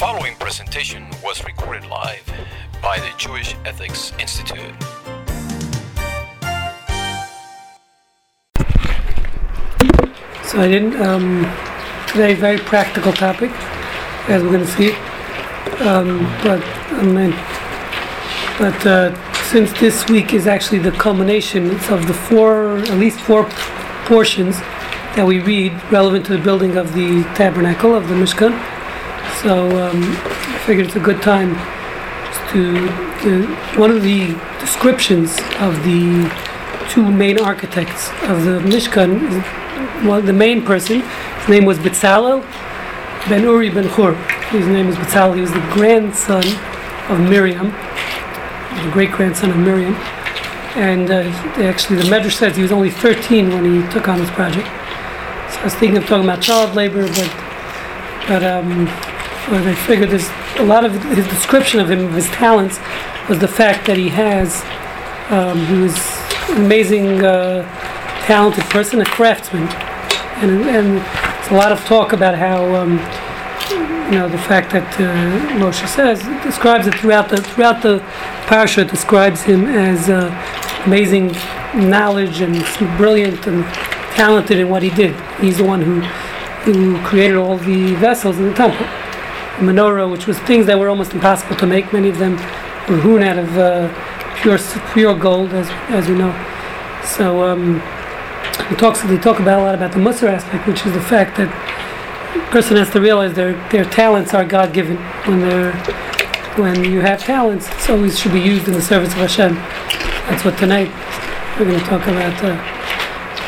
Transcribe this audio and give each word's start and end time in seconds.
following 0.00 0.34
presentation 0.36 1.06
was 1.22 1.44
recorded 1.44 1.84
live 1.90 2.24
by 2.82 2.98
the 3.00 3.12
Jewish 3.18 3.54
Ethics 3.66 4.14
Institute. 4.18 4.74
So 10.42 10.58
I 10.58 10.68
didn't. 10.68 10.98
Um, 11.02 11.42
today, 12.08 12.32
very 12.32 12.56
practical 12.56 13.12
topic, 13.12 13.50
as 14.30 14.42
we're 14.42 14.52
going 14.52 14.64
to 14.64 14.72
see. 14.72 14.92
Um, 15.84 16.20
but 16.42 16.62
I 16.64 17.02
mean, 17.02 17.32
but 18.58 18.86
uh, 18.86 19.42
since 19.50 19.70
this 19.78 20.08
week 20.08 20.32
is 20.32 20.46
actually 20.46 20.78
the 20.78 20.92
culmination 20.92 21.72
of 21.90 22.06
the 22.06 22.14
four, 22.14 22.78
at 22.78 22.96
least 22.96 23.20
four 23.20 23.44
portions 24.06 24.60
that 25.14 25.26
we 25.26 25.40
read 25.40 25.72
relevant 25.92 26.24
to 26.24 26.38
the 26.38 26.42
building 26.42 26.78
of 26.78 26.94
the 26.94 27.22
tabernacle 27.34 27.94
of 27.94 28.08
the 28.08 28.14
Mishkan. 28.14 28.79
So 29.42 29.88
um, 29.88 30.02
I 30.02 30.62
figured 30.66 30.86
it's 30.86 30.96
a 30.96 31.00
good 31.00 31.22
time 31.22 31.54
to, 32.52 32.88
to 33.22 33.46
one 33.80 33.90
of 33.90 34.02
the 34.02 34.34
descriptions 34.60 35.38
of 35.60 35.82
the 35.82 36.30
two 36.90 37.10
main 37.10 37.38
architects 37.38 38.10
of 38.24 38.44
the 38.44 38.60
Mishkan. 38.60 39.18
Well, 40.04 40.20
the 40.20 40.34
main 40.34 40.62
person, 40.62 41.00
his 41.00 41.48
name 41.48 41.64
was 41.64 41.78
Bezalel 41.78 42.42
ben 43.28 43.44
Uri 43.44 43.70
ben 43.70 43.84
Hur. 43.84 44.14
His 44.50 44.66
name 44.66 44.88
is 44.88 44.96
Bezalel. 44.96 45.36
He 45.36 45.40
was 45.40 45.52
the 45.52 45.66
grandson 45.72 46.44
of 47.08 47.20
Miriam, 47.20 47.70
the 48.84 48.90
great 48.92 49.12
grandson 49.12 49.50
of 49.50 49.56
Miriam. 49.56 49.94
And 50.76 51.10
uh, 51.10 51.22
actually, 51.62 51.96
the 51.96 52.04
Medrash 52.04 52.36
says 52.36 52.56
he 52.56 52.62
was 52.62 52.72
only 52.72 52.90
13 52.90 53.48
when 53.48 53.64
he 53.64 53.90
took 53.90 54.08
on 54.08 54.18
this 54.18 54.30
project. 54.30 54.66
So 54.66 55.60
I 55.60 55.64
was 55.64 55.74
thinking 55.74 55.96
of 55.96 56.06
talking 56.06 56.24
about 56.24 56.42
child 56.42 56.74
labor, 56.74 57.06
but 57.08 57.46
but 58.28 58.44
um, 58.44 58.86
but 59.48 59.66
I 59.66 59.74
figured 59.74 60.10
there's 60.10 60.30
a 60.58 60.64
lot 60.64 60.84
of 60.84 60.92
his 61.14 61.26
description 61.28 61.80
of 61.80 61.90
him, 61.90 62.04
of 62.04 62.12
his 62.12 62.28
talents, 62.28 62.78
was 63.28 63.38
the 63.38 63.48
fact 63.48 63.86
that 63.86 63.96
he 63.96 64.08
has 64.08 64.62
um, 65.30 65.64
he 65.66 65.78
was 65.78 65.96
an 66.48 66.64
amazing, 66.64 67.24
uh, 67.24 67.62
talented 68.26 68.64
person, 68.64 69.00
a 69.00 69.04
craftsman, 69.04 69.62
and 70.42 70.62
and 70.62 70.96
there's 70.98 71.50
a 71.50 71.54
lot 71.54 71.72
of 71.72 71.84
talk 71.84 72.12
about 72.12 72.34
how. 72.36 72.74
Um, 72.74 72.98
you 74.10 74.16
know 74.16 74.28
the 74.28 74.38
fact 74.38 74.72
that 74.72 74.92
uh, 74.94 75.54
Moshe 75.54 75.86
says 75.86 76.20
describes 76.42 76.88
it 76.88 76.94
throughout 76.96 77.28
the 77.28 77.36
throughout 77.36 77.80
the 77.80 78.00
parsha 78.46 78.88
describes 78.90 79.42
him 79.42 79.66
as 79.66 80.10
uh, 80.10 80.34
amazing 80.84 81.28
knowledge 81.88 82.40
and 82.40 82.56
brilliant 82.96 83.46
and 83.46 83.62
talented 84.16 84.58
in 84.58 84.68
what 84.68 84.82
he 84.82 84.90
did. 84.90 85.14
He's 85.40 85.58
the 85.58 85.64
one 85.64 85.80
who 85.80 86.00
who 86.64 87.00
created 87.04 87.36
all 87.36 87.56
the 87.56 87.94
vessels 87.94 88.38
in 88.38 88.48
the 88.48 88.54
temple. 88.54 88.84
Menorah, 89.60 90.10
which 90.10 90.26
was 90.26 90.38
things 90.40 90.66
that 90.66 90.78
were 90.78 90.88
almost 90.88 91.12
impossible 91.12 91.56
to 91.56 91.66
make, 91.66 91.92
many 91.92 92.08
of 92.08 92.18
them 92.18 92.36
were 92.88 93.00
hewn 93.00 93.22
out 93.22 93.38
of 93.38 93.56
uh, 93.56 93.88
pure 94.40 94.58
pure 94.92 95.16
gold, 95.16 95.52
as 95.52 95.68
as 95.88 96.08
we 96.08 96.14
know. 96.14 96.32
So 97.04 97.42
um, 97.44 97.80
he 98.68 98.76
talks. 98.76 99.02
They 99.02 99.18
talk 99.18 99.38
about 99.40 99.60
a 99.60 99.62
lot 99.62 99.74
about 99.74 99.92
the 99.92 99.98
Musar 99.98 100.28
aspect, 100.28 100.66
which 100.66 100.84
is 100.86 100.92
the 100.92 101.00
fact 101.00 101.36
that 101.36 101.48
a 102.36 102.50
person 102.50 102.76
has 102.76 102.90
to 102.90 103.00
realize 103.00 103.34
their 103.34 103.52
their 103.70 103.84
talents 103.84 104.34
are 104.34 104.44
God 104.44 104.72
given. 104.72 104.96
When 105.26 105.40
they're 105.40 105.72
when 106.56 106.84
you 106.84 107.00
have 107.00 107.20
talents, 107.20 107.68
it 107.68 107.90
always 107.90 108.18
should 108.18 108.32
be 108.32 108.40
used 108.40 108.66
in 108.66 108.74
the 108.74 108.82
service 108.82 109.12
of 109.12 109.18
Hashem. 109.18 109.54
That's 110.28 110.44
what 110.44 110.58
tonight 110.58 110.90
we're 111.58 111.66
going 111.66 111.80
to 111.80 111.86
talk 111.86 112.02
about. 112.02 112.42
Uh, 112.42 112.80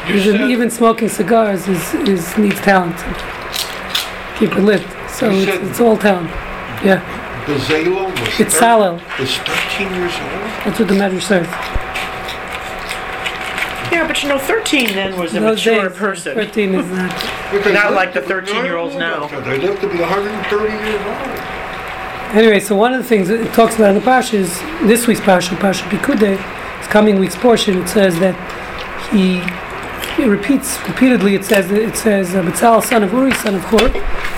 even, 0.08 0.50
even 0.50 0.70
smoking 0.70 1.08
cigars 1.08 1.68
is, 1.68 1.94
is 1.94 2.36
needs 2.36 2.60
talent. 2.60 2.96
Keep 4.38 4.52
it 4.56 4.62
lit. 4.62 5.01
So 5.12 5.30
it's, 5.30 5.44
said- 5.44 5.62
it's 5.64 5.80
all 5.80 5.96
talent. 5.96 6.30
Yeah, 6.84 7.00
Bezalel 7.46 8.10
was 8.10 8.40
it's 8.40 8.54
thir- 8.54 8.60
Salel. 8.60 8.94
was 9.20 9.36
13 9.36 9.94
years 9.94 10.12
old. 10.12 10.30
That's 10.64 10.78
what 10.80 10.88
the 10.88 10.94
Medrash 10.94 11.22
says. 11.22 11.46
Yeah, 13.92 14.06
but 14.08 14.22
you 14.22 14.28
know, 14.30 14.38
13 14.38 14.94
then 14.94 15.18
was 15.18 15.34
a 15.34 15.40
Those 15.40 15.58
mature 15.64 15.88
days, 15.88 15.98
person. 15.98 16.34
13 16.34 16.74
is 16.74 16.86
not. 16.90 17.10
Because 17.52 17.72
Not 17.74 17.90
they- 17.90 17.94
like 17.94 18.14
the 18.14 18.20
13-year-olds 18.22 18.96
now. 18.96 19.26
They 19.42 19.58
live 19.58 19.78
to 19.80 19.88
be 19.88 19.98
130 20.00 20.72
years 20.72 21.00
old. 21.06 21.38
Anyway, 22.34 22.58
so 22.60 22.74
one 22.74 22.94
of 22.94 23.02
the 23.02 23.08
things 23.08 23.28
that 23.28 23.40
it 23.40 23.52
talks 23.52 23.74
about 23.76 23.90
in 23.90 23.96
the 23.96 24.00
Parsha 24.00 24.34
is 24.34 24.58
this 24.88 25.06
week's 25.06 25.20
Parsha, 25.20 25.54
Parsha 25.58 25.82
Pikude, 25.90 26.20
this 26.38 26.88
coming 26.88 27.18
week's 27.20 27.36
portion, 27.36 27.76
it 27.82 27.88
says 27.88 28.18
that 28.20 28.34
he, 29.12 29.36
it 30.22 30.26
repeats 30.26 30.78
repeatedly, 30.88 31.34
it 31.34 31.44
says, 31.44 31.70
it 31.70 31.94
says, 31.94 32.34
uh, 32.34 32.42
Betzal, 32.42 32.82
son 32.82 33.02
of 33.02 33.12
Uri, 33.12 33.32
son 33.34 33.54
of 33.56 33.60
Hur, 33.64 33.88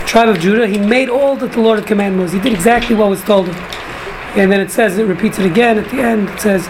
tribe 0.07 0.29
of 0.29 0.39
Judah, 0.39 0.67
he 0.67 0.79
made 0.79 1.09
all 1.09 1.37
that 1.37 1.53
the 1.53 1.61
Lord 1.61 1.79
had 1.79 1.89
commanded 1.89 2.19
Moses. 2.19 2.35
He 2.35 2.41
did 2.41 2.53
exactly 2.53 2.95
what 2.95 3.11
was 3.11 3.23
told 3.23 3.49
him. 3.49 3.55
And 4.37 4.51
then 4.51 4.61
it 4.61 4.71
says, 4.71 4.99
it 4.99 5.05
repeats 5.05 5.39
it 5.39 5.47
again 5.47 5.79
at 5.79 5.91
the 5.91 5.99
end, 5.99 6.29
it 6.29 6.41
says, 6.41 6.69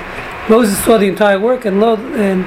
Moses 0.49 0.83
saw 0.85 0.99
the 0.99 1.09
entire 1.09 1.41
work 1.41 1.65
and 1.65 1.81
lo, 1.81 1.97
and 1.97 2.45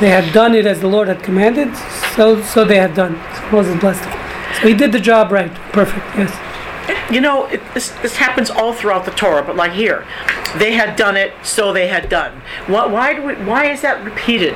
they 0.00 0.08
had 0.08 0.32
done 0.32 0.54
it 0.54 0.64
as 0.64 0.80
the 0.80 0.86
Lord 0.86 1.08
had 1.08 1.22
commanded, 1.22 1.76
so 2.16 2.40
so 2.42 2.64
they 2.64 2.78
had 2.78 2.94
done. 2.94 3.20
So 3.36 3.50
Moses 3.50 3.78
blessed 3.80 4.02
them. 4.02 4.12
So 4.62 4.68
he 4.68 4.74
did 4.74 4.92
the 4.92 5.00
job 5.00 5.30
right. 5.30 5.52
Perfect, 5.72 6.06
yes. 6.16 6.32
You 7.12 7.20
know, 7.20 7.44
it, 7.46 7.60
this, 7.74 7.90
this 8.00 8.16
happens 8.16 8.48
all 8.48 8.72
throughout 8.72 9.04
the 9.04 9.10
Torah, 9.10 9.42
but 9.42 9.56
like 9.56 9.72
here, 9.72 10.06
they 10.56 10.72
had 10.72 10.96
done 10.96 11.16
it, 11.16 11.34
so 11.42 11.72
they 11.72 11.88
had 11.88 12.08
done. 12.08 12.40
Why, 12.66 12.86
why, 12.86 13.14
do 13.14 13.22
we, 13.22 13.34
why 13.34 13.66
is 13.66 13.82
that 13.82 14.02
repeated? 14.04 14.54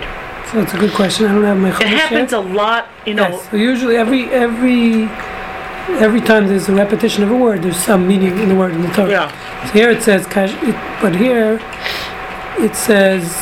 So 0.50 0.60
that's 0.60 0.72
a 0.74 0.78
good 0.78 0.92
question. 0.92 1.26
I 1.26 1.34
don't 1.34 1.44
have 1.44 1.58
my 1.58 1.70
It 1.70 1.74
Chumash 1.74 1.80
yet. 1.80 1.98
happens 2.00 2.32
a 2.32 2.40
lot, 2.40 2.88
you 3.06 3.14
know. 3.14 3.28
Yes. 3.28 3.50
So 3.50 3.56
usually 3.56 3.96
every 3.96 4.30
every 4.30 5.08
every 5.91 6.20
time 6.20 6.47
there's 6.47 6.69
a 6.69 6.75
repetition 6.75 7.22
of 7.22 7.31
a 7.31 7.37
word, 7.37 7.62
there's 7.62 7.76
some 7.76 8.06
meaning 8.06 8.38
in 8.38 8.48
the 8.48 8.54
word 8.54 8.72
in 8.72 8.82
the 8.82 8.88
Torah. 8.88 9.10
Yeah. 9.10 9.66
So 9.66 9.72
here 9.72 9.91
it 9.91 10.03
says, 10.03 10.26
but 11.00 11.16
here 11.16 11.60
it 12.59 12.75
says, 12.75 13.32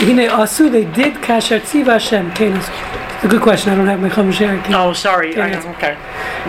Hine 0.00 0.28
asu, 0.28 0.70
they 0.70 0.84
did 0.84 1.14
kasher 1.16 1.60
tziva 1.60 2.00
Hashem. 2.00 2.32
It's 2.38 3.24
a 3.24 3.28
good 3.28 3.42
question. 3.42 3.70
I 3.70 3.76
don't 3.76 3.86
have 3.86 4.00
my 4.00 4.08
Chumash 4.08 4.40
Oh, 4.74 4.94
sorry. 4.94 5.36
I, 5.38 5.60
okay. 5.74 5.98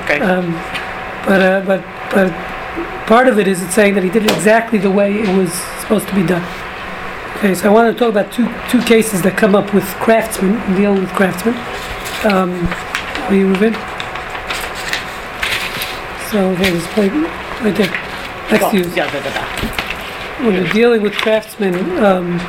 Okay. 0.03 0.19
Um, 0.21 0.53
but 1.25 1.41
uh, 1.41 1.61
but 1.65 1.83
but 2.11 2.31
part 3.07 3.27
of 3.27 3.39
it 3.39 3.47
is 3.47 3.61
it's 3.61 3.75
saying 3.75 3.95
that 3.95 4.03
he 4.03 4.09
did 4.09 4.23
it 4.23 4.31
exactly 4.31 4.79
the 4.79 4.89
way 4.89 5.19
it 5.19 5.37
was 5.37 5.51
supposed 5.81 6.07
to 6.07 6.15
be 6.15 6.25
done. 6.25 6.41
Okay, 7.37 7.53
so 7.55 7.69
I 7.69 7.73
want 7.73 7.93
to 7.93 7.99
talk 7.99 8.09
about 8.09 8.31
two 8.31 8.47
two 8.69 8.81
cases 8.83 9.21
that 9.23 9.37
come 9.37 9.53
up 9.53 9.73
with 9.73 9.83
craftsmen 9.95 10.53
dealing 10.75 11.01
with 11.01 11.09
craftsmen. 11.09 11.55
Um, 12.23 12.51
are 13.27 13.35
you 13.35 13.51
Reuven? 13.53 14.00
So 16.31 16.51
okay, 16.51 16.71
this 16.71 16.87
plate 16.93 17.11
right 17.11 17.75
there 17.75 17.91
next 18.49 18.71
to 18.71 18.77
you. 18.77 18.85
yeah, 18.95 19.11
da, 19.11 19.21
da, 19.21 19.33
da. 19.33 20.45
When 20.45 20.55
you're 20.55 20.71
dealing 20.71 21.01
with 21.01 21.11
craftsmen, 21.11 21.75
um, 22.01 22.39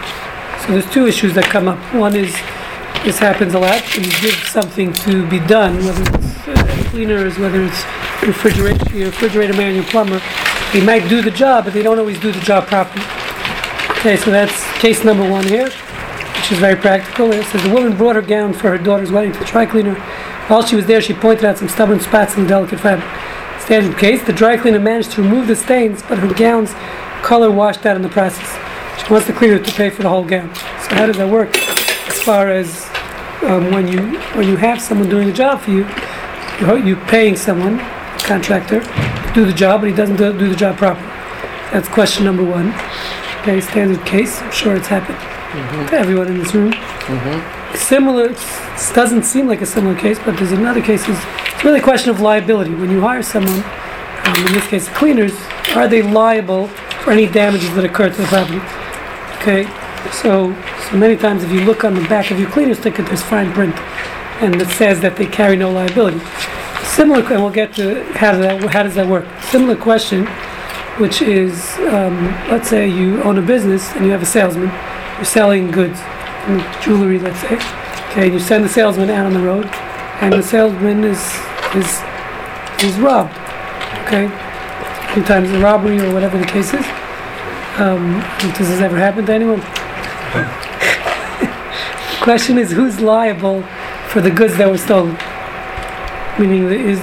so 0.60 0.68
there's 0.68 0.88
two 0.92 1.08
issues 1.08 1.34
that 1.34 1.46
come 1.46 1.66
up. 1.66 1.80
One 1.92 2.14
is 2.14 2.30
this 3.02 3.18
happens 3.18 3.54
a 3.54 3.58
lot. 3.58 3.82
When 3.96 4.04
you 4.04 4.12
give 4.20 4.38
something 4.46 4.92
to 4.92 5.28
be 5.28 5.40
done, 5.40 5.84
whether 5.84 6.00
it's 6.00 6.46
uh, 6.46 6.84
cleaners, 6.90 7.36
whether 7.38 7.60
it's 7.60 7.82
refrigerator, 8.22 8.96
your 8.96 9.06
refrigerator 9.06 9.54
man, 9.54 9.74
your 9.74 9.84
plumber, 9.84 10.22
they 10.72 10.84
might 10.84 11.08
do 11.08 11.20
the 11.20 11.32
job, 11.32 11.64
but 11.64 11.74
they 11.74 11.82
don't 11.82 11.98
always 11.98 12.20
do 12.20 12.30
the 12.30 12.40
job 12.42 12.68
properly. 12.68 13.04
Okay, 13.98 14.16
so 14.16 14.30
that's 14.30 14.62
case 14.78 15.02
number 15.02 15.28
one 15.28 15.42
here, 15.42 15.66
which 15.66 16.52
is 16.52 16.58
very 16.60 16.76
practical. 16.76 17.32
It 17.32 17.44
says 17.46 17.64
the 17.64 17.74
woman 17.74 17.96
brought 17.96 18.14
her 18.14 18.22
gown 18.22 18.52
for 18.52 18.70
her 18.70 18.78
daughter's 18.78 19.10
wedding 19.10 19.32
to 19.32 19.40
the 19.40 19.44
dry 19.44 19.66
cleaner. 19.66 19.96
While 20.46 20.64
she 20.64 20.76
was 20.76 20.86
there, 20.86 21.00
she 21.00 21.14
pointed 21.14 21.44
out 21.44 21.58
some 21.58 21.68
stubborn 21.68 21.98
spots 21.98 22.36
in 22.36 22.44
the 22.44 22.48
delicate 22.48 22.78
fabric. 22.78 23.31
Standard 23.72 23.96
case, 23.96 24.22
the 24.26 24.34
dry 24.34 24.58
cleaner 24.58 24.78
managed 24.78 25.12
to 25.12 25.22
remove 25.22 25.46
the 25.46 25.56
stains, 25.56 26.02
but 26.02 26.18
her 26.18 26.34
gown's 26.34 26.74
color 27.24 27.50
washed 27.50 27.86
out 27.86 27.96
in 27.96 28.02
the 28.02 28.08
process. 28.10 28.46
She 29.00 29.10
wants 29.10 29.26
the 29.26 29.32
cleaner 29.32 29.58
to 29.58 29.72
pay 29.72 29.88
for 29.88 30.02
the 30.02 30.10
whole 30.10 30.26
gown. 30.26 30.54
So 30.54 30.94
how 30.94 31.06
does 31.06 31.16
that 31.16 31.30
work? 31.30 31.56
As 31.56 32.22
far 32.22 32.50
as 32.50 32.84
um, 33.44 33.70
when 33.70 33.88
you 33.88 34.18
when 34.36 34.46
you 34.46 34.56
have 34.56 34.78
someone 34.78 35.08
doing 35.08 35.30
a 35.30 35.32
job 35.32 35.62
for 35.62 35.70
you, 35.70 35.88
you're, 36.60 36.86
you're 36.86 37.06
paying 37.06 37.34
someone, 37.34 37.78
contractor, 38.18 38.80
to 38.80 39.32
do 39.34 39.46
the 39.46 39.54
job, 39.54 39.80
but 39.80 39.88
he 39.88 39.96
doesn't 39.96 40.16
do, 40.16 40.38
do 40.38 40.50
the 40.50 40.54
job 40.54 40.76
properly. 40.76 41.08
That's 41.72 41.88
question 41.88 42.26
number 42.26 42.44
one. 42.44 42.74
Okay, 43.40 43.62
standard 43.62 44.04
case. 44.04 44.42
I'm 44.42 44.52
sure 44.52 44.76
it's 44.76 44.88
happened 44.88 45.16
to 45.88 45.96
everyone 45.96 46.26
in 46.26 46.36
this 46.36 46.54
room. 46.54 46.74
Similar, 47.74 48.32
it 48.32 48.94
doesn't 48.94 49.22
seem 49.22 49.46
like 49.46 49.62
a 49.62 49.66
similar 49.66 49.98
case, 49.98 50.18
but 50.18 50.36
there's 50.36 50.52
another 50.52 50.82
case. 50.82 51.06
Really 51.64 51.80
a 51.80 51.82
question 51.82 52.10
of 52.10 52.20
liability. 52.20 52.74
When 52.74 52.90
you 52.90 53.00
hire 53.00 53.22
someone, 53.22 53.62
um, 53.62 54.46
in 54.46 54.52
this 54.52 54.66
case 54.66 54.88
cleaners, 54.88 55.34
are 55.74 55.88
they 55.88 56.02
liable 56.02 56.68
for 57.02 57.12
any 57.12 57.26
damages 57.26 57.74
that 57.74 57.84
occur 57.84 58.10
to 58.10 58.16
the 58.16 58.26
property? 58.26 58.60
Okay, 59.40 59.64
so 60.10 60.54
so 60.90 60.96
many 60.96 61.16
times 61.16 61.42
if 61.42 61.50
you 61.50 61.60
look 61.64 61.84
on 61.84 61.94
the 61.94 62.06
back 62.08 62.30
of 62.30 62.38
your 62.38 62.50
cleaner's 62.50 62.80
ticket, 62.80 63.06
there's 63.06 63.22
fine 63.22 63.52
print, 63.52 63.76
and 64.42 64.60
it 64.60 64.68
says 64.68 65.00
that 65.00 65.16
they 65.16 65.26
carry 65.26 65.56
no 65.56 65.70
liability. 65.70 66.20
Similar, 66.84 67.20
and 67.32 67.42
we'll 67.42 67.50
get 67.50 67.74
to 67.74 68.02
how 68.14 68.32
does 68.32 68.40
that 68.40 68.70
how 68.70 68.82
does 68.82 68.94
that 68.96 69.06
work. 69.06 69.26
Similar 69.44 69.76
question, 69.76 70.26
which 70.98 71.22
is 71.22 71.78
um, 71.90 72.26
let's 72.50 72.68
say 72.68 72.88
you 72.88 73.22
own 73.22 73.38
a 73.38 73.42
business 73.42 73.90
and 73.92 74.04
you 74.04 74.10
have 74.10 74.22
a 74.22 74.26
salesman, 74.26 74.70
you're 75.16 75.24
selling 75.24 75.70
goods, 75.70 76.00
jewelry, 76.84 77.18
let's 77.18 77.40
say. 77.40 77.54
Okay, 78.10 78.32
you 78.32 78.38
send 78.38 78.64
the 78.64 78.68
salesman 78.68 79.10
out 79.10 79.26
on 79.26 79.32
the 79.32 79.40
road, 79.40 79.66
and 80.20 80.32
the 80.34 80.42
salesman 80.42 81.04
is 81.04 81.18
is 81.74 82.02
is 82.82 82.98
robbed. 82.98 83.36
Okay, 84.04 84.28
sometimes 85.14 85.50
a 85.50 85.58
robbery 85.58 86.00
or 86.00 86.12
whatever 86.12 86.38
the 86.38 86.46
case 86.46 86.74
is. 86.74 86.84
Um, 87.78 88.20
this 88.58 88.80
ever 88.80 88.98
happened 88.98 89.28
to 89.28 89.32
anyone. 89.32 89.60
Question 92.22 92.58
is, 92.58 92.70
who's 92.70 93.00
liable 93.00 93.62
for 94.08 94.20
the 94.20 94.30
goods 94.30 94.56
that 94.58 94.70
were 94.70 94.78
stolen? 94.78 95.16
Meaning, 96.38 96.70
is 96.70 97.00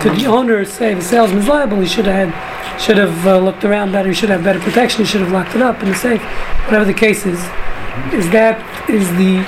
could 0.00 0.16
the 0.16 0.26
owner 0.26 0.64
say 0.64 0.94
the 0.94 1.02
salesman's 1.02 1.48
liable? 1.48 1.80
He 1.80 1.86
should 1.86 2.06
have 2.06 2.28
had, 2.28 2.80
should 2.80 2.96
have 2.96 3.26
uh, 3.26 3.38
looked 3.38 3.64
around 3.64 3.92
better. 3.92 4.08
He 4.08 4.14
should 4.14 4.30
have 4.30 4.42
better 4.42 4.60
protection. 4.60 5.04
He 5.04 5.06
should 5.06 5.20
have 5.20 5.32
locked 5.32 5.54
it 5.54 5.62
up 5.62 5.82
in 5.82 5.88
the 5.88 5.94
safe. 5.94 6.22
Whatever 6.66 6.84
the 6.84 6.94
case 6.94 7.26
is, 7.26 7.38
is 8.12 8.30
that 8.30 8.58
is 8.88 9.08
the 9.16 9.44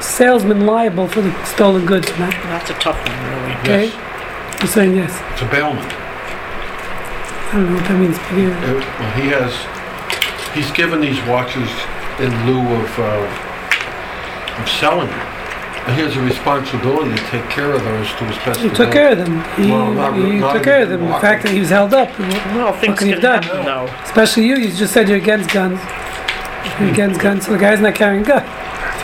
salesman 0.00 0.66
liable 0.66 1.08
for 1.08 1.20
the 1.22 1.32
stolen 1.44 1.84
goods? 1.86 2.08
or 2.10 2.18
Not 2.18 2.32
That's 2.44 2.70
a 2.70 2.74
tough 2.74 2.96
one, 3.08 3.18
really. 3.30 3.52
okay. 3.60 3.84
Yes. 3.86 4.60
You're 4.62 4.68
saying 4.72 4.96
yes. 4.96 5.12
It's 5.32 5.42
a 5.42 5.50
bailment. 5.50 5.92
I 5.92 7.50
don't 7.52 7.66
know 7.70 7.74
what 7.76 7.84
that 7.88 7.98
means. 7.98 8.18
but 8.18 8.36
yeah. 8.36 8.50
Uh, 8.64 8.74
well, 8.98 9.12
He 9.20 9.28
has, 9.28 9.52
he's 10.54 10.70
given 10.76 11.00
these 11.00 11.20
watches 11.26 11.68
in 12.20 12.30
lieu 12.46 12.60
of, 12.60 12.98
uh, 12.98 14.62
of 14.62 14.68
selling 14.68 15.08
them. 15.08 15.32
And 15.86 15.94
he 15.94 16.02
has 16.02 16.16
a 16.16 16.20
responsibility 16.20 17.14
to 17.14 17.22
take 17.30 17.48
care 17.48 17.70
of 17.72 17.84
those 17.84 18.08
to 18.18 18.24
his 18.24 18.36
best 18.38 18.58
He 18.60 18.68
took 18.70 18.90
care 18.90 19.12
of 19.12 19.18
them. 19.18 19.44
He, 19.54 19.70
Well, 19.70 19.92
not- 19.92 20.14
he 20.16 20.40
not 20.40 20.54
took 20.54 20.64
care 20.64 20.82
of 20.82 20.88
them. 20.88 21.06
The 21.06 21.18
fact 21.20 21.44
that 21.44 21.52
he 21.52 21.60
was 21.60 21.70
held 21.70 21.94
up, 21.94 22.18
Well, 22.18 22.72
things 22.72 22.98
can 22.98 23.06
you 23.08 23.14
can 23.14 23.22
done? 23.22 23.42
happen, 23.44 23.64
though. 23.64 23.86
especially 24.02 24.46
you, 24.46 24.56
you 24.56 24.72
just 24.72 24.92
said 24.92 25.08
you're 25.08 25.18
against 25.18 25.50
guns. 25.52 25.78
You're 26.80 26.90
against 26.90 27.20
guns, 27.20 27.46
so 27.46 27.52
the 27.52 27.58
guy's 27.58 27.80
not 27.80 27.94
carrying 27.94 28.22
a 28.22 28.26
gun. 28.26 28.44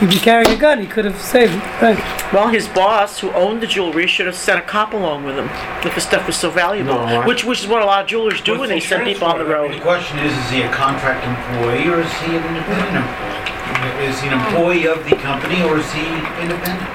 If 0.03 0.09
he'd 0.09 0.19
be 0.19 0.21
carrying 0.21 0.49
a 0.51 0.57
gun, 0.57 0.79
he 0.81 0.85
could 0.87 1.05
have 1.05 1.15
saved 1.21 1.53
it. 1.55 1.63
Right. 1.81 2.33
Well, 2.33 2.49
his 2.49 2.67
boss, 2.67 3.19
who 3.19 3.31
owned 3.31 3.61
the 3.61 3.67
jewelry, 3.67 4.05
should 4.05 4.25
have 4.25 4.35
sent 4.35 4.59
a 4.59 4.61
cop 4.61 4.91
along 4.91 5.23
with 5.23 5.37
him 5.37 5.47
if 5.87 5.95
the 5.95 6.01
stuff 6.01 6.27
was 6.27 6.35
so 6.35 6.49
valuable. 6.49 6.95
No, 6.95 6.99
I- 7.23 7.25
which, 7.25 7.45
which 7.45 7.61
is 7.61 7.67
what 7.67 7.81
a 7.81 7.85
lot 7.85 8.01
of 8.03 8.07
jewelers 8.09 8.41
do 8.41 8.59
when 8.59 8.67
they 8.67 8.79
the 8.79 8.85
send 8.85 9.05
people 9.05 9.27
on 9.29 9.39
the 9.39 9.45
road. 9.45 9.71
The 9.73 9.79
question 9.79 10.19
is, 10.19 10.35
is 10.35 10.49
he 10.49 10.61
a 10.63 10.69
contract 10.73 11.23
employee 11.23 11.87
or 11.87 12.01
is 12.01 12.11
he 12.19 12.35
an 12.35 12.43
independent 12.43 13.05
employee? 13.07 14.05
Is 14.05 14.19
he 14.19 14.27
an 14.27 14.33
employee 14.43 14.87
of 14.87 14.99
the 15.09 15.15
company 15.23 15.63
or 15.63 15.77
is 15.79 15.89
he 15.93 16.03
independent? 16.43 16.89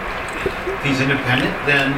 If 0.77 0.85
he's 0.85 1.01
independent, 1.01 1.55
then 1.65 1.93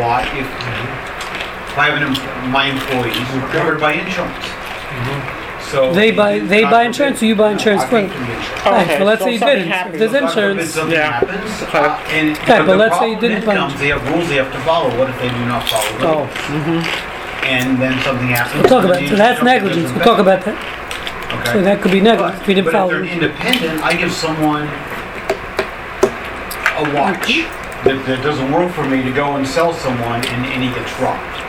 why, 0.00 0.24
if, 0.32 0.48
if 0.48 1.76
I 1.76 1.92
have 1.92 2.00
an, 2.00 2.08
em- 2.16 2.50
my 2.50 2.66
employees 2.72 3.28
are 3.36 3.48
covered 3.52 3.78
by 3.78 3.92
insurance. 3.92 4.44
Mm-hmm. 4.46 5.37
So. 5.70 5.92
They 5.92 6.10
buy- 6.10 6.38
they 6.38 6.62
buy 6.64 6.84
insurance 6.84 7.22
or 7.22 7.26
you 7.26 7.36
buy 7.36 7.52
insurance 7.52 7.82
I 7.82 7.86
for 7.88 8.00
them? 8.00 8.08
the. 8.08 8.14
Right, 8.70 8.82
Okay, 8.86 8.98
so 8.98 9.04
let's 9.04 9.20
so 9.20 9.26
say 9.26 9.32
you 9.32 9.38
something 9.38 9.56
didn't. 9.58 9.68
If 9.70 9.76
happens. 9.76 9.98
there's 9.98 10.14
insurance, 10.14 10.70
Something 10.74 10.94
Yeah. 10.96 11.12
happens, 11.12 11.62
Okay. 11.62 11.78
uh, 11.78 11.96
and. 12.16 12.38
Okay, 12.38 12.58
but 12.58 12.66
the 12.66 12.76
let's 12.76 12.98
say 12.98 13.10
you 13.10 13.16
problem 13.16 13.20
didn't 13.20 13.46
then 13.46 13.46
buy 13.46 13.54
comes, 13.68 13.80
They 13.80 13.88
have 13.88 14.08
rules 14.08 14.28
they 14.28 14.36
have 14.36 14.52
to 14.52 14.58
follow, 14.60 14.88
what 14.98 15.08
if 15.10 15.18
they 15.20 15.28
do 15.28 15.44
not 15.44 15.68
follow 15.68 15.98
them? 15.98 16.28
Oh, 16.28 17.44
And 17.44 17.78
then 17.80 18.00
something 18.02 18.28
happens. 18.28 18.60
we'll 18.62 18.70
talk 18.70 18.84
about 18.84 18.98
the 18.98 19.04
it. 19.04 19.08
So 19.10 19.16
that's 19.16 19.42
negligence. 19.42 19.92
We'll 19.92 20.04
talk 20.04 20.18
about 20.18 20.44
that. 20.44 20.56
Okay. 21.40 21.52
So 21.52 21.62
that 21.62 21.80
could 21.82 21.92
be 21.92 22.00
negligence 22.00 22.40
if 22.42 22.48
you 22.48 22.54
didn't 22.54 22.66
But 22.66 22.72
follow. 22.72 22.90
if 22.94 23.02
they're 23.04 23.12
independent, 23.12 23.82
I 23.84 23.92
give 23.94 24.12
someone 24.12 24.64
a 26.80 26.84
watch 26.96 27.28
that, 27.84 28.02
that 28.06 28.22
doesn't 28.22 28.50
work 28.52 28.72
for 28.72 28.84
me 28.84 29.02
to 29.02 29.10
go 29.12 29.36
and 29.36 29.46
sell 29.46 29.72
someone 29.72 30.24
and, 30.24 30.46
and 30.46 30.62
he 30.62 30.70
gets 30.70 30.92
robbed. 31.00 31.40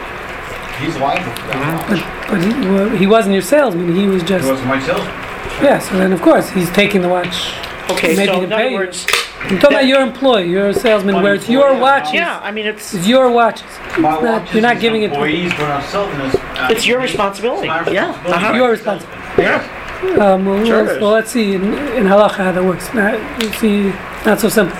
He's 0.79 0.95
liable 0.97 1.31
for 1.35 1.47
that 1.47 1.89
watch. 1.89 2.29
But 2.29 2.41
he, 2.43 2.69
well, 2.69 2.89
he 2.89 3.07
wasn't 3.07 3.33
your 3.33 3.41
salesman. 3.41 3.95
He 3.95 4.07
was 4.07 4.21
just. 4.23 4.45
He 4.45 4.49
just 4.49 4.49
wasn't 4.49 4.67
my 4.69 4.79
salesman. 4.79 5.63
yeah. 5.63 5.79
So 5.79 5.97
then, 5.97 6.11
of 6.13 6.21
course, 6.21 6.49
he's 6.49 6.69
taking 6.71 7.01
the 7.01 7.09
watch. 7.09 7.53
okay. 7.91 8.15
Maybe 8.15 8.25
so 8.31 8.37
to 8.39 8.43
in 8.43 8.49
pay 8.49 8.55
other 8.55 8.69
you. 8.69 8.75
words, 8.77 9.05
I'm 9.41 9.59
talking 9.59 9.77
about 9.77 9.85
your 9.87 10.01
employee. 10.01 10.49
You're 10.49 10.69
a 10.69 10.73
salesman 10.73 11.15
where 11.21 11.33
it's 11.35 11.49
your 11.49 11.67
Unemployed, 11.67 11.81
watches. 11.81 12.13
yeah. 12.13 12.39
I 12.41 12.51
mean, 12.51 12.65
it's 12.65 12.93
It's 12.93 13.07
your 13.07 13.31
watches. 13.31 13.63
My 13.67 13.89
It's 13.89 14.01
not- 14.03 14.23
watch 14.23 14.53
you're 14.53 14.61
not 14.61 14.75
is 14.77 14.81
giving 14.81 15.03
it 15.03 15.07
to- 15.09 15.13
employees, 15.15 15.51
but 15.53 15.63
I'm 15.71 15.83
selling 15.83 16.17
this. 16.19 16.35
uh, 16.35 16.67
It's 16.71 16.85
your 16.87 16.99
responsibility. 17.01 17.67
my 17.67 17.89
Yeah, 17.89 18.07
responsibility. 18.07 18.45
uh-huh. 18.45 18.53
Your 18.55 18.69
responsibility. 18.71 19.41
yeah. 19.41 19.75
Um, 20.19 20.45
well, 20.45 20.65
Sure 20.65 20.83
let's, 20.83 20.95
it 20.95 21.01
well, 21.01 21.11
let's 21.11 21.31
see 21.31 21.55
in, 21.55 21.63
in 21.99 22.03
halacha 22.05 22.35
how 22.37 22.51
that 22.53 22.63
works. 22.63 22.93
Not, 22.93 23.15
you 23.43 23.51
see, 23.53 23.93
not 24.25 24.39
so 24.39 24.47
simple. 24.47 24.77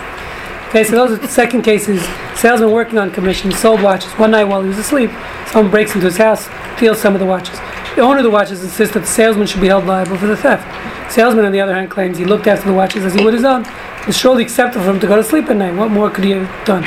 Okay, 0.70 0.84
so 0.84 0.92
those 0.92 1.18
are 1.18 1.20
the 1.20 1.28
second 1.28 1.64
cases. 1.64 2.00
Salesman 2.36 2.72
working 2.72 3.00
on 3.00 3.10
commission 3.10 3.52
sold 3.52 3.82
watches. 3.82 4.12
One 4.14 4.30
night 4.30 4.44
while 4.44 4.62
he 4.62 4.68
was 4.68 4.78
asleep, 4.78 5.10
someone 5.48 5.72
breaks 5.72 5.96
into 5.96 6.06
his 6.06 6.18
house, 6.18 6.48
steals 6.78 7.02
some 7.02 7.16
of 7.16 7.20
the 7.20 7.26
watches. 7.26 7.58
The 7.96 8.02
owner 8.02 8.20
of 8.20 8.24
the 8.24 8.30
watches 8.30 8.64
insists 8.64 8.94
that 8.94 9.00
the 9.00 9.08
salesman 9.08 9.48
should 9.48 9.62
be 9.62 9.68
held 9.68 9.88
liable 9.88 10.16
for 10.16 10.28
the 10.28 10.38
theft. 10.38 10.64
Salesman, 11.12 11.44
on 11.44 11.52
the 11.52 11.60
other 11.60 11.74
hand, 11.74 11.90
claims 11.90 12.20
he 12.20 12.24
looked 12.24 12.46
after 12.46 12.68
the 12.70 12.76
watches 12.76 13.04
as 13.04 13.16
he 13.16 13.26
would 13.26 13.34
his 13.34 13.44
own. 13.44 13.66
It's 14.08 14.16
surely 14.16 14.44
acceptable 14.44 14.86
for 14.86 14.92
him 14.92 15.00
to 15.00 15.08
go 15.08 15.16
to 15.16 15.24
sleep 15.24 15.50
at 15.50 15.58
night. 15.58 15.76
What 15.76 15.90
more 15.90 16.12
could 16.12 16.24
he 16.24 16.32
have 16.32 16.66
done? 16.68 16.84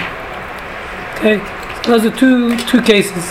Okay, 1.17 1.45
so 1.83 1.91
those 1.91 2.05
are 2.05 2.17
two 2.17 2.57
two 2.67 2.83
cases. 2.83 3.25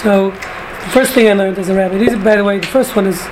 So 0.00 0.30
the 0.30 0.90
first 0.90 1.12
thing 1.12 1.28
I 1.28 1.34
learned 1.34 1.58
as 1.58 1.68
a 1.68 1.74
rabbi, 1.74 1.98
these 1.98 2.16
by 2.16 2.36
the 2.36 2.44
way, 2.44 2.60
the 2.60 2.66
first 2.66 2.96
one 2.96 3.06
is 3.06 3.22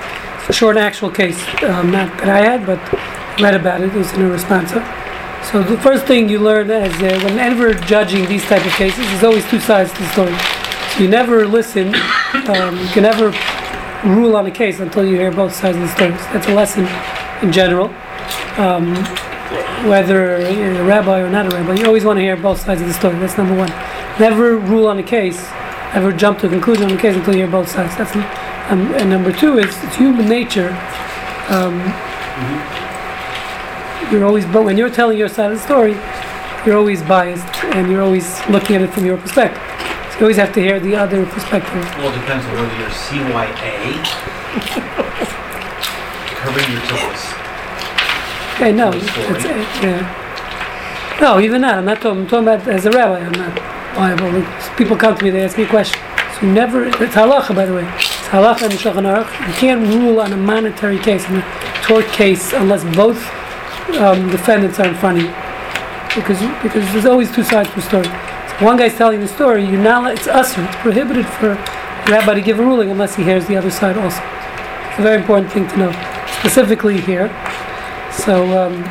for 0.45 0.53
sure 0.53 0.69
an 0.69 0.77
actual 0.77 1.09
case, 1.09 1.41
um, 1.63 1.89
not 1.89 2.15
that 2.19 2.29
I 2.29 2.41
had, 2.41 2.67
but 2.67 2.79
read 3.41 3.55
about 3.55 3.81
it. 3.81 3.87
It 3.87 3.95
was 3.95 4.13
in 4.13 4.21
a 4.21 4.29
responsa. 4.29 5.00
So 5.49 5.63
the 5.63 5.77
first 5.81 6.05
thing 6.05 6.29
you 6.29 6.39
learn 6.39 6.69
is 6.69 6.93
uh, 7.01 7.19
whenever 7.25 7.73
judging 7.73 8.25
these 8.27 8.43
type 8.45 8.65
of 8.65 8.71
cases, 8.73 9.05
there's 9.07 9.23
always 9.23 9.49
two 9.49 9.59
sides 9.59 9.91
to 9.93 9.99
the 9.99 10.09
story. 10.09 10.37
So 10.93 11.03
you 11.03 11.09
never 11.09 11.47
listen, 11.47 11.93
um, 12.47 12.77
you 12.79 12.87
can 12.87 13.03
never 13.03 13.33
rule 14.05 14.35
on 14.35 14.45
a 14.45 14.51
case 14.51 14.79
until 14.79 15.05
you 15.05 15.15
hear 15.15 15.31
both 15.31 15.53
sides 15.53 15.77
of 15.77 15.83
the 15.83 15.89
story. 15.89 16.11
So 16.11 16.23
that's 16.33 16.47
a 16.47 16.53
lesson 16.53 16.87
in 17.41 17.51
general. 17.51 17.87
Um, 18.57 18.95
whether 19.89 20.49
you're 20.51 20.81
a 20.81 20.83
rabbi 20.83 21.19
or 21.19 21.29
not 21.29 21.47
a 21.47 21.49
rabbi, 21.49 21.73
you 21.75 21.85
always 21.85 22.05
want 22.05 22.17
to 22.17 22.21
hear 22.21 22.37
both 22.37 22.61
sides 22.61 22.81
of 22.81 22.87
the 22.87 22.93
story. 22.93 23.17
That's 23.19 23.37
number 23.37 23.55
one. 23.55 23.69
Never 24.19 24.57
rule 24.57 24.87
on 24.87 24.99
a 24.99 25.03
case, 25.03 25.41
never 25.93 26.11
jump 26.11 26.39
to 26.39 26.47
a 26.47 26.49
conclusion 26.49 26.85
on 26.85 26.91
a 26.91 27.01
case 27.01 27.15
until 27.15 27.33
you 27.33 27.41
hear 27.41 27.51
both 27.51 27.69
sides. 27.69 27.97
That's 27.97 28.15
um, 28.71 28.93
and 28.93 29.09
number 29.09 29.33
two 29.33 29.57
is 29.57 29.75
it's 29.83 29.95
human 29.95 30.29
nature. 30.29 30.69
Um, 31.49 31.81
You're 34.11 34.25
always, 34.25 34.45
but 34.45 34.65
when 34.65 34.77
you're 34.77 34.89
telling 34.89 35.17
your 35.17 35.29
side 35.29 35.51
of 35.51 35.57
the 35.57 35.63
story, 35.63 35.93
you're 36.65 36.77
always 36.77 37.01
biased 37.01 37.47
and 37.63 37.89
you're 37.89 38.01
always 38.01 38.45
looking 38.49 38.75
at 38.75 38.81
it 38.81 38.91
from 38.91 39.05
your 39.05 39.17
perspective. 39.17 39.63
So 40.11 40.17
you 40.19 40.25
always 40.25 40.35
have 40.35 40.53
to 40.53 40.59
hear 40.59 40.81
the 40.81 40.97
other 40.97 41.25
perspective. 41.25 41.81
Well, 41.97 42.11
it 42.13 42.19
depends 42.19 42.45
on 42.45 42.51
whether 42.59 42.77
you're 42.77 42.89
CYA. 42.89 44.03
Covering 46.43 46.71
your 46.71 46.81
toes. 46.91 47.23
Okay, 48.55 48.73
no, 48.73 48.91
it's, 48.93 49.45
uh, 49.45 49.81
yeah. 49.81 51.17
No, 51.21 51.39
even 51.39 51.61
that. 51.61 51.77
I'm 51.77 51.85
not 51.85 52.01
talking. 52.01 52.21
I'm 52.21 52.27
talking 52.27 52.47
about 52.47 52.67
as 52.67 52.85
a 52.85 52.91
rabbi. 52.91 53.19
I'm 53.19 53.31
not 53.31 53.55
liable. 53.95 54.75
People 54.75 54.97
come 54.97 55.15
to 55.15 55.23
me. 55.23 55.29
They 55.29 55.43
ask 55.43 55.57
me 55.57 55.63
a 55.63 55.67
question. 55.67 56.01
So 56.37 56.47
never. 56.47 56.83
It's 56.83 57.15
halacha, 57.15 57.55
by 57.55 57.65
the 57.65 57.73
way. 57.73 57.83
It's 57.95 58.27
halacha 58.27 58.69
the 58.69 58.75
Shulchan 58.75 59.05
Aruch. 59.05 59.47
You 59.47 59.53
can't 59.53 59.87
rule 59.87 60.19
on 60.19 60.33
a 60.33 60.37
monetary 60.37 60.99
case, 60.99 61.25
on 61.27 61.37
a 61.37 61.81
tort 61.83 62.05
case, 62.07 62.53
unless 62.53 62.83
both 62.95 63.23
um, 63.99 64.29
defendants 64.29 64.79
are 64.79 64.87
in 64.87 64.95
front 64.95 65.17
of 65.17 65.23
you. 65.23 65.33
Because 66.15 66.39
because 66.61 66.91
there's 66.91 67.05
always 67.05 67.33
two 67.33 67.43
sides 67.43 67.69
to 67.71 67.79
a 67.79 67.81
story. 67.81 68.05
So 68.05 68.65
one 68.65 68.77
guy's 68.77 68.95
telling 68.95 69.21
the 69.21 69.27
story. 69.27 69.65
You're 69.65 69.81
not. 69.81 70.11
It's 70.11 70.27
assur. 70.27 70.63
It's 70.63 70.75
prohibited 70.77 71.25
for 71.25 71.51
a 71.51 71.55
rabbi 72.11 72.33
to 72.33 72.41
give 72.41 72.59
a 72.59 72.63
ruling 72.63 72.91
unless 72.91 73.15
he 73.15 73.23
hears 73.23 73.47
the 73.47 73.55
other 73.55 73.71
side 73.71 73.97
also. 73.97 74.21
It's 74.89 74.99
a 74.99 75.03
very 75.03 75.21
important 75.21 75.51
thing 75.53 75.69
to 75.69 75.77
know, 75.77 75.91
specifically 76.39 76.99
here. 76.99 77.29
So, 78.11 78.43
um, 78.59 78.83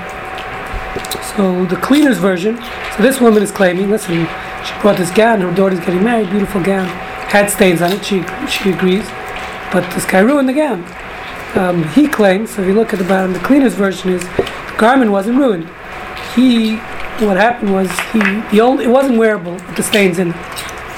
so 1.36 1.66
the 1.66 1.76
cleaner's 1.76 2.16
version. 2.16 2.56
So 2.96 3.02
this 3.02 3.20
woman 3.20 3.42
is 3.42 3.52
claiming, 3.52 3.90
listen, 3.90 4.26
she 4.64 4.72
brought 4.80 4.96
this 4.96 5.10
gown. 5.10 5.42
Her 5.42 5.54
daughter's 5.54 5.80
getting 5.80 6.02
married. 6.02 6.30
Beautiful 6.30 6.62
gown, 6.62 6.86
had 7.28 7.50
stains 7.50 7.82
on 7.82 7.92
it. 7.92 8.02
She 8.02 8.24
she 8.48 8.70
agrees, 8.70 9.06
but 9.72 9.82
this 9.94 10.06
guy 10.06 10.20
ruined 10.20 10.48
the 10.48 10.54
gown. 10.54 10.84
Um, 11.54 11.84
he 11.90 12.08
claims. 12.08 12.54
So 12.54 12.62
if 12.62 12.68
you 12.68 12.74
look 12.74 12.94
at 12.94 12.98
the 12.98 13.04
bottom, 13.04 13.34
the 13.34 13.40
cleaner's 13.40 13.74
version 13.74 14.10
is 14.10 14.24
garment 14.80 15.10
wasn't 15.12 15.36
ruined. 15.38 15.68
He, 16.34 16.76
what 17.26 17.36
happened 17.36 17.72
was 17.72 17.90
he 18.12 18.20
the 18.50 18.60
only 18.62 18.86
it 18.86 18.88
wasn't 18.88 19.18
wearable 19.18 19.52
with 19.52 19.76
the 19.76 19.82
stains 19.82 20.18
in 20.18 20.30
it. 20.30 20.36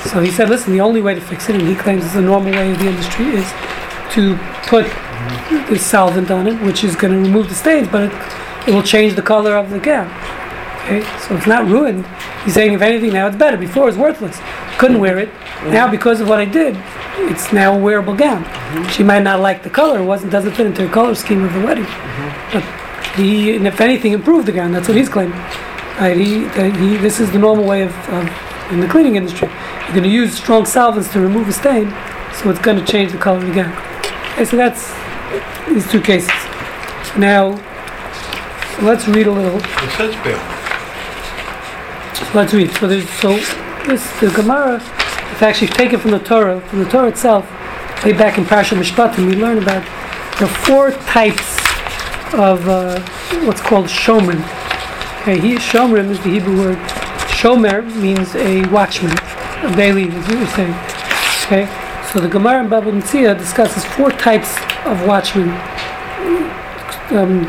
So 0.09 0.21
he 0.21 0.31
said, 0.31 0.49
listen, 0.49 0.73
the 0.73 0.81
only 0.81 1.03
way 1.03 1.15
to 1.15 1.21
fix 1.21 1.49
it, 1.49 1.57
and 1.57 1.67
he 1.67 1.75
claims 1.75 2.05
it's 2.05 2.15
the 2.15 2.23
normal 2.23 2.53
way 2.53 2.71
of 2.71 2.79
the 2.79 2.89
industry, 2.89 3.27
is 3.27 3.49
to 4.15 4.37
put 4.67 4.87
the 5.69 5.79
solvent 5.79 6.31
on 6.31 6.47
it, 6.47 6.61
which 6.63 6.83
is 6.85 6.97
going 6.97 7.13
to 7.13 7.21
remove 7.29 7.49
the 7.49 7.55
stains, 7.55 7.89
but 7.89 8.05
it, 8.05 8.13
it 8.69 8.75
will 8.75 8.83
change 8.83 9.15
the 9.15 9.23
color 9.23 9.57
of 9.57 9.71
the 9.71 9.79
gown. 9.79 10.09
Okay, 10.83 11.03
so 11.21 11.37
it's 11.37 11.47
not 11.47 11.67
ruined. 11.67 12.05
He's 12.45 12.55
saying, 12.55 12.73
if 12.73 12.83
anything, 12.83 13.13
now 13.13 13.29
it's 13.29 13.37
better. 13.37 13.57
Before 13.57 13.85
it 13.85 13.87
was 13.87 13.97
worthless. 13.97 14.41
Couldn't 14.79 14.99
wear 14.99 15.19
it. 15.19 15.29
Now, 15.67 15.89
because 15.89 16.21
of 16.21 16.29
what 16.29 16.41
I 16.41 16.45
did, 16.45 16.77
it's 17.31 17.53
now 17.53 17.77
a 17.77 17.79
wearable 17.79 18.17
gown. 18.17 18.43
Mm-hmm. 18.43 18.89
She 18.89 19.05
might 19.05 19.23
not 19.23 19.39
like 19.39 19.63
the 19.63 19.71
color. 19.71 20.01
It 20.01 20.05
wasn't 20.05 20.33
doesn't 20.33 20.53
fit 20.53 20.67
into 20.67 20.87
her 20.87 20.93
color 20.93 21.15
scheme 21.15 21.45
of 21.45 21.53
the 21.53 21.61
wedding. 21.61 21.85
Mm-hmm. 21.85 22.59
But 22.59 22.82
he, 23.15 23.57
and 23.57 23.67
if 23.67 23.81
anything, 23.81 24.13
improved 24.13 24.47
the 24.47 24.53
gown. 24.53 24.73
That's 24.73 24.89
what 24.89 24.97
he's 24.97 25.09
claiming. 25.09 25.39
Right? 25.99 26.17
He, 26.17 26.45
that 26.45 26.77
he, 26.77 26.97
this 26.97 27.21
is 27.21 27.31
the 27.31 27.39
normal 27.39 27.65
way 27.65 27.83
of, 27.83 27.95
of 28.09 28.29
in 28.73 28.81
the 28.81 28.89
cleaning 28.89 29.17
industry. 29.17 29.49
You're 29.49 29.93
going 29.93 30.03
to 30.05 30.09
use 30.09 30.37
strong 30.37 30.65
solvents 30.65 31.13
to 31.13 31.21
remove 31.21 31.49
a 31.49 31.53
stain, 31.53 31.91
so 32.35 32.51
it's 32.51 32.61
going 32.61 32.79
to 32.83 32.85
change 32.91 33.13
the 33.13 33.19
color 33.19 33.39
of 33.39 33.47
the 33.47 33.55
gown. 33.55 33.73
Okay, 34.33 34.45
so 34.45 34.57
that's 34.57 34.93
these 35.69 35.91
two 35.91 36.01
cases. 36.01 36.31
Now, 37.19 37.51
let's 38.81 39.07
read 39.09 39.27
a 39.27 39.33
little. 39.33 39.59
It 39.59 39.91
says. 39.97 40.15
Let's 42.35 42.55
read. 42.55 42.71
So 42.73 42.87
there's 42.87 43.09
so 43.11 43.37
this 43.87 44.21
the 44.21 44.31
Gemara 44.31 44.77
It's 45.33 45.43
actually 45.43 45.69
taken 45.69 46.01
from 46.01 46.13
the 46.13 46.19
Torah, 46.19 46.61
from 46.63 46.79
the 46.79 46.89
Torah 46.89 47.09
itself. 47.09 47.45
Way 48.05 48.13
back 48.13 48.39
in 48.39 48.45
Parsha 48.45 48.77
Mishpatim, 48.77 49.27
we 49.29 49.37
learn 49.37 49.59
about 49.59 49.83
the 50.39 50.47
four 50.47 50.93
types 50.93 51.62
of 52.35 52.67
uh, 52.69 53.01
what's 53.47 53.61
called 53.61 53.87
shomrim. 53.87 54.41
Okay, 55.23 55.39
he, 55.39 55.55
shomrim 55.55 56.11
is 56.11 56.19
the 56.21 56.31
Hebrew 56.31 56.59
word. 56.59 56.79
Shomer 57.43 57.83
means 58.01 58.37
a 58.37 58.65
watchman, 58.71 59.11
a 59.13 59.75
bailee, 59.75 60.13
as 60.13 60.29
you 60.29 60.39
were 60.39 60.47
saying. 60.47 60.75
Okay, 61.45 61.67
so 62.13 62.21
the 62.21 62.29
Gemara 62.29 62.63
in 62.63 62.69
Baba 62.69 62.93
Metzia 62.93 63.37
discusses 63.37 63.85
four 63.85 64.11
types 64.13 64.57
of 64.87 65.07
watchmen, 65.09 65.49
um, 67.11 67.45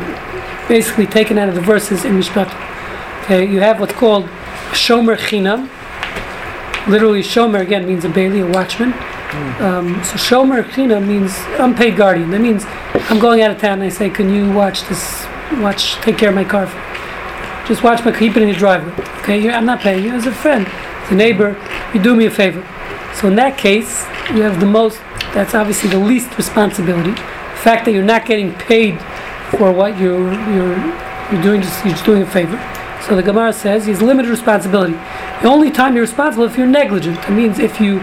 basically 0.66 1.06
taken 1.06 1.38
out 1.38 1.48
of 1.48 1.54
the 1.54 1.60
verses 1.60 2.04
in 2.04 2.14
Mishpat. 2.14 2.52
Okay, 3.22 3.48
you 3.48 3.60
have 3.60 3.78
what's 3.78 3.92
called 3.92 4.24
Shomer 4.72 5.16
Chinam. 5.16 5.70
Literally, 6.88 7.22
Shomer 7.22 7.60
again 7.60 7.86
means 7.86 8.04
a 8.04 8.08
bailee, 8.08 8.42
a 8.44 8.52
watchman. 8.52 8.92
Um, 9.60 9.94
so 10.04 10.16
Shomer 10.16 10.62
Chinam 10.62 11.06
means 11.06 11.36
unpaid 11.58 11.96
guardian. 11.96 12.30
That 12.30 12.40
means 12.40 12.64
I'm 13.10 13.18
going 13.18 13.42
out 13.42 13.50
of 13.50 13.58
town 13.58 13.74
and 13.74 13.84
I 13.84 13.88
say, 13.88 14.10
can 14.10 14.32
you 14.32 14.52
watch 14.52 14.82
this, 14.88 15.26
watch, 15.60 15.94
take 15.96 16.18
care 16.18 16.28
of 16.28 16.34
my 16.34 16.44
car? 16.44 16.66
Just 17.66 17.82
watch 17.82 18.04
my, 18.04 18.16
keep 18.16 18.36
it 18.36 18.42
in 18.42 18.48
your 18.48 18.58
driveway. 18.58 18.92
Okay, 19.20 19.40
You're, 19.40 19.52
I'm 19.52 19.66
not 19.66 19.80
paying 19.80 20.04
you 20.04 20.12
as 20.12 20.26
a 20.26 20.32
friend, 20.32 20.66
as 20.66 21.10
a 21.10 21.14
neighbor. 21.14 21.56
You 21.94 22.02
do 22.02 22.14
me 22.14 22.26
a 22.26 22.30
favor. 22.30 22.60
So 23.14 23.28
in 23.28 23.36
that 23.36 23.56
case, 23.56 24.04
you 24.34 24.42
have 24.42 24.60
the 24.60 24.66
most. 24.66 24.98
That's 25.32 25.54
obviously 25.54 25.90
the 25.90 25.98
least 25.98 26.36
responsibility. 26.36 27.12
The 27.12 27.60
fact 27.62 27.84
that 27.86 27.92
you're 27.92 28.04
not 28.04 28.26
getting 28.26 28.52
paid 28.54 29.00
for 29.50 29.72
what 29.72 29.98
you're 29.98 30.32
you're 30.52 30.76
you're 31.32 31.42
doing, 31.42 31.62
just 31.62 31.84
you're 31.84 31.94
just 31.94 32.04
doing 32.04 32.22
a 32.22 32.26
favor. 32.26 32.58
So 33.06 33.16
the 33.16 33.22
Gemara 33.22 33.52
says 33.52 33.86
he's 33.86 34.02
limited 34.02 34.30
responsibility. 34.30 34.94
The 35.42 35.48
only 35.48 35.70
time 35.70 35.94
you're 35.94 36.04
responsible 36.04 36.44
if 36.44 36.56
you're 36.56 36.66
negligent. 36.66 37.16
That 37.16 37.32
means 37.32 37.58
if 37.58 37.80
you 37.80 38.00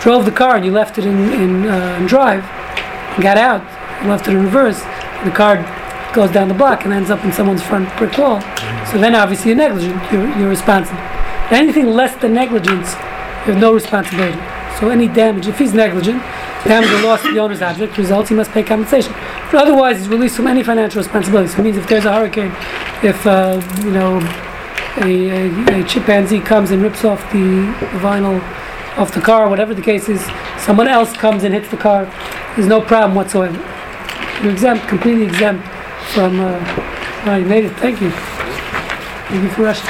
drove 0.00 0.24
the 0.24 0.32
car 0.32 0.56
and 0.56 0.64
you 0.64 0.72
left 0.72 0.98
it 0.98 1.04
in 1.04 1.32
in, 1.32 1.66
uh, 1.66 1.98
in 2.00 2.06
drive, 2.06 2.42
got 3.20 3.36
out, 3.36 3.62
left 4.06 4.28
it 4.28 4.34
in 4.34 4.42
reverse, 4.42 4.80
the 5.24 5.30
car 5.30 5.56
goes 6.14 6.30
down 6.30 6.48
the 6.48 6.54
block 6.54 6.84
and 6.84 6.92
ends 6.92 7.10
up 7.10 7.24
in 7.24 7.32
someone's 7.32 7.62
front 7.62 7.88
brick 7.98 8.16
wall. 8.16 8.40
So 8.90 8.98
then 8.98 9.14
obviously 9.14 9.50
you're 9.50 9.58
negligent. 9.58 10.00
You're, 10.12 10.28
you're 10.38 10.48
responsible. 10.48 10.98
Anything 11.50 11.86
less 11.86 12.14
than 12.20 12.34
negligence, 12.34 12.92
you 13.46 13.52
have 13.52 13.60
no 13.60 13.72
responsibility. 13.72 14.38
So 14.78 14.90
any 14.90 15.08
damage, 15.08 15.46
if 15.46 15.58
he's 15.58 15.74
negligent, 15.74 16.22
damage 16.64 16.90
or 16.90 17.02
loss 17.02 17.22
to 17.22 17.32
the 17.32 17.38
owner's 17.38 17.62
object 17.62 17.98
results, 17.98 18.28
he 18.28 18.34
must 18.34 18.50
pay 18.52 18.62
compensation. 18.62 19.12
But 19.50 19.62
otherwise, 19.62 19.98
he's 19.98 20.08
released 20.08 20.36
from 20.36 20.46
any 20.46 20.62
financial 20.62 20.98
responsibility. 20.98 21.48
So 21.48 21.60
it 21.60 21.64
means 21.64 21.76
if 21.76 21.88
there's 21.88 22.04
a 22.04 22.12
hurricane, 22.12 22.52
if 23.02 23.26
uh, 23.26 23.60
you 23.82 23.90
know 23.90 24.18
a, 24.98 25.28
a, 25.30 25.80
a 25.80 25.84
chimpanzee 25.84 26.40
comes 26.40 26.70
and 26.70 26.82
rips 26.82 27.04
off 27.04 27.20
the 27.32 27.72
vinyl 28.00 28.40
off 28.98 29.14
the 29.14 29.20
car, 29.20 29.48
whatever 29.48 29.74
the 29.74 29.82
case 29.82 30.08
is, 30.08 30.20
someone 30.58 30.88
else 30.88 31.16
comes 31.16 31.44
and 31.44 31.54
hits 31.54 31.70
the 31.70 31.76
car, 31.76 32.04
there's 32.56 32.66
no 32.66 32.80
problem 32.80 33.14
whatsoever. 33.14 33.56
You're 34.42 34.52
exempt, 34.52 34.88
completely 34.88 35.24
exempt 35.24 35.66
from. 36.12 36.40
Uh, 36.40 37.36
you 37.36 37.44
made 37.44 37.64
it. 37.64 37.72
Thank 37.76 38.00
you. 38.00 38.10
Thank 38.10 39.42
you 39.42 39.50
for 39.50 39.62
rushing. 39.62 39.88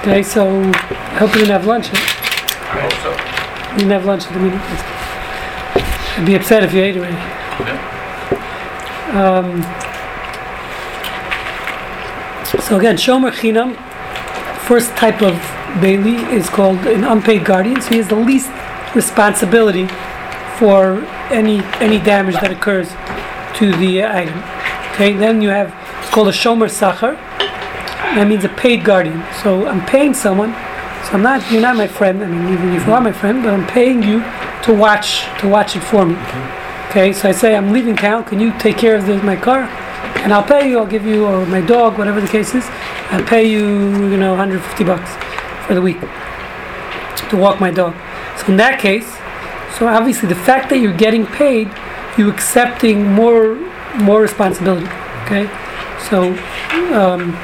Okay, 0.00 0.22
so 0.22 0.62
I 0.62 1.18
hope 1.18 1.30
you 1.30 1.40
didn't 1.40 1.50
have 1.50 1.66
lunch. 1.66 1.88
Huh? 1.88 1.96
I 1.96 2.80
hope 2.80 2.92
so. 3.02 3.72
You 3.72 3.78
didn't 3.78 3.90
have 3.92 4.04
lunch 4.04 4.26
at 4.26 4.32
the 4.32 4.40
meeting. 4.40 4.60
I'd 6.16 6.26
be 6.26 6.34
upset 6.34 6.62
if 6.62 6.72
you 6.72 6.82
ate 6.82 6.96
already. 6.96 7.16
Um, 9.14 9.62
so 12.62 12.78
again, 12.78 12.96
Shomer 12.96 13.30
Chinam, 13.30 13.76
first 14.60 14.90
type 14.96 15.22
of 15.22 15.53
Bailee 15.80 16.32
is 16.32 16.48
called 16.48 16.78
an 16.86 17.02
unpaid 17.02 17.44
guardian. 17.44 17.80
So 17.80 17.88
he 17.90 17.96
has 17.96 18.08
the 18.08 18.14
least 18.14 18.50
responsibility 18.94 19.88
for 20.58 21.04
any 21.30 21.58
any 21.80 21.98
damage 21.98 22.34
that 22.34 22.52
occurs 22.52 22.90
to 23.58 23.72
the 23.76 24.04
item. 24.04 24.38
Okay, 24.92 25.12
then 25.12 25.42
you 25.42 25.48
have 25.48 25.74
it's 26.00 26.10
called 26.10 26.28
a 26.28 26.32
Shomer 26.32 26.70
Sachar. 26.70 27.16
That 28.14 28.28
means 28.28 28.44
a 28.44 28.48
paid 28.48 28.84
guardian. 28.84 29.24
So 29.42 29.66
I'm 29.66 29.84
paying 29.86 30.14
someone. 30.14 30.52
So 31.06 31.14
I'm 31.14 31.22
not 31.22 31.50
you're 31.50 31.60
not 31.60 31.76
my 31.76 31.88
friend. 31.88 32.22
I 32.22 32.28
mean, 32.28 32.52
even 32.54 32.72
if 32.74 32.86
you 32.86 32.92
are 32.92 33.00
my 33.00 33.12
friend, 33.12 33.42
but 33.42 33.52
I'm 33.52 33.66
paying 33.66 34.02
you 34.02 34.20
to 34.62 34.72
watch 34.72 35.24
to 35.40 35.48
watch 35.48 35.74
it 35.74 35.82
for 35.82 36.06
me. 36.06 36.14
Okay, 36.90 37.12
so 37.12 37.28
I 37.28 37.32
say 37.32 37.56
I'm 37.56 37.72
leaving 37.72 37.96
town. 37.96 38.22
Can 38.24 38.38
you 38.38 38.56
take 38.60 38.78
care 38.78 38.94
of 38.94 39.06
the, 39.06 39.20
my 39.24 39.34
car? 39.34 39.62
And 40.22 40.32
I'll 40.32 40.44
pay 40.44 40.70
you. 40.70 40.78
I'll 40.78 40.86
give 40.86 41.04
you 41.04 41.26
or 41.26 41.44
my 41.46 41.60
dog, 41.60 41.98
whatever 41.98 42.20
the 42.20 42.28
case 42.28 42.54
is. 42.54 42.64
I'll 43.10 43.24
pay 43.24 43.50
you, 43.50 43.66
you 44.08 44.16
know, 44.16 44.30
150 44.30 44.84
bucks 44.84 45.33
for 45.66 45.74
the 45.74 45.82
week 45.82 46.00
to 47.30 47.36
walk 47.36 47.60
my 47.60 47.70
dog. 47.70 47.94
So 48.38 48.46
in 48.48 48.56
that 48.58 48.80
case, 48.80 49.06
so 49.78 49.88
obviously 49.88 50.28
the 50.28 50.34
fact 50.34 50.70
that 50.70 50.78
you're 50.78 50.96
getting 50.96 51.26
paid, 51.26 51.70
you're 52.16 52.32
accepting 52.32 53.12
more 53.12 53.56
more 53.96 54.20
responsibility. 54.20 54.86
Okay, 55.24 55.46
so 56.08 56.34
um, 56.94 57.36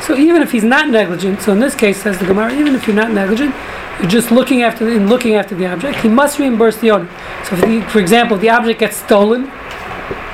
so 0.00 0.16
even 0.16 0.42
if 0.42 0.52
he's 0.52 0.64
not 0.64 0.88
negligent, 0.88 1.40
so 1.40 1.52
in 1.52 1.60
this 1.60 1.74
case 1.74 2.02
says 2.02 2.18
the 2.18 2.26
Gemara, 2.26 2.52
even 2.54 2.74
if 2.74 2.86
you're 2.86 2.96
not 2.96 3.12
negligent, 3.12 3.54
you're 4.00 4.10
just 4.10 4.30
looking 4.30 4.62
after 4.62 4.88
in 4.88 5.08
looking 5.08 5.34
after 5.34 5.54
the 5.54 5.66
object, 5.66 6.00
he 6.00 6.08
must 6.08 6.38
reimburse 6.38 6.76
the 6.78 6.90
owner. 6.90 7.08
So 7.44 7.56
the, 7.56 7.82
for 7.90 8.00
example, 8.00 8.36
the 8.36 8.50
object 8.50 8.80
gets 8.80 8.96
stolen, 8.96 9.50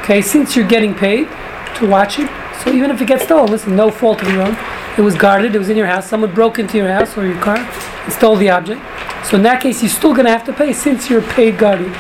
okay, 0.01 0.21
since 0.23 0.55
you're 0.55 0.69
getting 0.69 0.95
paid 0.95 1.29
to 1.77 1.89
watch 1.89 2.19
it, 2.19 2.31
so 2.63 2.73
even 2.73 2.91
if 2.91 3.01
it 3.01 3.07
gets 3.07 3.25
stolen, 3.25 3.51
listen, 3.51 3.75
no 3.77 3.91
fault 3.91 4.23
of 4.23 4.29
your 4.29 4.43
own. 4.43 4.57
It 4.97 5.01
was 5.01 5.17
guarded, 5.17 5.55
it 5.55 5.59
was 5.59 5.71
in 5.71 5.77
your 5.77 5.87
house, 5.89 6.09
someone 6.09 6.33
broke 6.33 6.59
into 6.59 6.77
your 6.77 6.89
house 6.89 7.17
or 7.19 7.27
your 7.27 7.41
car 7.41 7.57
and 7.57 8.13
stole 8.13 8.37
the 8.37 8.51
object. 8.51 8.81
So 9.27 9.37
in 9.37 9.43
that 9.43 9.61
case, 9.61 9.83
you're 9.83 9.91
still 9.91 10.13
going 10.13 10.27
to 10.27 10.31
have 10.31 10.45
to 10.45 10.53
pay 10.53 10.73
since 10.73 11.11
you're 11.11 11.21
a 11.21 11.29
paid 11.33 11.59
guardian. 11.59 11.91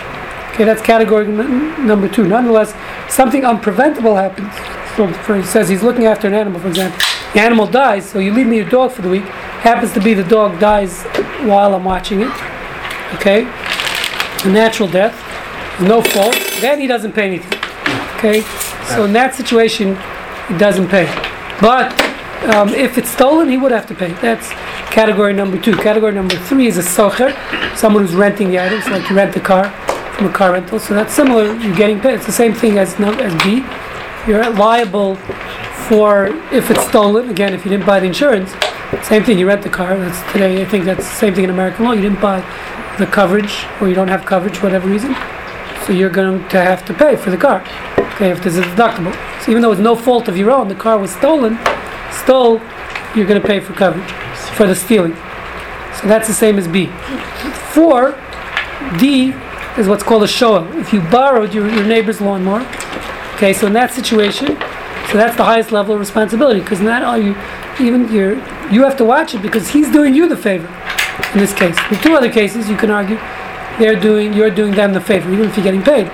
Okay, 0.52 0.64
that's 0.64 0.80
category 0.80 1.26
n- 1.26 1.86
number 1.86 2.08
two. 2.08 2.28
Nonetheless, 2.28 2.72
something 3.12 3.42
unpreventable 3.42 4.14
happens. 4.14 4.52
So 4.96 5.12
for, 5.24 5.36
he 5.36 5.42
says 5.42 5.68
he's 5.68 5.82
looking 5.82 6.06
after 6.06 6.28
an 6.28 6.34
animal, 6.34 6.60
for 6.60 6.68
example. 6.68 7.00
The 7.32 7.40
animal 7.40 7.66
dies, 7.66 8.08
so 8.08 8.20
you 8.20 8.32
leave 8.32 8.46
me 8.46 8.56
your 8.56 8.68
dog 8.68 8.92
for 8.92 9.02
the 9.02 9.08
week. 9.08 9.24
Happens 9.24 9.92
to 9.94 10.00
be 10.00 10.14
the 10.14 10.22
dog 10.22 10.60
dies 10.60 11.02
while 11.42 11.74
I'm 11.74 11.82
watching 11.84 12.20
it. 12.20 12.30
Okay, 13.14 13.42
a 14.44 14.48
natural 14.52 14.88
death, 14.88 15.14
no 15.80 16.00
fault. 16.00 16.36
Then 16.60 16.80
he 16.80 16.86
doesn't 16.86 17.12
pay 17.12 17.26
anything. 17.26 17.58
Okay, 18.18 18.42
so 18.94 19.04
in 19.04 19.12
that 19.14 19.34
situation, 19.34 19.96
he 20.46 20.56
doesn't 20.58 20.88
pay. 20.88 21.06
But 21.60 21.90
um, 22.50 22.68
if 22.70 22.98
it's 22.98 23.10
stolen, 23.10 23.48
he 23.48 23.56
would 23.56 23.72
have 23.72 23.86
to 23.86 23.94
pay. 23.94 24.12
That's 24.14 24.50
category 24.92 25.32
number 25.32 25.60
two. 25.60 25.74
Category 25.74 26.12
number 26.12 26.36
three 26.36 26.66
is 26.66 26.78
a 26.78 26.82
socher, 26.82 27.34
someone 27.76 28.04
who's 28.04 28.14
renting 28.14 28.50
the 28.50 28.58
items, 28.58 28.86
like 28.88 29.08
you 29.08 29.16
rent 29.16 29.34
the 29.34 29.40
car 29.40 29.70
from 30.14 30.26
a 30.26 30.32
car 30.32 30.52
rental. 30.52 30.78
So 30.78 30.94
that's 30.94 31.12
similar. 31.12 31.54
You're 31.56 31.76
getting 31.76 32.00
paid. 32.00 32.14
It's 32.14 32.26
the 32.26 32.32
same 32.32 32.54
thing 32.54 32.78
as 32.78 32.98
as 33.00 33.42
B. 33.42 33.64
You're 34.26 34.48
liable 34.50 35.16
for 35.88 36.26
if 36.52 36.70
it's 36.70 36.86
stolen. 36.86 37.30
Again, 37.30 37.54
if 37.54 37.64
you 37.64 37.70
didn't 37.70 37.86
buy 37.86 38.00
the 38.00 38.06
insurance, 38.06 38.52
same 39.02 39.24
thing. 39.24 39.38
You 39.38 39.46
rent 39.46 39.62
the 39.62 39.70
car. 39.70 39.96
That's 39.96 40.32
today. 40.32 40.62
I 40.62 40.64
think 40.64 40.84
that's 40.84 41.08
the 41.08 41.16
same 41.16 41.34
thing 41.34 41.44
in 41.44 41.50
American 41.50 41.84
law. 41.84 41.92
You 41.92 42.02
didn't 42.02 42.20
buy 42.20 42.40
the 42.98 43.06
coverage, 43.06 43.66
or 43.80 43.88
you 43.88 43.94
don't 43.94 44.08
have 44.08 44.24
coverage 44.24 44.56
for 44.56 44.66
whatever 44.66 44.88
reason. 44.88 45.16
So 45.86 45.92
you're 45.92 46.10
going 46.10 46.48
to 46.48 46.62
have 46.62 46.84
to 46.86 46.94
pay 46.94 47.16
for 47.16 47.30
the 47.30 47.36
car. 47.36 47.60
Okay, 48.14 48.30
if 48.30 48.42
there's 48.42 48.56
a 48.56 48.62
deductible. 48.62 49.12
So 49.42 49.50
even 49.50 49.60
though 49.62 49.72
it's 49.72 49.80
no 49.80 49.96
fault 49.96 50.28
of 50.28 50.36
your 50.36 50.50
own, 50.50 50.68
the 50.68 50.74
car 50.74 50.96
was 50.98 51.10
stolen, 51.10 51.58
stole, 52.22 52.60
you're 53.14 53.26
going 53.26 53.40
to 53.40 53.46
pay 53.46 53.60
for 53.60 53.72
coverage 53.72 54.10
for 54.56 54.66
the 54.66 54.74
stealing. 54.74 55.14
So 56.00 56.08
that's 56.08 56.28
the 56.28 56.34
same 56.34 56.58
as 56.58 56.66
B. 56.66 56.86
Four, 57.72 58.18
D 58.98 59.34
is 59.78 59.88
what's 59.88 60.02
called 60.02 60.22
a 60.22 60.28
shoel. 60.28 60.66
If 60.78 60.92
you 60.92 61.00
borrowed 61.00 61.54
your, 61.54 61.68
your 61.68 61.84
neighbor's 61.84 62.20
lawnmower, 62.20 62.66
okay, 63.34 63.52
so 63.52 63.66
in 63.66 63.72
that 63.74 63.92
situation, 63.92 64.46
so 65.10 65.18
that's 65.18 65.36
the 65.36 65.44
highest 65.44 65.72
level 65.72 65.94
of 65.94 66.00
responsibility 66.00 66.60
because 66.60 66.80
not 66.80 67.02
all 67.02 67.18
you, 67.18 67.36
even 67.80 68.10
you 68.12 68.42
you 68.70 68.82
have 68.82 68.96
to 68.96 69.04
watch 69.04 69.34
it 69.34 69.42
because 69.42 69.68
he's 69.68 69.90
doing 69.90 70.14
you 70.14 70.28
the 70.28 70.36
favor. 70.36 70.66
In 71.32 71.40
this 71.40 71.52
case, 71.54 71.76
in 71.90 71.98
two 71.98 72.14
other 72.14 72.30
cases, 72.30 72.68
you 72.68 72.76
can 72.76 72.90
argue 72.90 73.16
they're 73.78 73.98
doing 73.98 74.32
you're 74.32 74.50
doing 74.50 74.74
them 74.74 74.92
the 74.92 75.00
favor, 75.00 75.32
even 75.32 75.46
if 75.46 75.56
you're 75.56 75.64
getting 75.64 75.82
paid. 75.82 76.10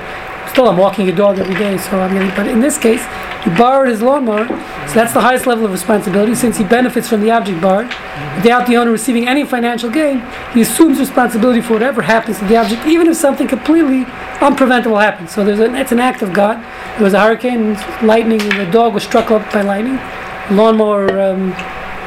Still, 0.51 0.69
I'm 0.69 0.77
walking 0.77 1.09
a 1.09 1.13
dog 1.15 1.39
every 1.39 1.55
day, 1.55 1.79
so 1.79 2.01
I'm 2.01 2.13
getting. 2.13 2.31
But 2.31 2.49
in 2.49 2.61
this 2.61 2.77
case, 2.77 3.03
he 3.45 3.51
borrowed 3.57 3.89
his 3.89 4.03
lawnmower, 4.03 4.47
so 4.47 4.95
that's 4.95 5.15
the 5.15 5.21
highest 5.21 5.47
level 5.47 5.65
of 5.65 5.73
responsibility 5.73 6.35
since 6.35 6.59
he 6.59 6.65
benefits 6.65 7.09
from 7.09 7.23
the 7.23 7.31
object 7.31 7.61
borrowed. 7.63 7.87
Without 8.37 8.67
the 8.67 8.77
owner 8.77 8.91
receiving 8.91 9.27
any 9.27 9.45
financial 9.45 9.89
gain, 9.89 10.23
he 10.53 10.61
assumes 10.61 10.99
responsibility 10.99 11.63
for 11.63 11.73
whatever 11.73 12.03
happens 12.03 12.39
to 12.39 12.45
the 12.45 12.57
object, 12.57 12.87
even 12.87 13.07
if 13.07 13.17
something 13.17 13.49
completely 13.49 14.05
unpreventable 14.41 15.01
happens. 15.01 15.33
So 15.33 15.45
there's 15.45 15.61
an, 15.61 15.75
it's 15.75 15.93
an 15.93 16.01
act 16.01 16.21
of 16.21 16.33
God. 16.35 16.63
There 16.97 17.05
was 17.05 17.15
a 17.15 17.21
hurricane, 17.21 17.75
lightning, 18.03 18.43
and 18.43 18.61
the 18.61 18.71
dog 18.71 18.93
was 18.93 19.05
struck 19.05 19.31
up 19.31 19.51
by 19.53 19.63
lightning. 19.63 19.97
The 20.49 20.57
lawnmower 20.57 21.21
um, 21.21 21.51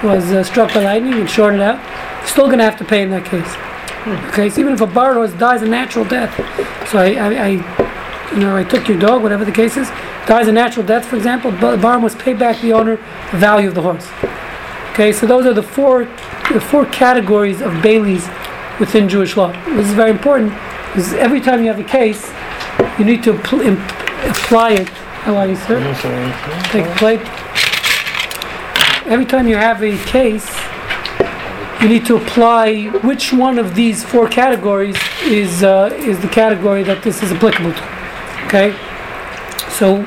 was 0.03 0.31
uh, 0.31 0.43
struck 0.43 0.73
by 0.73 0.83
lightning 0.83 1.13
and 1.13 1.29
shorted 1.29 1.61
out. 1.61 1.81
You're 2.19 2.27
still 2.27 2.45
going 2.45 2.59
to 2.59 2.65
have 2.65 2.77
to 2.77 2.85
pay 2.85 3.01
in 3.01 3.09
that 3.09 3.25
case. 3.25 3.55
Okay, 4.31 4.49
so 4.49 4.61
even 4.61 4.73
if 4.73 4.81
a 4.81 4.87
borrower 4.87 5.27
dies 5.29 5.61
a 5.61 5.65
natural 5.65 6.05
death, 6.05 6.35
so 6.89 6.99
I, 6.99 7.13
I, 7.13 7.45
I, 7.45 8.33
you 8.33 8.41
know, 8.41 8.55
I 8.55 8.63
took 8.63 8.87
your 8.87 8.99
dog, 8.99 9.23
whatever 9.23 9.45
the 9.45 9.51
case 9.51 9.77
is, 9.77 9.89
dies 10.25 10.48
a 10.48 10.51
natural 10.51 10.86
death, 10.86 11.06
for 11.06 11.15
example, 11.15 11.51
the 11.51 11.77
borrower 11.77 12.00
must 12.00 12.18
pay 12.20 12.34
back 12.34 12.62
the 12.62 12.72
owner 12.74 12.96
the 13.32 13.38
value 13.38 13.68
of 13.68 13.75
the 13.75 13.82
horse. 13.82 14.08
Okay, 14.94 15.12
so 15.12 15.25
those 15.25 15.46
are 15.46 15.53
the 15.53 15.63
four, 15.63 16.06
the 16.51 16.62
four 16.62 16.86
categories 16.86 17.62
of 17.62 17.72
bailees 17.82 18.27
within 18.80 19.10
Jewish 19.10 19.36
law. 19.36 19.51
This 19.75 19.88
is 19.88 19.94
very 19.94 20.12
important 20.12 20.51
because 20.88 21.13
every 21.13 21.42
time 21.42 21.62
you 21.62 21.68
have 21.68 21.80
a 21.80 21.84
case, 21.84 22.32
you 23.00 23.06
need 23.06 23.24
to 23.24 23.34
pl- 23.39 23.62
imp- 23.62 23.80
apply 24.30 24.72
it. 24.74 24.89
How 24.89 25.36
are 25.38 25.48
you, 25.48 25.56
sir? 25.56 25.80
Take 26.72 26.86
a 26.86 26.96
plate. 26.96 27.22
Every 29.06 29.25
time 29.25 29.48
you 29.48 29.56
have 29.56 29.82
a 29.84 29.98
case, 30.06 30.48
you 31.82 31.89
need 31.89 32.06
to 32.06 32.15
apply 32.15 32.86
which 33.03 33.34
one 33.34 33.58
of 33.58 33.75
these 33.75 34.03
four 34.03 34.30
categories 34.30 34.96
is 35.24 35.63
uh, 35.63 35.89
is 35.98 36.20
the 36.20 36.27
category 36.30 36.84
that 36.84 37.03
this 37.03 37.22
is 37.24 37.32
applicable 37.32 37.74
to. 37.74 37.84
Okay. 38.46 38.75
So, 39.74 39.98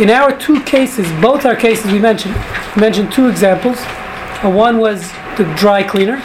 in 0.00 0.10
our 0.10 0.36
two 0.36 0.60
cases, 0.64 1.06
both 1.22 1.46
our 1.46 1.54
cases 1.54 1.92
we 1.92 2.00
mentioned, 2.00 2.34
we 2.74 2.80
mentioned 2.80 3.12
two 3.12 3.28
examples. 3.28 3.78
Uh, 4.42 4.50
one 4.50 4.78
was 4.78 5.12
the 5.38 5.44
dry 5.56 5.84
cleaner. 5.84 6.16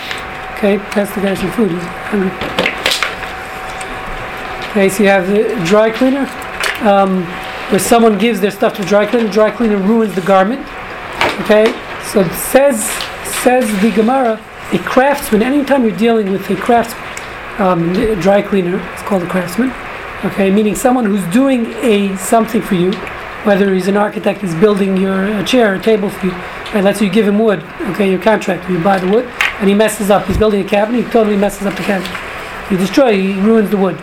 Okay, 0.57 0.79
pass 0.79 1.13
the 1.13 1.21
guy 1.21 1.35
some 1.35 1.51
food. 1.51 1.71
Okay, 4.71 4.89
so 4.89 5.03
you 5.03 5.09
have 5.09 5.27
the 5.27 5.63
dry 5.65 5.91
cleaner, 5.91 6.27
um, 6.81 7.23
where 7.71 7.79
someone 7.79 8.17
gives 8.17 8.41
their 8.41 8.51
stuff 8.51 8.73
to 8.75 8.83
dry 8.83 9.05
cleaner. 9.05 9.31
Dry 9.31 9.51
cleaner 9.51 9.77
ruins 9.77 10.15
the 10.15 10.21
garment. 10.21 10.61
Okay, 11.41 11.71
so 12.03 12.21
it 12.21 12.33
says 12.33 12.83
says 13.43 13.69
the 13.81 13.91
Gemara, 13.91 14.41
a 14.73 14.79
craftsman. 14.79 15.43
Anytime 15.43 15.85
you're 15.85 15.95
dealing 15.95 16.31
with 16.31 16.49
a 16.49 16.55
craftsman, 16.55 17.03
um, 17.59 17.93
dry 18.19 18.41
cleaner, 18.41 18.79
it's 18.93 19.03
called 19.03 19.23
a 19.23 19.27
craftsman. 19.27 19.71
Okay, 20.25 20.51
meaning 20.51 20.75
someone 20.75 21.05
who's 21.05 21.25
doing 21.33 21.67
a 21.75 22.15
something 22.17 22.61
for 22.61 22.75
you, 22.75 22.91
whether 23.45 23.73
he's 23.73 23.87
an 23.87 23.95
architect, 23.95 24.41
he's 24.41 24.53
building 24.55 24.97
your 24.97 25.39
a 25.39 25.45
chair, 25.45 25.75
a 25.75 25.79
table 25.81 26.09
for 26.09 26.25
you. 26.25 26.33
Right, 26.73 26.83
let's 26.83 26.99
say 26.99 27.05
you 27.05 27.11
give 27.11 27.25
him 27.25 27.39
wood. 27.39 27.63
Okay, 27.91 28.09
your 28.09 28.21
contractor, 28.21 28.69
you 28.71 28.83
buy 28.83 28.99
the 28.99 29.09
wood, 29.09 29.25
and 29.59 29.69
he 29.69 29.73
messes 29.73 30.09
up. 30.09 30.25
He's 30.25 30.37
building 30.37 30.65
a 30.65 30.67
cabinet, 30.67 31.05
he 31.05 31.09
totally 31.09 31.37
messes 31.37 31.65
up 31.65 31.75
the 31.75 31.83
cabinet. 31.83 32.13
He 32.67 32.75
destroys, 32.75 33.15
he 33.15 33.39
ruins 33.39 33.69
the 33.69 33.77
wood. 33.77 33.97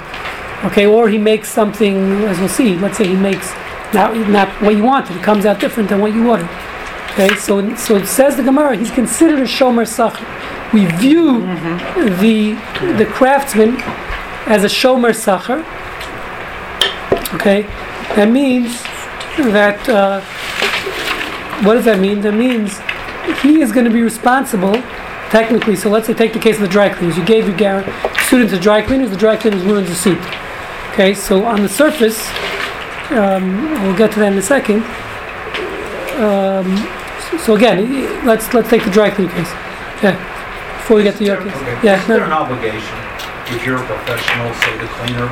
Okay, 0.65 0.87
or 0.87 1.09
he 1.09 1.19
makes 1.19 1.51
something, 1.51 1.97
as 2.25 2.39
we'll 2.39 2.49
see. 2.49 2.77
Let's 2.77 2.97
say 2.97 3.07
he 3.07 3.15
makes 3.15 3.53
not 3.93 4.17
not 4.31 4.49
what 4.63 4.75
you 4.75 4.83
wanted. 4.83 5.17
It 5.17 5.23
comes 5.23 5.45
out 5.45 5.61
different 5.61 5.91
than 5.91 6.01
what 6.01 6.15
you 6.15 6.31
ordered. 6.31 6.49
Okay, 7.11 7.35
so 7.37 7.75
so 7.77 7.97
it 7.97 8.07
says 8.07 8.37
the 8.37 8.43
Gemara, 8.43 8.77
he's 8.77 8.91
considered 8.91 9.41
a 9.41 9.45
shomer 9.45 9.85
sachar. 9.85 10.25
We 10.73 10.87
view 10.87 11.43
mm-hmm. 11.43 12.21
the 12.23 12.55
the 12.97 13.05
craftsman 13.05 13.77
as 14.47 14.65
a 14.65 14.69
shomer 14.69 15.13
sachar. 15.13 15.65
Okay, 17.35 17.63
that 18.15 18.31
means 18.31 18.83
that 19.53 19.89
uh, 19.89 20.21
what 21.65 21.75
does 21.75 21.85
that 21.85 21.99
mean? 21.99 22.21
That 22.21 22.35
means 22.35 22.79
he 23.43 23.61
is 23.61 23.73
going 23.73 23.85
to 23.85 23.91
be 23.91 24.03
responsible 24.03 24.75
technically. 25.31 25.77
So 25.77 25.91
let's 25.91 26.07
say 26.07 26.15
take 26.15 26.33
the 26.33 26.39
case 26.39 26.57
of 26.57 26.63
the 26.63 26.69
dry 26.69 26.89
cleaners. 26.89 27.17
You 27.17 27.25
gave 27.25 27.49
your 27.49 27.57
gar- 27.57 27.85
student 28.27 28.51
to 28.51 28.59
dry 28.59 28.83
cleaners. 28.83 29.11
The 29.11 29.17
dry 29.17 29.37
cleaners 29.37 29.63
ruins 29.65 29.89
the 29.89 29.95
suit. 29.95 30.19
Okay, 30.93 31.15
so 31.15 31.45
on 31.45 31.63
the 31.63 31.69
surface, 31.69 32.27
um, 33.11 33.71
we'll 33.83 33.97
get 33.97 34.13
to 34.13 34.21
that 34.21 34.33
in 34.33 34.39
a 34.39 34.43
second. 34.43 34.83
Um, 36.23 36.77
so 37.41 37.55
again, 37.55 38.25
let's 38.25 38.53
let's 38.55 38.71
take 38.71 38.85
the 38.85 38.91
dry 38.91 39.11
cleaner 39.11 39.33
case. 39.33 39.51
Yeah. 40.03 40.17
Before 40.79 40.97
we 40.97 41.03
get 41.03 41.17
to 41.17 41.25
your 41.25 41.43
case. 41.43 41.55
Okay. 41.55 41.79
Yeah. 41.83 42.01
Is 42.01 42.07
there 42.07 42.25
an 42.25 42.33
obligation, 42.33 42.97
if 43.53 43.67
you're 43.67 43.83
a 43.83 43.87
professional, 43.87 44.55
say 44.55 44.79
the 44.79 44.87
cleaner, 44.97 45.29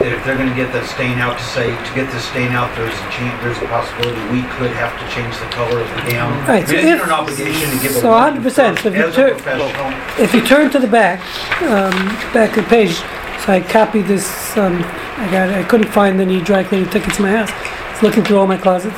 if 0.00 0.24
they're 0.24 0.36
gonna 0.36 0.54
get 0.54 0.72
that 0.72 0.86
stain 0.88 1.18
out, 1.18 1.36
to 1.38 1.44
say, 1.44 1.68
to 1.70 1.90
get 1.94 2.10
this 2.10 2.24
stain 2.24 2.52
out, 2.52 2.74
there's 2.76 2.92
a 2.94 3.08
chan 3.12 3.32
there's 3.44 3.58
a 3.58 3.66
possibility 3.68 4.20
we 4.32 4.42
could 4.56 4.70
have 4.72 4.92
to 4.96 5.04
change 5.14 5.36
the 5.38 5.46
color 5.52 5.80
of 5.80 5.88
the 5.92 6.10
gown? 6.10 6.32
Right, 6.48 6.66
so 6.66 6.74
if- 6.74 7.02
an 7.04 7.10
obligation 7.10 7.70
to 7.70 7.76
give 7.78 7.92
a 7.96 8.00
so 8.00 8.08
warning 8.10 8.40
100%, 8.42 8.78
so 8.80 8.88
if 8.88 8.94
you 8.96 9.04
as 9.04 9.12
a 9.12 9.16
tur- 9.16 9.34
professional? 9.36 9.92
If 10.18 10.34
you 10.34 10.40
turn 10.46 10.70
to 10.70 10.78
the 10.78 10.86
back, 10.88 11.20
um, 11.62 11.92
back 12.32 12.56
of 12.56 12.64
the 12.64 12.70
page, 12.70 12.96
so 13.44 13.52
I 13.52 13.60
copied 13.60 14.06
this. 14.06 14.56
Um, 14.56 14.84
I 15.18 15.28
got. 15.30 15.50
I 15.50 15.62
couldn't 15.64 15.88
find 15.92 16.20
any 16.20 16.40
dry 16.40 16.64
cleaning 16.64 16.88
tickets 16.88 17.18
in 17.18 17.24
my 17.24 17.32
house. 17.32 17.50
I 17.52 17.92
was 17.92 18.02
looking 18.02 18.24
through 18.24 18.38
all 18.38 18.46
my 18.46 18.56
closets, 18.56 18.96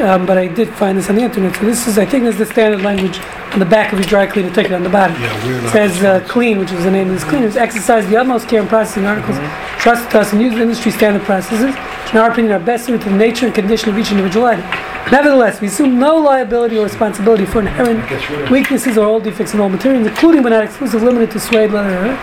um, 0.00 0.26
but 0.26 0.38
I 0.38 0.46
did 0.46 0.68
find 0.70 0.96
this 0.98 1.08
on 1.10 1.16
the 1.16 1.22
internet. 1.22 1.54
So 1.56 1.64
this 1.64 1.86
is, 1.86 1.98
I 1.98 2.04
think, 2.06 2.24
this 2.24 2.34
is 2.34 2.38
the 2.38 2.46
standard 2.46 2.82
language 2.82 3.18
on 3.52 3.58
the 3.58 3.66
back 3.66 3.92
of 3.92 3.98
your 3.98 4.08
dry 4.08 4.26
cleaner 4.26 4.52
ticket 4.52 4.72
on 4.72 4.82
the 4.82 4.88
bottom. 4.88 5.20
Yeah, 5.20 5.46
we're 5.46 5.58
It 5.58 5.62
not. 5.64 5.72
says 5.72 6.02
uh, 6.02 6.20
clean, 6.28 6.58
which 6.58 6.72
is 6.72 6.84
the 6.84 6.90
name 6.90 7.08
of 7.08 7.14
this 7.14 7.24
cleaners, 7.24 7.56
exercise 7.56 8.06
the 8.08 8.16
utmost 8.16 8.48
care 8.48 8.62
in 8.62 8.68
processing 8.68 9.04
articles, 9.04 9.36
trust 9.78 10.10
to 10.12 10.20
us 10.20 10.32
and 10.32 10.40
use 10.40 10.54
industry 10.54 10.90
standard 10.92 11.22
processes, 11.22 11.66
which 11.66 12.12
in 12.12 12.18
our 12.18 12.30
opinion 12.30 12.52
are 12.54 12.64
best 12.64 12.86
suited 12.86 13.02
to 13.02 13.10
the 13.10 13.16
nature 13.16 13.46
and 13.46 13.54
condition 13.54 13.90
of 13.90 13.98
each 13.98 14.10
individual 14.10 14.46
item. 14.46 14.64
Nevertheless, 15.12 15.60
we 15.60 15.66
assume 15.68 15.98
no 15.98 16.16
liability 16.16 16.78
or 16.78 16.84
responsibility 16.84 17.44
for 17.44 17.60
inherent 17.60 18.08
Gets 18.08 18.30
rid 18.30 18.40
of 18.40 18.46
it. 18.46 18.50
weaknesses 18.50 18.96
or 18.96 19.06
all 19.06 19.20
defects 19.20 19.52
in 19.52 19.60
all 19.60 19.68
materials, 19.68 20.06
including 20.06 20.42
but 20.42 20.50
not 20.50 20.64
exclusive 20.64 21.02
limited 21.02 21.30
to 21.32 21.40
suede, 21.40 21.70
leather. 21.72 22.18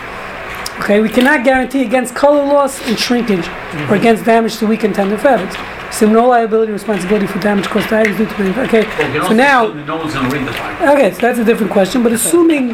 Okay, 0.80 1.00
we 1.00 1.10
cannot 1.10 1.44
guarantee 1.44 1.82
against 1.82 2.14
color 2.14 2.42
loss 2.42 2.80
and 2.88 2.98
shrinkage 2.98 3.46
or 3.90 3.96
against 3.96 4.24
damage 4.24 4.56
to 4.56 4.66
weak 4.66 4.82
and 4.82 4.94
tender 4.94 5.18
fabrics. 5.18 5.54
Assume 5.90 6.12
no 6.12 6.28
liability 6.28 6.70
responsibility 6.72 7.26
for 7.26 7.40
damage 7.40 7.66
caused 7.66 7.88
to 7.88 7.96
items 7.98 8.16
due 8.16 8.26
to 8.26 8.38
manufacturing. 8.38 8.86
Okay, 8.86 9.18
Well, 9.18 9.28
so 9.28 9.34
now. 9.34 9.66
No 9.72 9.96
one's 9.96 10.14
gonna 10.14 10.28
read 10.30 10.46
the 10.46 10.52
fine. 10.52 10.88
Okay, 10.88 11.12
so 11.12 11.20
that's 11.20 11.38
a 11.40 11.44
different 11.44 11.72
question, 11.72 12.02
but 12.02 12.12
assuming 12.12 12.72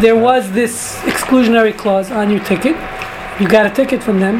there 0.00 0.16
was 0.16 0.50
this 0.52 0.96
exclusionary 1.00 1.76
clause 1.76 2.10
on 2.12 2.30
your 2.30 2.40
ticket, 2.44 2.76
you 3.40 3.48
got 3.48 3.66
a 3.66 3.70
ticket 3.70 4.02
from 4.02 4.20
them, 4.20 4.38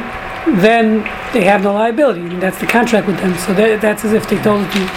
then 0.60 1.02
they 1.32 1.42
have 1.44 1.62
no 1.64 1.72
liability, 1.74 2.20
and 2.20 2.40
that's 2.40 2.58
the 2.60 2.66
contract 2.66 3.06
with 3.08 3.16
them, 3.18 3.36
so 3.38 3.52
that, 3.54 3.80
that's 3.80 4.04
as 4.04 4.12
if 4.12 4.28
they 4.28 4.40
told 4.42 4.62
you, 4.74 4.88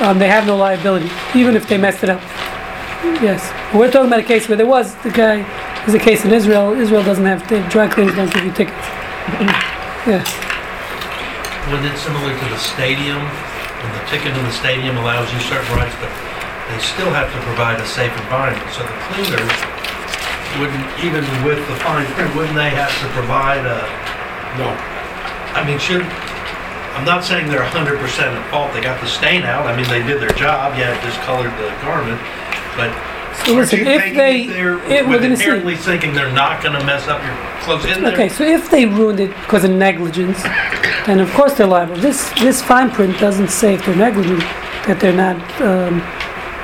um, 0.00 0.18
they 0.18 0.28
have 0.28 0.46
no 0.46 0.56
liability, 0.56 1.10
even 1.34 1.54
if 1.54 1.68
they 1.68 1.76
messed 1.76 2.02
it 2.02 2.08
up. 2.08 2.20
Yes, 3.20 3.52
we're 3.74 3.90
talking 3.90 4.06
about 4.06 4.20
a 4.20 4.24
case 4.24 4.48
where 4.48 4.56
there 4.56 4.66
was, 4.66 4.94
the 5.02 5.10
guy, 5.10 5.42
there's 5.84 5.94
a 5.94 5.98
case 5.98 6.24
in 6.24 6.32
Israel, 6.32 6.72
Israel 6.72 7.02
doesn't 7.02 7.26
have, 7.26 7.46
the 7.48 7.60
dry 7.68 7.88
cleaners 7.88 8.14
don't 8.16 8.32
give 8.32 8.44
you 8.44 8.52
tickets. 8.52 8.86
Yeah, 10.04 10.24
When 11.70 11.84
it's 11.86 12.02
similar 12.02 12.32
to 12.34 12.46
the 12.50 12.58
stadium, 12.58 13.18
and 13.18 13.90
the 13.94 14.04
ticket 14.10 14.34
in 14.36 14.42
the 14.44 14.52
stadium 14.52 14.96
allows 14.98 15.32
you 15.32 15.40
certain 15.40 15.70
rights, 15.76 15.94
but 16.02 16.10
they 16.70 16.78
still 16.82 17.10
have 17.14 17.30
to 17.32 17.38
provide 17.46 17.80
a 17.80 17.86
safe 17.86 18.12
environment. 18.26 18.66
So 18.74 18.82
the 18.82 18.96
cleaners 19.10 19.52
wouldn't, 20.58 20.86
even 21.02 21.24
with 21.46 21.62
the 21.66 21.76
fine 21.82 22.06
print, 22.14 22.34
wouldn't 22.36 22.54
they 22.56 22.70
have 22.70 22.92
to 23.00 23.06
provide 23.14 23.64
a, 23.64 23.78
No. 24.58 24.68
I 25.56 25.64
mean, 25.66 25.78
should, 25.78 26.02
I'm 26.96 27.04
not 27.04 27.24
saying 27.24 27.48
they're 27.48 27.62
hundred 27.64 27.98
percent 27.98 28.36
at 28.36 28.50
fault, 28.50 28.72
they 28.74 28.80
got 28.80 29.00
the 29.00 29.06
stain 29.08 29.42
out, 29.42 29.66
I 29.66 29.76
mean, 29.76 29.88
they 29.88 30.02
did 30.02 30.20
their 30.20 30.34
job, 30.36 30.76
yeah, 30.76 30.92
it 30.96 31.00
discolored 31.04 31.52
the 31.56 31.68
garment, 31.80 32.20
but 32.76 32.92
so 33.44 33.56
aren't 33.56 33.72
listen, 33.72 33.78
you 33.80 33.86
if 33.86 34.00
taking 34.02 34.18
they, 34.18 34.42
it 34.44 34.46
there 34.48 34.76
it, 34.90 35.04
we're 35.06 35.12
with 35.12 35.22
gonna 35.22 35.36
see. 35.36 35.44
inherently 35.44 35.76
thinking 35.76 36.12
they're 36.12 36.32
not 36.32 36.62
gonna 36.62 36.84
mess 36.84 37.08
up 37.08 37.22
your 37.24 37.34
clothes 37.64 37.84
in 37.86 38.02
there? 38.02 38.12
Okay, 38.12 38.28
so 38.28 38.44
if 38.44 38.70
they 38.70 38.84
ruined 38.86 39.20
it 39.20 39.30
because 39.40 39.64
of 39.64 39.70
negligence, 39.70 40.42
then 41.06 41.20
of 41.20 41.30
course 41.32 41.54
they're 41.54 41.66
liable. 41.66 41.96
This 41.96 42.30
this 42.40 42.62
fine 42.62 42.90
print 42.90 43.18
doesn't 43.18 43.48
say 43.48 43.74
if 43.74 43.84
they're 43.84 43.96
negligent 43.96 44.40
that 44.86 44.98
they're 45.00 45.12
not. 45.12 45.36
Um, 45.60 46.02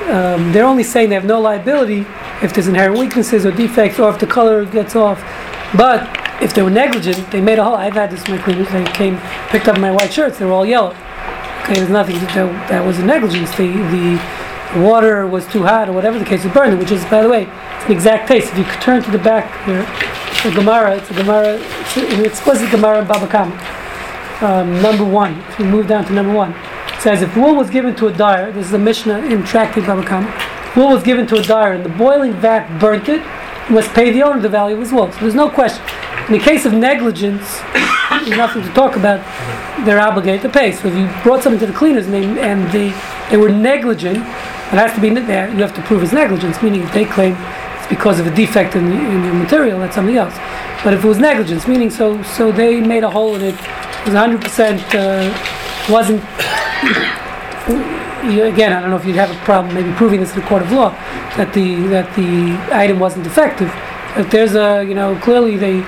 um, 0.09 0.53
they're 0.53 0.65
only 0.65 0.85
saying 0.85 1.11
they 1.11 1.15
have 1.17 1.27
no 1.27 1.39
liability 1.41 2.07
if 2.43 2.55
there's 2.55 2.67
inherent 2.67 2.99
weaknesses 2.99 3.45
or 3.45 3.51
defects 3.51 3.99
or 3.99 4.09
if 4.11 4.19
the 4.19 4.27
color 4.27 4.65
gets 4.65 4.97
off. 4.97 5.21
But 5.77 6.09
if 6.43 6.55
they 6.55 6.63
were 6.63 6.71
negligent, 6.71 7.31
they 7.31 7.41
made 7.41 7.59
a 7.59 7.65
hole. 7.65 7.75
I've 7.75 7.93
had 7.93 8.11
this 8.11 8.25
in 8.27 8.37
my 8.37 8.43
cleaners. 8.43 8.71
They 8.71 8.85
came, 8.93 9.19
picked 9.49 9.69
up 9.69 9.79
my 9.79 9.91
white 9.91 10.13
shirts. 10.13 10.39
They 10.39 10.47
were 10.47 10.53
all 10.53 10.65
yellow. 10.65 10.97
Okay, 11.63 11.75
there's 11.75 11.91
nothing 11.91 12.17
that, 12.17 12.69
that 12.71 12.87
was 12.87 12.99
a 12.99 13.05
negligence. 13.05 13.51
The, 13.57 13.67
the 13.67 14.81
water 14.81 15.27
was 15.27 15.47
too 15.49 15.65
hot 15.65 15.89
or 15.89 15.93
whatever 15.93 16.19
the 16.19 16.25
case, 16.25 16.47
burned 16.47 16.73
it, 16.73 16.79
which 16.79 16.91
is, 16.91 17.05
by 17.07 17.23
the 17.23 17.29
way, 17.29 17.43
it's 17.43 17.85
an 17.85 17.93
exact 17.93 18.29
case. 18.29 18.49
If 18.49 18.57
you 18.57 18.65
turn 18.81 19.03
to 19.03 19.11
the 19.11 19.19
back 19.19 19.67
here, 19.67 19.83
the 20.49 20.57
Gemara, 20.57 20.97
it's 20.97 21.11
a 21.11 21.15
Gemara, 21.15 21.59
it's 21.59 21.97
an 21.97 22.25
explicit 22.25 22.71
Gemara 22.71 23.01
in 23.01 23.07
Baba 23.07 23.27
Kama. 23.27 23.53
Um, 24.41 24.81
number 24.81 25.05
one, 25.05 25.37
if 25.51 25.59
you 25.59 25.65
move 25.65 25.89
down 25.89 26.05
to 26.05 26.13
number 26.13 26.33
one, 26.33 26.53
it 26.53 27.01
says 27.01 27.23
if 27.23 27.37
wool 27.37 27.57
was 27.57 27.71
given 27.71 27.97
to 27.97 28.07
a 28.07 28.13
dyer, 28.13 28.53
this 28.53 28.67
is 28.67 28.73
a 28.73 28.79
Mishnah 28.79 29.19
in 29.27 29.43
Tractate 29.43 29.85
Baba 29.85 30.05
Kama, 30.05 30.33
wool 30.77 30.91
was 30.91 31.03
given 31.03 31.27
to 31.27 31.37
a 31.37 31.43
dyer 31.43 31.73
and 31.73 31.85
the 31.85 31.89
boiling 31.89 32.35
vat 32.35 32.79
burnt 32.79 33.09
it, 33.09 33.21
he 33.67 33.75
must 33.75 33.93
pay 33.95 34.13
the 34.13 34.23
owner 34.23 34.41
the 34.41 34.49
value 34.49 34.77
of 34.77 34.81
his 34.81 34.93
wool. 34.93 35.11
So 35.11 35.19
there's 35.21 35.35
no 35.35 35.51
question. 35.51 35.85
In 36.29 36.35
the 36.35 36.39
case 36.39 36.67
of 36.67 36.73
negligence, 36.73 37.61
there's 38.11 38.29
nothing 38.31 38.63
to 38.63 38.69
talk 38.75 38.95
about. 38.95 39.25
They're 39.85 40.01
obligated 40.01 40.43
to 40.43 40.49
pay. 40.49 40.71
So 40.71 40.87
if 40.87 40.95
you 40.95 41.09
brought 41.25 41.43
something 41.43 41.59
to 41.61 41.67
the 41.67 41.77
cleaners 41.77 42.07
and 42.07 42.15
they, 42.15 42.41
and 42.41 42.71
they, 42.71 42.95
they 43.31 43.37
were 43.37 43.49
negligent, 43.49 44.19
it 44.19 44.79
has 44.79 44.95
to 44.95 45.01
be 45.01 45.11
there. 45.11 45.49
You 45.51 45.63
have 45.63 45.75
to 45.75 45.83
prove 45.83 46.03
it's 46.05 46.13
negligence, 46.13 46.63
meaning 46.63 46.83
if 46.83 46.93
they 46.93 47.07
claim 47.07 47.35
because 47.89 48.21
of 48.21 48.27
a 48.27 48.35
defect 48.35 48.77
in 48.77 48.91
the, 48.91 48.97
in 48.97 49.23
the 49.23 49.33
material, 49.33 49.79
that's 49.79 49.95
something 49.95 50.17
else. 50.17 50.35
But 50.85 50.95
if 50.95 51.05
it 51.05 51.09
was 51.09 51.19
negligence, 51.19 51.67
meaning 51.67 51.91
so 51.91 52.23
so 52.23 52.53
they 52.53 52.81
made 52.81 53.05
a 53.05 53.11
hole 53.11 53.35
in 53.35 53.43
it, 53.43 53.55
it 53.55 54.05
was 54.05 54.15
100% 54.15 54.95
uh, 54.95 55.93
wasn't. 55.93 56.23
Again, 58.19 58.73
I 58.73 58.81
don't 58.81 58.91
know 58.91 58.97
if 58.97 59.05
you'd 59.07 59.17
have 59.17 59.31
a 59.31 59.45
problem 59.45 59.75
maybe 59.75 59.93
proving 59.93 60.21
this 60.21 60.35
in 60.35 60.43
a 60.43 60.47
court 60.47 60.63
of 60.63 60.73
law 60.73 60.91
that 61.37 61.55
the 61.55 61.87
that 61.89 62.15
the 62.17 62.59
item 62.75 62.99
wasn't 62.99 63.25
defective. 63.25 63.73
If 64.17 64.31
there's 64.31 64.55
a 64.55 64.85
you 64.85 64.95
know 64.95 65.17
clearly 65.21 65.57
they 65.57 65.81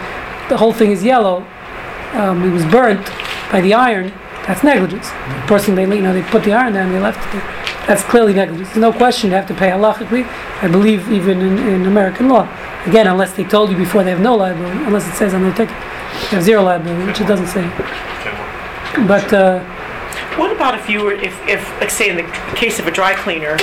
the 0.48 0.56
whole 0.56 0.72
thing 0.72 0.90
is 0.90 1.02
yellow, 1.04 1.46
um, 2.14 2.42
it 2.44 2.52
was 2.52 2.64
burnt 2.66 3.04
by 3.50 3.60
the 3.60 3.74
iron. 3.74 4.12
That's 4.46 4.62
negligence. 4.62 5.10
The 5.10 5.44
person 5.46 5.74
they 5.74 5.84
you 5.84 6.02
know 6.02 6.12
they 6.12 6.22
put 6.22 6.44
the 6.44 6.52
iron 6.52 6.72
down, 6.72 6.92
they 6.92 7.00
left 7.00 7.18
it 7.26 7.32
there. 7.32 7.69
That's 7.86 8.02
clearly 8.04 8.34
negligence. 8.34 8.68
There's 8.68 8.80
no 8.80 8.92
question 8.92 9.30
you 9.30 9.36
have 9.36 9.48
to 9.48 9.54
pay 9.54 9.70
halachically. 9.70 10.24
I 10.62 10.68
believe 10.68 11.10
even 11.10 11.40
in, 11.40 11.58
in 11.58 11.86
American 11.86 12.28
law. 12.28 12.48
Again, 12.86 13.06
unless 13.06 13.32
they 13.34 13.44
told 13.44 13.70
you 13.70 13.76
before 13.76 14.04
they 14.04 14.10
have 14.10 14.20
no 14.20 14.36
liability, 14.36 14.78
unless 14.84 15.06
it 15.08 15.14
says 15.14 15.34
on 15.34 15.42
their 15.42 15.52
ticket 15.54 15.74
they 15.74 16.36
have 16.36 16.42
zero 16.42 16.62
liability, 16.62 17.04
which 17.06 17.20
it 17.20 17.26
doesn't 17.26 17.48
say. 17.48 17.62
But 19.06 19.32
uh, 19.32 19.60
What 20.36 20.52
about 20.52 20.74
if 20.78 20.88
you 20.88 21.02
were, 21.02 21.12
if, 21.12 21.38
if, 21.48 21.68
like 21.80 21.90
say 21.90 22.08
in 22.10 22.16
the 22.16 22.22
case 22.54 22.78
of 22.78 22.86
a 22.86 22.90
dry 22.90 23.14
cleaner, 23.14 23.56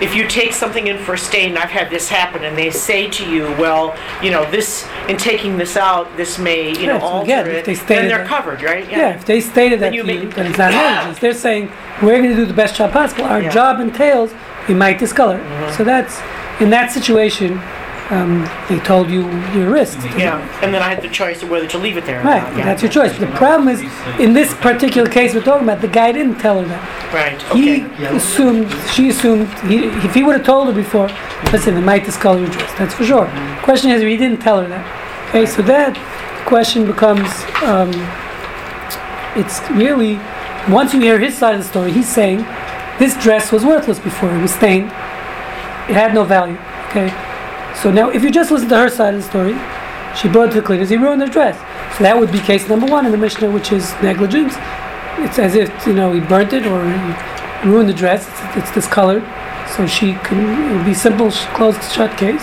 if 0.00 0.14
you 0.14 0.26
take 0.28 0.52
something 0.52 0.86
in 0.86 0.98
for 0.98 1.14
a 1.14 1.18
stain, 1.18 1.56
I've 1.56 1.70
had 1.70 1.90
this 1.90 2.08
happen, 2.08 2.44
and 2.44 2.56
they 2.56 2.70
say 2.70 3.08
to 3.10 3.28
you, 3.30 3.42
well, 3.58 3.96
you 4.22 4.30
know, 4.30 4.48
this, 4.50 4.86
in 5.08 5.16
taking 5.16 5.56
this 5.56 5.76
out, 5.76 6.16
this 6.16 6.38
may, 6.38 6.68
you 6.78 6.86
know, 6.86 6.94
Yeah, 6.94 6.98
so 7.00 7.06
alter 7.06 7.32
if 7.32 7.46
it, 7.48 7.64
they 7.64 7.74
then 7.74 8.08
they're 8.08 8.18
that- 8.18 8.26
covered, 8.28 8.62
right? 8.62 8.88
yeah, 8.88 9.14
if 9.16 9.24
they 9.24 9.40
stated 9.40 9.80
that 9.80 9.86
Then 9.92 9.94
you 9.94 10.02
then 10.04 10.46
it's 10.46 10.58
not 10.58 10.70
negligence. 10.72 11.18
They're 11.18 11.34
saying 11.34 11.70
we're 12.02 12.18
going 12.18 12.30
to 12.30 12.36
do 12.36 12.46
the 12.46 12.54
best 12.54 12.76
job 12.76 12.92
possible. 12.92 13.24
Our 13.24 13.42
Yeah. 13.42 13.50
job 13.50 13.80
entails 13.80 14.32
we 14.68 14.74
might 14.74 14.98
discolor. 14.98 15.38
Mm-hmm. 15.38 15.76
So 15.76 15.84
that's 15.84 16.20
in 16.60 16.70
that 16.70 16.92
situation. 16.92 17.60
Um, 18.10 18.48
they 18.70 18.78
told 18.78 19.10
you 19.10 19.20
your 19.52 19.68
risk. 19.70 19.98
Yeah, 20.16 20.40
and 20.62 20.72
then 20.72 20.80
I 20.82 20.88
had 20.88 21.02
the 21.02 21.10
choice 21.10 21.42
of 21.42 21.50
whether 21.50 21.66
to 21.68 21.76
leave 21.76 21.98
it 21.98 22.06
there 22.06 22.20
or 22.20 22.24
Right, 22.24 22.42
not. 22.42 22.56
Yeah. 22.56 22.64
that's 22.64 22.80
your 22.82 22.90
choice. 22.90 23.18
The 23.18 23.26
problem 23.26 23.68
is, 23.68 23.82
in 24.18 24.32
this 24.32 24.54
particular 24.54 25.06
case 25.10 25.34
we're 25.34 25.42
talking 25.42 25.68
about, 25.68 25.82
the 25.82 25.88
guy 25.88 26.12
didn't 26.12 26.38
tell 26.38 26.58
her 26.62 26.66
that. 26.68 27.12
Right, 27.12 27.42
He 27.54 27.84
okay. 27.84 28.16
assumed, 28.16 28.70
she 28.94 29.10
assumed, 29.10 29.46
he, 29.68 29.84
if 30.06 30.14
he 30.14 30.22
would 30.24 30.36
have 30.36 30.46
told 30.46 30.68
her 30.68 30.72
before, 30.72 31.10
listen, 31.52 31.76
it 31.76 31.82
might 31.82 32.04
discolor 32.06 32.38
your 32.40 32.48
dress, 32.48 32.72
that's 32.78 32.94
for 32.94 33.04
sure. 33.04 33.26
Question 33.62 33.90
is, 33.90 34.00
he 34.00 34.16
didn't 34.16 34.40
tell 34.40 34.62
her 34.62 34.68
that. 34.68 35.28
Okay, 35.28 35.44
so 35.44 35.60
that 35.62 35.94
question 36.46 36.86
becomes, 36.86 37.28
um, 37.62 37.90
it's 39.36 39.60
really, 39.72 40.14
once 40.72 40.94
you 40.94 41.00
hear 41.00 41.18
his 41.18 41.36
side 41.36 41.54
of 41.56 41.60
the 41.60 41.68
story, 41.68 41.92
he's 41.92 42.08
saying, 42.08 42.38
this 42.98 43.14
dress 43.22 43.52
was 43.52 43.66
worthless 43.66 43.98
before, 43.98 44.34
it 44.34 44.40
was 44.40 44.54
stained, 44.54 44.86
it 44.86 45.94
had 45.94 46.14
no 46.14 46.24
value, 46.24 46.56
okay? 46.88 47.12
So 47.82 47.92
now, 47.92 48.10
if 48.10 48.24
you 48.24 48.30
just 48.30 48.50
listen 48.50 48.68
to 48.70 48.76
her 48.76 48.88
side 48.88 49.14
of 49.14 49.22
the 49.22 49.28
story, 49.28 49.54
she 50.16 50.28
brought 50.28 50.52
the 50.52 50.60
cleaners, 50.60 50.88
he 50.90 50.96
ruined 50.96 51.22
her 51.22 51.28
dress. 51.28 51.56
So 51.96 52.02
that 52.02 52.18
would 52.18 52.32
be 52.32 52.40
case 52.40 52.68
number 52.68 52.86
one 52.86 53.06
in 53.06 53.12
the 53.12 53.18
Mishnah, 53.18 53.50
which 53.50 53.70
is 53.70 53.92
negligence. 54.02 54.54
It's 55.18 55.38
as 55.38 55.54
if, 55.54 55.86
you 55.86 55.92
know, 55.92 56.12
he 56.12 56.18
burnt 56.18 56.52
it 56.52 56.66
or 56.66 56.82
he 56.82 57.68
ruined 57.68 57.88
the 57.88 57.94
dress, 57.94 58.28
it's, 58.28 58.56
it's 58.56 58.74
discolored. 58.74 59.22
So 59.76 59.86
she 59.86 60.14
can, 60.24 60.72
it 60.72 60.76
would 60.76 60.86
be 60.86 60.94
simple, 60.94 61.30
closed, 61.30 61.80
shut 61.92 62.18
case. 62.18 62.42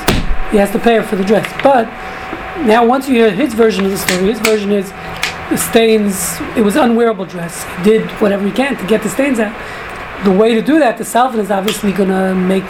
He 0.51 0.57
has 0.57 0.71
to 0.71 0.79
pay 0.79 0.95
her 0.95 1.03
for 1.03 1.17
the 1.17 1.25
dress. 1.25 1.45
But 1.61 1.85
now, 2.65 2.85
once 2.85 3.09
you 3.09 3.15
hear 3.15 3.29
his 3.29 3.53
version 3.53 3.83
of 3.83 3.91
the 3.91 3.97
story, 3.97 4.31
his 4.31 4.39
version 4.39 4.71
is 4.71 4.89
the 5.49 5.57
stains, 5.57 6.37
it 6.55 6.63
was 6.63 6.77
unwearable 6.77 7.25
dress. 7.25 7.65
He 7.77 7.83
did 7.83 8.09
whatever 8.21 8.45
he 8.45 8.53
can 8.53 8.77
to 8.77 8.87
get 8.87 9.03
the 9.03 9.09
stains 9.09 9.39
out. 9.39 9.53
The 10.23 10.31
way 10.31 10.55
to 10.55 10.61
do 10.61 10.79
that, 10.79 10.97
the 10.97 11.03
solvent 11.03 11.43
is 11.43 11.51
obviously 11.51 11.91
going 11.91 12.09
to 12.09 12.33
make 12.33 12.63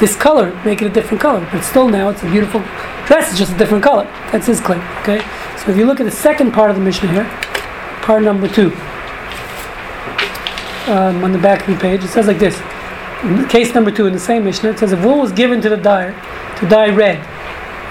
this 0.00 0.16
color, 0.16 0.52
make 0.64 0.82
it 0.82 0.86
a 0.86 0.90
different 0.90 1.20
color. 1.20 1.46
But 1.52 1.62
still 1.62 1.88
now 1.88 2.08
it's 2.08 2.22
a 2.22 2.30
beautiful 2.30 2.60
dress, 3.06 3.30
it's 3.30 3.38
just 3.38 3.52
a 3.52 3.58
different 3.58 3.84
color. 3.84 4.04
That's 4.32 4.46
his 4.46 4.60
claim, 4.60 4.80
okay? 5.00 5.20
So 5.58 5.70
if 5.70 5.76
you 5.76 5.84
look 5.84 6.00
at 6.00 6.04
the 6.04 6.10
second 6.10 6.52
part 6.52 6.70
of 6.70 6.76
the 6.76 6.82
Mishnah 6.82 7.12
here, 7.12 7.24
part 8.02 8.22
number 8.22 8.48
two, 8.48 8.72
um, 10.90 11.22
on 11.22 11.32
the 11.32 11.38
back 11.38 11.68
of 11.68 11.74
the 11.74 11.80
page, 11.80 12.02
it 12.02 12.08
says 12.08 12.26
like 12.26 12.38
this. 12.38 12.58
Case 13.50 13.74
number 13.74 13.90
two 13.90 14.06
in 14.06 14.14
the 14.14 14.18
same 14.18 14.44
Mishnah, 14.44 14.70
it 14.70 14.78
says, 14.78 14.92
if 14.92 15.04
wool 15.04 15.18
was 15.18 15.30
given 15.30 15.60
to 15.60 15.68
the 15.68 15.76
dyer 15.76 16.12
to 16.58 16.68
dye 16.68 16.88
red, 16.88 17.18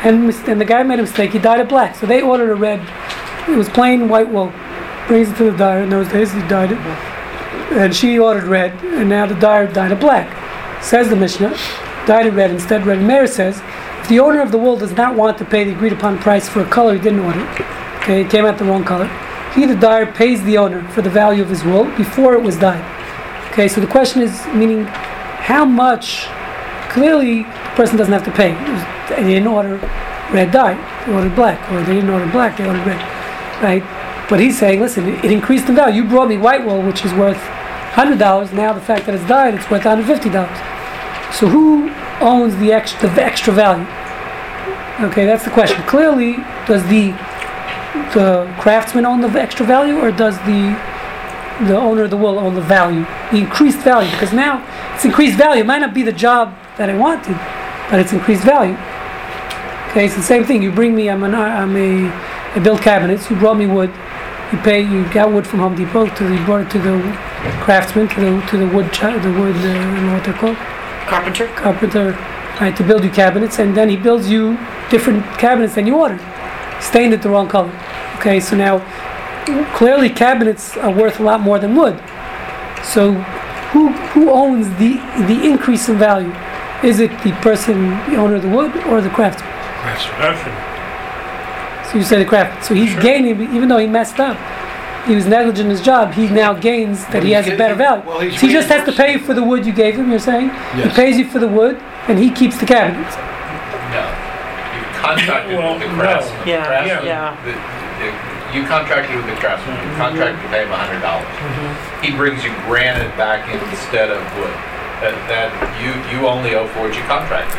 and, 0.04 0.26
mis- 0.26 0.48
and 0.48 0.60
the 0.60 0.66
guy 0.66 0.82
made 0.82 0.98
a 0.98 1.04
mistake, 1.04 1.32
he 1.32 1.40
dyed 1.40 1.60
it 1.60 1.70
black. 1.70 1.96
So 1.96 2.08
they 2.08 2.22
ordered 2.22 2.50
a 2.50 2.56
red, 2.56 2.80
it 3.48 3.56
was 3.56 3.70
plain 3.70 4.10
white 4.10 4.30
wool. 4.30 4.52
Brings 5.08 5.30
it 5.30 5.38
to 5.38 5.52
the 5.52 5.58
dyer, 5.58 5.84
in 5.84 5.90
those 5.90 6.08
days 6.10 6.32
he 6.32 6.40
dyed 6.48 6.72
it. 6.72 6.78
And 7.78 7.96
she 7.96 8.18
ordered 8.18 8.46
red, 8.46 8.72
and 8.84 9.10
now 9.10 9.28
the 9.28 9.36
dyer 9.36 9.72
dyed 9.72 9.92
it 9.92 10.00
black. 10.00 10.84
Says 10.84 11.10
the 11.10 11.16
Mishnah, 11.16 11.56
dyed 12.10 12.34
red 12.34 12.50
instead. 12.50 12.88
Reb 12.88 13.00
Meir 13.00 13.28
says, 13.28 13.62
if 14.02 14.10
the 14.10 14.20
owner 14.20 14.42
of 14.42 14.52
the 14.52 14.58
wool 14.58 14.76
does 14.76 14.94
not 14.94 15.16
want 15.16 15.38
to 15.38 15.46
pay 15.46 15.64
the 15.64 15.72
agreed 15.72 15.94
upon 15.94 16.18
price 16.18 16.50
for 16.50 16.62
a 16.62 16.66
color 16.68 16.96
he 16.96 17.00
didn't 17.00 17.20
order, 17.20 17.48
okay, 18.02 18.22
it 18.22 18.32
came 18.32 18.46
out 18.46 18.58
the 18.58 18.66
wrong 18.66 18.84
color, 18.84 19.08
he, 19.54 19.66
the 19.66 19.76
dyer, 19.76 20.12
pays 20.12 20.44
the 20.44 20.58
owner 20.58 20.82
for 20.90 21.04
the 21.04 21.10
value 21.10 21.44
of 21.44 21.50
his 21.50 21.64
wool 21.64 21.86
before 21.96 22.34
it 22.34 22.42
was 22.42 22.58
dyed. 22.58 22.84
Okay, 23.52 23.68
so 23.68 23.80
the 23.80 23.88
question 23.88 24.24
is, 24.24 24.44
meaning, 24.56 24.86
how 24.86 25.64
much? 25.66 26.26
Clearly, 26.90 27.44
the 27.44 27.74
person 27.76 27.96
doesn't 27.98 28.12
have 28.12 28.26
to 28.26 28.32
pay. 28.32 28.54
They 29.16 29.34
didn't 29.36 29.48
order 29.48 29.78
red 30.32 30.52
dye, 30.52 30.74
they 31.06 31.14
ordered 31.14 31.36
black, 31.36 31.72
or 31.72 31.84
they 31.84 31.94
didn't 31.94 32.10
order 32.10 32.32
black, 32.32 32.58
they 32.58 32.66
ordered 32.66 32.86
red, 32.88 33.02
right? 33.62 33.84
But 34.30 34.40
he's 34.40 34.58
saying, 34.58 34.80
listen, 34.80 35.08
it, 35.08 35.26
it 35.26 35.32
increased 35.32 35.70
in 35.70 35.76
value. 35.76 36.02
You 36.02 36.10
brought 36.10 36.30
me 36.30 36.38
white 36.38 36.66
wool, 36.66 36.82
which 36.82 37.06
is 37.06 37.14
worth 37.14 37.38
hundred 37.94 38.18
dollars. 38.18 38.52
Now 38.52 38.74
the 38.74 38.82
fact 38.82 39.06
that 39.06 39.14
it's 39.14 39.28
dyed, 39.28 39.54
it's 39.54 39.70
worth 39.70 39.84
hundred 39.84 40.08
fifty 40.08 40.30
dollars. 40.30 40.58
So 41.34 41.48
who 41.48 41.90
owns 42.22 42.58
the 42.58 42.74
extra, 42.74 43.08
the 43.10 43.24
extra 43.24 43.54
value? 43.54 43.88
Okay, 45.08 45.26
that's 45.26 45.46
the 45.46 45.52
question. 45.52 45.82
Clearly, 45.84 46.38
does 46.68 46.84
the 46.90 47.12
the 48.14 48.54
craftsman 48.60 49.06
own 49.06 49.22
the 49.22 49.30
extra 49.40 49.66
value, 49.66 49.98
or 49.98 50.12
does 50.12 50.38
the 50.40 50.78
the 51.68 51.76
owner 51.76 52.04
of 52.04 52.10
the 52.10 52.18
wool 52.18 52.40
own 52.40 52.56
the 52.56 52.62
value, 52.62 53.06
the 53.32 53.38
increased 53.38 53.80
value? 53.80 54.12
Because 54.12 54.34
now 54.34 54.66
it's 54.96 55.06
increased 55.06 55.38
value. 55.38 55.62
It 55.62 55.66
might 55.66 55.80
not 55.80 55.94
be 55.94 56.04
the 56.04 56.12
job 56.12 56.54
that 56.78 56.90
I 56.90 56.98
wanted, 56.98 57.38
but 57.90 58.00
it's 58.00 58.12
increased 58.12 58.44
value. 58.44 58.78
Okay, 59.90 60.06
it's 60.06 60.16
the 60.16 60.24
same 60.24 60.44
thing. 60.44 60.62
You 60.62 60.72
bring 60.72 60.96
me, 60.96 61.10
I'm 61.10 61.24
an, 61.24 61.34
I'm 61.34 61.76
a, 61.76 62.10
I 62.56 62.60
build 62.60 62.82
cabinets. 62.82 63.30
You 63.30 63.38
brought 63.38 63.58
me 63.58 63.68
wood. 63.68 63.92
You 64.52 64.58
pay, 64.60 64.82
you 64.82 65.08
got 65.14 65.32
wood 65.32 65.48
from 65.48 65.60
Home 65.60 65.76
Depot. 65.76 66.08
To 66.08 66.34
you 66.34 66.44
brought 66.46 66.62
it 66.62 66.72
to 66.72 66.80
the 66.80 67.00
craftsman, 67.62 68.08
to 68.10 68.20
the 68.20 68.46
to 68.48 68.58
the 68.58 68.68
wood, 68.68 68.92
the 68.92 69.32
wood, 69.40 69.56
uh, 69.56 70.14
what 70.14 70.26
they're 70.26 70.34
called 70.34 70.58
Carpenter? 71.10 71.48
carpenter 71.56 72.12
right, 72.62 72.76
to 72.76 72.84
build 72.84 73.04
you 73.04 73.10
cabinets, 73.10 73.60
and 73.60 73.76
then 73.76 73.90
he 73.90 73.98
builds 73.98 74.30
you 74.30 74.58
different 74.90 75.24
cabinets 75.40 75.76
than 75.76 75.88
you 75.88 75.98
ordered. 75.98 76.22
Stained 76.82 77.14
it 77.14 77.22
the 77.22 77.30
wrong 77.30 77.48
color. 77.48 77.72
Okay, 78.18 78.40
so 78.40 78.56
now 78.56 78.80
clearly 79.76 80.10
cabinets 80.10 80.78
are 80.78 80.92
worth 80.92 81.20
a 81.20 81.24
lot 81.24 81.42
more 81.42 81.58
than 81.58 81.76
wood. 81.76 81.98
So 82.84 83.14
who 83.72 83.90
who 84.14 84.30
owns 84.30 84.68
the 84.78 84.96
the 85.28 85.48
increase 85.50 85.90
in 85.90 85.98
value? 85.98 86.34
Is 86.84 87.00
it 87.00 87.12
the 87.24 87.32
person, 87.42 87.90
the 88.10 88.16
owner 88.16 88.36
of 88.36 88.42
the 88.42 88.50
wood, 88.50 88.76
or 88.88 89.02
the 89.02 89.10
craftsman? 89.10 89.50
Craftsman. 89.82 90.70
So 91.92 91.98
you 91.98 92.04
say 92.04 92.20
the 92.20 92.30
craft. 92.30 92.66
So 92.66 92.74
he's 92.74 92.96
gaining, 92.96 93.42
even 93.54 93.68
though 93.68 93.80
he 93.80 93.88
messed 93.88 94.20
up. 94.20 94.38
He 95.08 95.16
was 95.16 95.26
negligent 95.26 95.66
in 95.66 95.70
his 95.72 95.82
job. 95.82 96.14
He 96.14 96.28
now 96.28 96.54
gains 96.54 97.06
that 97.08 97.24
he 97.24 97.32
has 97.32 97.48
a 97.48 97.56
better 97.58 97.74
value. 97.76 98.04
well, 98.06 98.20
he's 98.20 98.40
so 98.40 98.46
he 98.48 98.54
just 98.54 98.68
has 98.70 98.86
to 98.86 98.92
pay 98.92 99.18
for 99.18 99.34
the 99.34 99.44
wood 99.44 99.66
you 99.66 99.74
gave 99.74 99.96
him. 99.96 100.10
You're 100.12 100.20
saying 100.20 100.50
he 100.76 100.90
pays 100.90 101.18
you 101.18 101.26
for 101.28 101.40
the 101.40 101.48
wood, 101.48 101.78
and 102.08 102.20
he 102.20 102.30
keeps 102.30 102.58
the 102.60 102.66
cabinets. 102.66 103.16
No. 103.96 104.06
You 104.76 104.84
contracted 105.02 105.58
with 105.58 105.80
the 105.82 105.90
craftsman. 105.96 106.40
No. 106.40 106.46
Yeah, 106.46 106.68
Craftsman, 106.68 107.06
yeah. 107.06 107.36
the- 107.46 107.52
the- 108.04 108.30
You 108.60 108.66
contracted 108.66 109.16
with 109.16 109.26
the 109.28 109.36
craftsman, 109.40 109.76
you 109.78 109.82
mm-hmm. 109.82 109.98
contracted 110.02 110.42
to 110.44 110.50
pay 110.50 110.64
him 110.66 110.70
hundred 110.74 111.02
dollars. 111.02 111.26
Mm-hmm. 111.26 112.04
He 112.06 112.10
brings 112.18 112.44
you 112.44 112.52
granite 112.66 113.16
back 113.18 113.46
instead 113.50 114.10
of 114.12 114.20
wood. 114.38 114.54
That, 115.02 115.16
that, 115.32 115.50
you, 115.80 115.94
you 116.12 116.28
only 116.28 116.56
owe 116.56 116.68
for 116.76 116.82
what 116.90 116.94
you 116.98 117.02
contracted. 117.08 117.56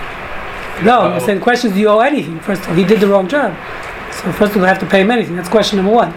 You 0.79 0.85
No, 0.87 1.01
I'm 1.03 1.13
owe- 1.15 1.25
saying 1.25 1.39
the 1.39 1.45
question 1.45 1.71
is, 1.71 1.75
do 1.75 1.81
you 1.81 1.89
owe 1.89 2.01
anything? 2.01 2.39
First 2.41 2.63
of 2.63 2.69
all, 2.71 2.75
he 2.75 2.85
did 2.85 3.01
the 3.01 3.07
wrong 3.09 3.29
job. 3.29 3.55
So 4.13 4.31
first 4.33 4.53
of 4.53 4.57
all, 4.59 4.63
you 4.63 4.69
have 4.69 4.79
to 4.81 4.87
pay 4.87 5.01
him 5.01 5.11
anything. 5.11 5.37
That's 5.37 5.49
question 5.49 5.77
number 5.79 5.93
one. 5.93 6.13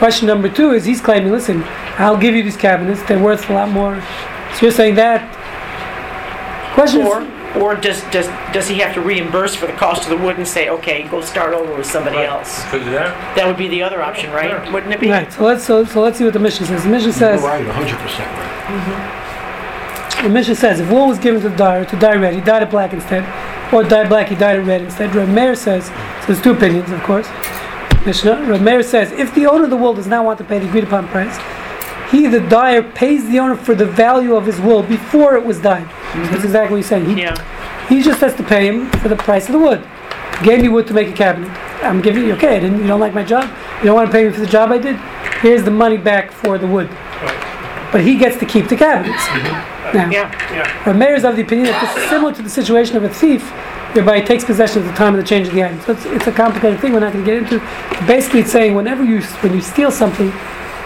Question 0.00 0.26
number 0.28 0.48
two 0.48 0.72
is 0.72 0.86
he's 0.86 0.98
claiming, 1.02 1.30
listen, 1.30 1.62
I'll 1.98 2.16
give 2.16 2.34
you 2.34 2.42
these 2.42 2.56
cabinets. 2.56 3.02
They're 3.02 3.22
worth 3.22 3.50
a 3.50 3.52
lot 3.52 3.68
more. 3.68 4.00
So 4.54 4.62
you're 4.62 4.72
saying 4.72 4.94
that. 4.94 5.20
Question 6.72 7.02
Or, 7.02 7.20
is, 7.20 7.56
or 7.60 7.74
does, 7.74 8.00
does, 8.04 8.26
does 8.54 8.66
he 8.66 8.76
have 8.78 8.94
to 8.94 9.02
reimburse 9.02 9.54
for 9.54 9.66
the 9.66 9.74
cost 9.74 10.04
of 10.04 10.08
the 10.08 10.24
wood 10.24 10.38
and 10.38 10.48
say, 10.48 10.70
okay, 10.70 11.06
go 11.08 11.20
start 11.20 11.52
over 11.52 11.76
with 11.76 11.84
somebody 11.84 12.16
else? 12.16 12.64
Could 12.70 12.84
do 12.84 12.92
that. 12.92 13.36
That 13.36 13.46
would 13.46 13.58
be 13.58 13.68
the 13.68 13.82
other 13.82 14.00
option, 14.00 14.30
right? 14.30 14.72
Wouldn't 14.72 14.90
it 14.94 15.00
be? 15.00 15.10
right. 15.10 15.30
So 15.30 15.44
let's 15.44 15.64
so, 15.64 15.84
so 15.84 16.00
let's 16.00 16.16
see 16.16 16.24
what 16.24 16.32
the 16.32 16.38
Mishnah 16.38 16.66
says. 16.66 16.84
The 16.84 16.88
Mishnah 16.88 17.08
You're 17.08 17.12
says 17.12 17.42
right, 17.42 17.66
hundred 17.66 17.98
percent 17.98 18.26
right. 18.30 20.16
Mm-hmm. 20.16 20.22
the 20.28 20.32
Mishnah 20.32 20.54
says 20.54 20.80
if 20.80 20.90
wool 20.90 21.08
was 21.08 21.18
given 21.18 21.42
to 21.42 21.50
the 21.50 21.56
dyer 21.56 21.84
to 21.84 21.96
dye 21.98 22.14
red, 22.14 22.32
he 22.32 22.40
dyed 22.40 22.62
it 22.62 22.70
black 22.70 22.94
instead, 22.94 23.22
or 23.70 23.84
dye 23.84 24.08
black, 24.08 24.28
he 24.28 24.34
dyed 24.34 24.58
it 24.58 24.62
red 24.62 24.80
instead. 24.80 25.14
Reb 25.14 25.28
Meir 25.28 25.54
says 25.54 25.86
so. 25.86 25.92
There's 26.26 26.40
two 26.40 26.52
opinions, 26.52 26.90
of 26.90 27.02
course. 27.02 27.26
Mishnah. 28.06 28.46
Reb 28.46 28.60
Meir 28.60 28.82
says 28.82 29.12
if 29.12 29.34
the 29.34 29.46
owner 29.46 29.64
of 29.64 29.70
the 29.70 29.76
wool 29.76 29.94
does 29.94 30.06
not 30.06 30.24
want 30.24 30.38
to 30.38 30.44
pay 30.44 30.58
the 30.58 30.68
agreed 30.68 30.84
upon 30.84 31.08
price, 31.08 31.38
he, 32.10 32.26
the 32.26 32.40
dyer, 32.40 32.82
pays 32.82 33.28
the 33.28 33.38
owner 33.38 33.56
for 33.56 33.74
the 33.74 33.86
value 33.86 34.34
of 34.34 34.46
his 34.46 34.60
wool 34.60 34.82
before 34.82 35.36
it 35.36 35.44
was 35.44 35.60
dyed. 35.60 35.88
So 36.12 36.32
that's 36.32 36.44
exactly 36.44 36.72
what 36.72 36.76
he's 36.78 36.86
saying. 36.86 37.06
He, 37.06 37.22
Yeah, 37.22 37.88
he 37.88 38.02
just 38.02 38.20
has 38.20 38.34
to 38.36 38.42
pay 38.42 38.66
him 38.66 38.90
for 38.90 39.08
the 39.08 39.16
price 39.16 39.46
of 39.46 39.52
the 39.52 39.58
wood. 39.58 39.86
Gave 40.42 40.62
me 40.62 40.68
wood 40.68 40.86
to 40.88 40.94
make 40.94 41.08
a 41.08 41.12
cabinet. 41.12 41.50
I'm 41.84 42.00
giving 42.00 42.24
you 42.24 42.32
okay. 42.34 42.62
You 42.62 42.86
don't 42.86 43.00
like 43.00 43.14
my 43.14 43.22
job. 43.22 43.50
You 43.78 43.84
don't 43.86 43.94
want 43.94 44.08
to 44.08 44.12
pay 44.12 44.24
me 44.24 44.32
for 44.32 44.40
the 44.40 44.46
job 44.46 44.70
I 44.70 44.78
did. 44.78 44.96
Here's 45.40 45.62
the 45.62 45.70
money 45.70 45.96
back 45.96 46.32
for 46.32 46.58
the 46.58 46.66
wood. 46.66 46.88
But 47.92 48.02
he 48.02 48.16
gets 48.16 48.38
to 48.38 48.46
keep 48.46 48.68
the 48.68 48.76
cabinets. 48.76 49.22
Mm-hmm. 49.24 49.96
Now, 49.96 50.10
yeah. 50.10 50.82
our 50.86 50.94
Meir 50.94 51.14
is 51.14 51.24
of 51.24 51.36
the 51.36 51.42
opinion 51.42 51.66
that 51.66 51.94
this 51.94 52.04
is 52.04 52.10
similar 52.10 52.32
to 52.32 52.42
the 52.42 52.48
situation 52.48 52.96
of 52.96 53.02
a 53.02 53.08
thief, 53.08 53.42
whereby 53.94 54.20
he 54.20 54.26
takes 54.26 54.44
possession 54.44 54.82
at 54.82 54.90
the 54.90 54.96
time 54.96 55.14
of 55.14 55.20
the 55.20 55.26
change 55.26 55.48
of 55.48 55.54
the 55.54 55.64
item. 55.64 55.80
So 55.80 55.92
it's, 55.92 56.06
it's 56.06 56.26
a 56.26 56.32
complicated 56.32 56.80
thing. 56.80 56.92
We're 56.92 57.00
not 57.00 57.12
going 57.12 57.24
to 57.24 57.30
get 57.30 57.42
into. 57.42 57.58
Basically, 58.06 58.40
it's 58.40 58.52
saying 58.52 58.74
whenever 58.74 59.04
you 59.04 59.20
when 59.42 59.52
you 59.52 59.60
steal 59.60 59.90
something, 59.90 60.32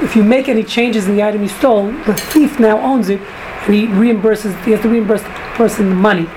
if 0.01 0.17
you 0.17 0.23
make 0.23 0.49
any 0.49 0.65
changes 0.65 1.07
in 1.07 1.17
the 1.17 1.23
item 1.23 1.43
you 1.43 1.49
stole, 1.49 1.93
the 2.05 2.15
thief 2.15 2.59
now 2.59 2.79
owns 2.81 3.09
it, 3.09 3.21
and 3.21 3.75
he 3.75 3.87
reimburses, 3.87 4.63
he 4.65 4.73
has 4.73 4.81
to 4.83 4.89
reimburse 4.89 5.23
the 5.23 5.29
person 5.55 5.89
the 5.89 5.95
money, 5.95 6.29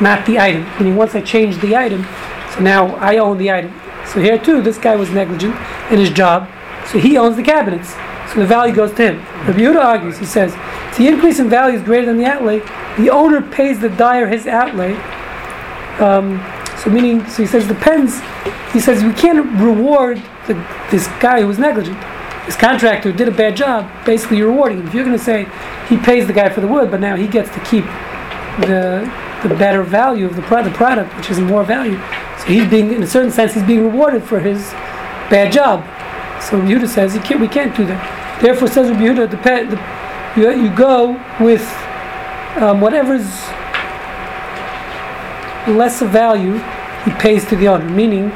not 0.00 0.26
the 0.26 0.38
item. 0.38 0.66
Meaning, 0.78 0.96
once 0.96 1.14
I 1.14 1.20
change 1.20 1.58
the 1.58 1.76
item, 1.76 2.04
so 2.54 2.60
now 2.60 2.96
I 2.96 3.18
own 3.18 3.38
the 3.38 3.50
item. 3.50 3.72
So 4.06 4.20
here 4.20 4.38
too, 4.38 4.60
this 4.62 4.78
guy 4.78 4.96
was 4.96 5.10
negligent 5.10 5.54
in 5.90 5.98
his 5.98 6.10
job, 6.10 6.48
so 6.86 6.98
he 6.98 7.16
owns 7.16 7.36
the 7.36 7.42
cabinets. 7.42 7.94
So 8.32 8.40
the 8.40 8.46
value 8.46 8.74
goes 8.74 8.92
to 8.94 9.12
him. 9.12 9.18
Rabbi 9.46 9.60
Yehuda 9.60 9.84
argues, 9.84 10.18
he 10.18 10.26
says, 10.26 10.54
if 10.90 10.98
the 10.98 11.06
increase 11.06 11.38
in 11.38 11.48
value 11.48 11.76
is 11.76 11.82
greater 11.82 12.06
than 12.06 12.18
the 12.18 12.26
outlay, 12.26 12.60
the 12.98 13.10
owner 13.10 13.42
pays 13.42 13.80
the 13.80 13.88
dyer 13.90 14.26
his 14.26 14.46
outlay. 14.46 14.92
Um, 16.00 16.42
so 16.82 16.90
meaning, 16.90 17.26
so 17.26 17.42
he 17.42 17.46
says 17.46 17.66
depends. 17.66 18.20
He 18.72 18.80
says 18.80 19.04
we 19.04 19.12
can't 19.12 19.60
reward 19.60 20.22
the, 20.46 20.54
this 20.90 21.06
guy 21.20 21.40
who 21.40 21.46
was 21.46 21.58
negligent. 21.58 21.98
This 22.46 22.56
contractor 22.56 23.10
who 23.10 23.16
did 23.16 23.28
a 23.28 23.32
bad 23.32 23.56
job. 23.56 23.90
Basically, 24.04 24.36
you're 24.36 24.50
rewarding 24.50 24.78
him. 24.78 24.86
If 24.88 24.94
you're 24.94 25.04
going 25.04 25.16
to 25.16 25.24
say 25.24 25.46
he 25.88 25.96
pays 25.96 26.26
the 26.26 26.32
guy 26.32 26.48
for 26.50 26.60
the 26.60 26.68
wood, 26.68 26.90
but 26.90 27.00
now 27.00 27.16
he 27.16 27.26
gets 27.26 27.50
to 27.54 27.60
keep 27.60 27.84
the 28.66 29.10
the 29.48 29.54
better 29.56 29.82
value 29.82 30.26
of 30.26 30.36
the, 30.36 30.42
the 30.42 30.70
product, 30.70 31.14
which 31.16 31.30
is 31.30 31.38
more 31.38 31.64
value. 31.64 31.98
So 32.38 32.46
he's 32.46 32.68
being, 32.68 32.92
in 32.92 33.02
a 33.02 33.06
certain 33.06 33.30
sense, 33.30 33.54
he's 33.54 33.62
being 33.62 33.82
rewarded 33.82 34.22
for 34.24 34.40
his 34.40 34.72
bad 35.30 35.52
job. 35.52 35.84
So 36.42 36.60
Yehuda 36.60 36.88
says 36.88 37.14
you 37.14 37.20
can't, 37.20 37.40
we 37.40 37.48
can't 37.48 37.76
do 37.76 37.86
that. 37.86 38.40
Therefore, 38.40 38.68
says 38.68 38.90
Yehuda, 38.90 39.30
depend, 39.30 39.72
the, 39.72 40.40
you, 40.40 40.62
you 40.62 40.74
go 40.74 41.12
with 41.40 41.62
um, 42.56 42.80
whatever's 42.80 43.26
less 45.66 46.02
of 46.02 46.10
value 46.10 46.58
he 47.04 47.10
pays 47.20 47.46
to 47.48 47.56
the 47.56 47.68
owner. 47.68 47.88
Meaning, 47.88 48.30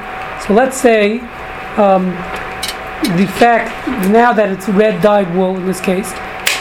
so 0.47 0.55
let's 0.55 0.77
say 0.77 1.19
um, 1.77 2.07
the 3.17 3.27
fact 3.39 3.89
now 4.09 4.33
that 4.33 4.51
it's 4.51 4.69
red 4.69 5.03
dyed 5.03 5.35
wool 5.35 5.57
in 5.57 5.67
this 5.67 5.81
case, 5.81 6.13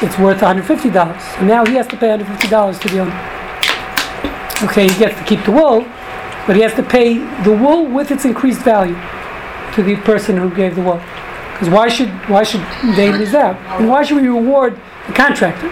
it's 0.02 0.18
worth 0.20 0.42
$150. 0.42 1.38
So 1.40 1.46
now 1.46 1.66
he 1.66 1.74
has 1.76 1.88
to 1.88 1.98
pay 1.98 2.08
$150 2.08 2.80
to 2.80 2.88
the 2.90 3.00
owner. 3.00 4.70
Okay, 4.70 4.88
he 4.92 5.00
gets 5.00 5.18
to 5.20 5.26
keep 5.26 5.44
the 5.46 5.52
wool, 5.52 5.82
but 6.46 6.56
he 6.56 6.62
has 6.62 6.74
to 6.76 6.84
pay 6.84 7.18
the 7.44 7.52
wool 7.52 7.86
with 7.86 8.12
its 8.12 8.26
increased 8.26 8.62
value 8.62 8.98
to 9.74 9.84
the 9.84 9.96
person 9.98 10.38
who 10.38 10.54
gave 10.54 10.76
the 10.76 10.82
wool. 10.82 11.02
Because 11.54 11.70
why 11.70 11.88
should 11.88 12.10
why 12.30 12.44
should 12.44 12.62
they 12.96 13.12
lose 13.12 13.34
out? 13.34 13.56
And 13.80 13.90
why 13.90 14.04
should 14.04 14.18
we 14.18 14.28
reward 14.28 14.80
the 15.08 15.14
contractor? 15.14 15.70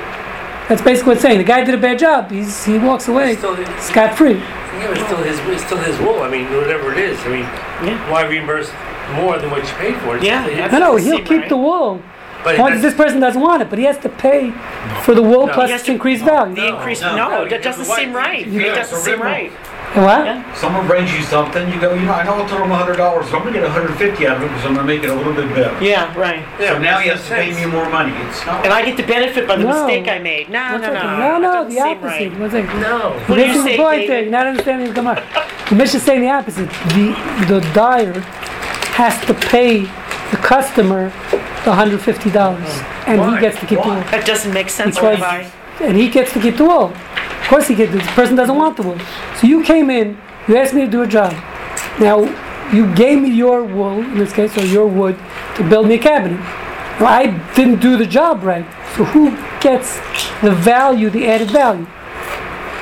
That's 0.68 0.82
basically 0.82 1.10
what 1.10 1.18
it's 1.18 1.22
saying. 1.22 1.38
The 1.38 1.44
guy 1.44 1.64
did 1.64 1.76
a 1.76 1.78
bad 1.78 2.00
job. 2.00 2.32
He's 2.32 2.66
he 2.66 2.80
walks 2.80 3.08
away 3.08 3.36
scot 3.80 4.18
free. 4.18 4.42
But 4.88 4.98
still 5.06 5.18
his, 5.24 5.40
it's 5.54 5.66
still 5.66 5.78
his 5.78 5.98
wool. 6.00 6.22
I 6.22 6.30
mean, 6.30 6.46
whatever 6.56 6.92
it 6.92 6.98
is. 6.98 7.20
I 7.22 7.30
mean, 7.30 7.42
Yeah. 7.88 8.12
why 8.12 8.26
reimburse 8.26 8.72
more 9.16 9.38
than 9.38 9.50
what 9.52 9.64
you 9.64 9.74
paid 9.76 9.96
for 9.98 10.14
it? 10.16 10.18
It's 10.18 10.26
Yeah, 10.26 10.44
still 10.46 10.56
his- 10.56 10.72
No, 10.72 10.80
no, 10.80 10.96
he'll 10.98 11.16
seem 11.18 11.26
keep 11.26 11.40
right. 11.42 11.50
the 11.50 11.58
wool. 11.58 12.02
But 12.44 12.60
Once 12.60 12.76
that's- 12.76 12.82
this 12.84 12.94
person 12.94 13.20
doesn't 13.20 13.42
want 13.42 13.64
it, 13.64 13.72
but 13.72 13.80
he 13.80 13.86
has 13.86 13.98
to 14.00 14.10
pay 14.10 14.52
for 15.02 15.16
the 15.16 15.22
wool 15.24 15.48
No. 15.48 15.54
plus 15.54 15.66
He 15.68 15.72
has 15.72 15.82
its 15.82 15.86
to- 15.88 15.94
increased 15.94 16.26
The 16.26 16.32
value. 16.32 16.64
increase, 16.64 17.02
No. 17.02 17.16
no, 17.16 17.46
that 17.48 17.64
doesn't 17.64 17.86
seem 17.86 18.14
right. 18.14 18.46
Yeah, 18.46 18.62
It 18.68 18.76
doesn't 18.76 19.00
seem 19.00 19.20
right. 19.20 19.52
What? 19.96 20.26
Yeah. 20.26 20.54
Someone 20.56 20.88
brings 20.88 21.14
you 21.14 21.24
something, 21.24 21.72
you 21.72 21.80
go, 21.80 21.94
you 21.94 22.02
know, 22.06 22.12
I 22.14 22.24
know 22.24 22.36
I 22.44 22.48
told 22.48 22.62
him 22.64 22.72
a 22.72 22.76
hundred 22.76 22.98
dollars, 22.98 23.30
so 23.30 23.38
I'm 23.38 23.44
gonna 23.44 23.54
get 23.54 23.64
a 23.64 23.70
hundred 23.70 23.96
fifty 23.98 24.28
out 24.28 24.38
of 24.38 24.44
it 24.44 24.48
because 24.50 24.66
I'm 24.66 24.74
gonna 24.76 24.86
make 24.88 25.04
it 25.04 25.10
a 25.10 25.14
little 25.16 25.34
bit 25.34 25.48
better. 25.56 25.82
Yeah, 25.84 26.14
right. 26.18 26.40
Yeah, 26.60 26.74
So 26.74 26.80
now 26.80 27.00
he 27.00 27.08
has 27.10 27.20
makes 27.20 27.30
to 27.30 27.36
pay 27.36 27.66
me 27.66 27.72
more 27.72 27.90
money. 27.90 28.12
It's 28.28 28.46
not. 28.46 28.66
And 28.66 28.74
I 28.74 28.84
get 28.84 28.98
the 28.98 29.04
benefit 29.04 29.48
by 29.48 29.56
the 29.56 29.64
No. 29.64 29.86
mistake 29.88 30.08
I 30.10 30.20
made. 30.20 30.50
No, 30.50 30.60
One 30.74 30.82
no, 30.82 30.88
no. 30.88 30.94
second. 30.94 31.20
No, 31.20 31.38
no, 31.38 31.40
the 31.40 31.48
doesn't 31.56 31.72
seem 31.72 31.82
opposite. 31.84 32.04
right. 32.06 32.40
One 32.40 32.52
second. 32.52 32.82
No. 32.82 33.00
What 33.28 33.28
do 33.28 33.36
This 33.36 33.56
is 33.58 33.64
the 33.64 33.70
say, 33.72 33.78
point 33.78 34.08
there. 34.08 34.08
David? 34.08 34.24
You're 34.24 34.32
not 34.32 34.48
understanding 34.48 34.88
the 34.90 34.94
Gemara. 34.94 35.24
The 35.70 35.76
Mishnah 35.76 35.98
is 35.98 36.04
saying 36.04 36.22
the 36.22 36.30
opposite. 36.30 36.70
The 36.94 37.16
the 37.48 37.60
dyer 37.74 38.20
has 39.00 39.20
to 39.28 39.34
pay 39.34 39.82
the 40.32 40.38
customer 40.38 41.10
the 41.64 41.74
hundred 41.74 42.02
fifty 42.02 42.30
dollars, 42.30 42.70
and 43.08 43.20
Why? 43.22 43.36
he 43.36 43.42
gets 43.42 43.60
to 43.60 43.66
keep 43.66 43.80
the 43.82 43.88
Why? 43.88 43.96
wool. 43.96 44.04
That 44.12 44.26
doesn't 44.26 44.54
make 44.54 44.70
sense, 44.70 44.96
Because- 44.96 45.16
Levi. 45.20 45.46
And 45.82 45.98
he 45.98 46.10
gets 46.10 46.34
to 46.34 46.40
keep 46.40 46.58
the 46.58 46.66
wool. 46.66 46.94
Of 46.94 47.48
course, 47.48 47.68
he 47.68 47.76
gets. 47.76 47.92
The 47.92 48.00
person 48.00 48.36
doesn't 48.36 48.56
want 48.56 48.78
the 48.78 48.84
wool. 48.84 49.00
So 49.40 49.48
you 49.48 49.64
came 49.64 49.90
in. 49.90 50.18
You 50.48 50.58
asked 50.58 50.74
me 50.74 50.82
to 50.82 50.88
do 50.92 51.02
a 51.04 51.08
job. 51.08 51.34
Now 52.00 52.24
you 52.74 52.94
gave 52.96 53.22
me 53.22 53.30
your 53.30 53.64
wool 53.64 54.00
in 54.00 54.18
this 54.18 54.34
case, 54.34 54.58
or 54.58 54.66
your 54.66 54.88
wood, 54.88 55.18
to 55.56 55.70
build 55.70 55.88
me 55.88 55.96
a 55.96 56.00
cabinet. 56.00 56.40
Now, 57.00 57.08
I 57.08 57.28
didn't 57.56 57.80
do 57.82 57.98
the 57.98 58.06
job 58.06 58.44
right. 58.44 58.66
So 58.96 59.04
who 59.04 59.32
gets 59.60 59.96
the 60.42 60.52
value, 60.52 61.10
the 61.10 61.28
added 61.28 61.52
value? 61.52 61.86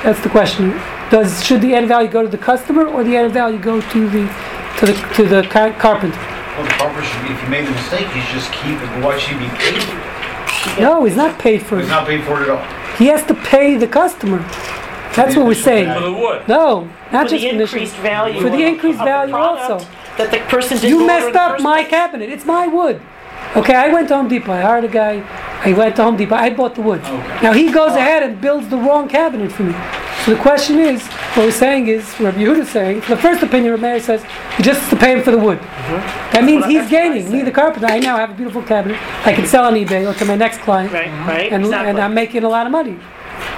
That's 0.04 0.20
the 0.22 0.28
question. 0.28 0.70
Does 1.10 1.44
should 1.44 1.60
the 1.60 1.74
added 1.74 1.88
value 1.88 2.08
go 2.08 2.22
to 2.22 2.28
the 2.28 2.38
customer 2.38 2.86
or 2.86 3.02
the 3.04 3.16
added 3.16 3.32
value 3.32 3.58
go 3.58 3.80
to 3.80 4.08
the 4.08 4.26
to 4.78 4.86
the 4.86 4.92
to 5.14 5.24
the 5.26 5.42
car- 5.48 5.72
carpenter? 5.72 6.18
Well, 6.18 6.64
the 6.64 6.70
carpenter 6.70 7.02
should 7.02 7.22
be, 7.26 7.34
if 7.34 7.42
you 7.42 7.48
made 7.48 7.66
a 7.66 7.70
mistake, 7.72 8.06
you 8.14 8.22
should 8.22 8.34
just 8.38 8.52
keep 8.52 8.78
it, 8.80 9.04
why 9.04 9.18
should 9.18 9.38
he 9.38 9.46
be 9.46 9.54
paid? 9.56 10.80
No, 10.80 11.04
he's 11.04 11.16
not 11.16 11.38
paid 11.38 11.62
for 11.62 11.76
He's 11.76 11.86
it. 11.86 11.88
He's 11.88 11.90
not 11.90 12.06
paid 12.06 12.24
for 12.24 12.40
it 12.42 12.48
at 12.48 12.50
all. 12.50 12.83
He 12.98 13.06
has 13.06 13.24
to 13.26 13.34
pay 13.34 13.76
the 13.76 13.86
customer. 13.88 14.38
That's 15.14 15.36
what 15.36 15.46
we're 15.46 15.54
saying. 15.54 15.92
For 15.94 16.00
the 16.00 16.12
wood. 16.12 16.48
No, 16.48 16.90
not 17.12 17.26
For 17.26 17.30
just 17.36 17.42
the 17.42 17.48
increased 17.50 17.96
value. 17.96 18.40
For 18.40 18.50
the 18.50 18.62
increased 18.62 18.98
of 18.98 19.04
the 19.04 19.10
value 19.10 19.32
product 19.32 19.70
also. 19.70 19.86
That 20.18 20.30
the 20.30 20.38
person 20.48 20.78
didn't 20.78 20.90
You 20.90 21.06
messed 21.06 21.36
up 21.36 21.60
my 21.60 21.82
place. 21.82 21.90
cabinet. 21.90 22.30
It's 22.30 22.44
my 22.44 22.66
wood. 22.66 23.00
Okay, 23.56 23.74
I 23.74 23.92
went 23.92 24.08
to 24.08 24.16
Home 24.16 24.28
Depot. 24.28 24.52
I 24.52 24.60
hired 24.60 24.84
a 24.84 24.88
guy. 24.88 25.22
I 25.64 25.72
went 25.72 25.96
to 25.96 26.04
Home 26.04 26.16
Depot. 26.16 26.34
I 26.34 26.50
bought 26.50 26.74
the 26.74 26.82
wood. 26.82 27.00
Okay. 27.00 27.42
Now 27.42 27.52
he 27.52 27.70
goes 27.70 27.92
ahead 27.92 28.22
and 28.22 28.40
builds 28.40 28.68
the 28.68 28.76
wrong 28.76 29.08
cabinet 29.08 29.52
for 29.52 29.62
me. 29.62 29.74
So 30.24 30.34
the 30.34 30.40
question 30.40 30.78
is, 30.78 31.02
what 31.34 31.46
we're 31.46 31.50
saying 31.50 31.88
is, 31.88 32.04
what 32.14 32.34
Yehuda 32.34 32.60
is 32.60 32.70
saying, 32.70 33.00
the 33.08 33.16
first 33.16 33.42
opinion 33.42 33.74
of 33.74 33.80
Meir 33.80 33.98
says, 34.00 34.22
he 34.56 34.62
just 34.62 34.88
to 34.90 34.96
pay 34.96 35.12
him 35.12 35.22
for 35.22 35.30
the 35.32 35.38
wood. 35.38 35.58
That 36.32 36.44
means 36.44 36.60
Well, 36.62 36.70
he's 36.70 36.80
that's 36.82 36.92
what 36.92 37.00
I 37.00 37.08
gaining. 37.14 37.32
Me, 37.32 37.42
the 37.42 37.50
carpenter, 37.50 37.86
I 37.86 37.98
now 37.98 38.16
have 38.16 38.30
a 38.30 38.34
beautiful 38.34 38.62
cabinet. 38.62 38.96
I 39.26 39.32
can 39.32 39.46
sell 39.46 39.64
on 39.64 39.74
eBay 39.74 40.08
or 40.08 40.14
to 40.18 40.24
my 40.24 40.36
next 40.36 40.58
client. 40.60 40.92
Right, 40.92 41.08
right, 41.26 41.52
And, 41.52 41.64
exactly. 41.64 41.90
and 41.90 41.98
I'm 41.98 42.14
making 42.14 42.44
a 42.44 42.48
lot 42.48 42.66
of 42.66 42.72
money 42.72 42.98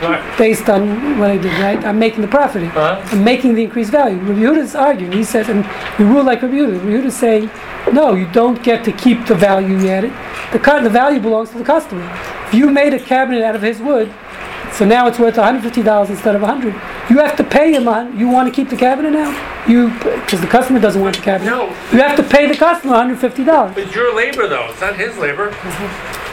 Right. 0.03 0.39
based 0.39 0.69
on 0.69 1.19
what 1.19 1.31
I 1.31 1.37
did, 1.39 1.53
right? 1.61 1.83
I'm 1.85 1.99
making 1.99 2.23
the 2.23 2.29
profit. 2.29 2.63
Uh-huh. 2.65 3.01
I'm 3.13 3.23
making 3.25 3.55
the 3.55 3.65
increased 3.65 3.91
value. 3.93 4.17
Rabbi 4.19 4.41
Yehuda's 4.41 4.75
arguing. 4.75 5.13
He 5.13 5.25
says, 5.25 5.49
and 5.49 5.65
we 5.99 6.05
rule 6.05 6.25
like 6.25 6.43
Rabbi 6.43 6.55
Yehuda. 6.55 6.79
Rabbi 6.79 6.87
Yehuda's 6.91 7.17
saying, 7.17 7.51
no, 7.93 8.15
you 8.15 8.27
don't 8.33 8.63
get 8.63 8.85
to 8.85 8.93
keep 8.93 9.27
the 9.27 9.35
value 9.35 9.77
you 9.79 9.89
added. 9.89 10.13
The, 10.53 10.59
the 10.83 10.91
value 10.91 11.21
belongs 11.21 11.51
to 11.51 11.59
the 11.59 11.65
customer. 11.65 12.05
If 12.47 12.55
you 12.55 12.71
made 12.71 12.95
a 12.95 12.99
cabinet 13.01 13.43
out 13.43 13.55
of 13.55 13.63
his 13.63 13.81
wood, 13.81 14.13
so 14.77 14.85
now 14.85 15.07
it's 15.07 15.19
worth 15.19 15.37
$150 15.37 16.11
instead 16.11 16.35
of 16.35 16.43
100 16.43 16.75
you 17.09 17.19
have 17.19 17.37
to 17.37 17.45
pay 17.45 17.73
him 17.73 17.87
on, 17.89 18.19
you 18.19 18.29
want 18.29 18.49
to 18.49 18.55
keep 18.55 18.69
the 18.69 18.77
cabinet 18.77 19.13
now? 19.13 19.31
You, 19.69 19.91
because 19.91 20.41
the 20.41 20.47
customer 20.47 20.81
doesn't 20.81 21.01
want 21.01 21.17
the 21.17 21.23
cabinet. 21.23 21.51
No. 21.51 21.69
You 21.93 21.99
have 21.99 22.17
to 22.17 22.23
pay 22.23 22.47
the 22.47 22.57
customer 22.57 22.95
$150. 22.95 23.77
It's 23.77 23.95
your 23.95 24.15
labor 24.15 24.49
though. 24.49 24.69
It's 24.71 24.81
not 24.81 24.97
his 24.97 25.17
labor. 25.19 25.51
Mm-hmm. 25.51 26.26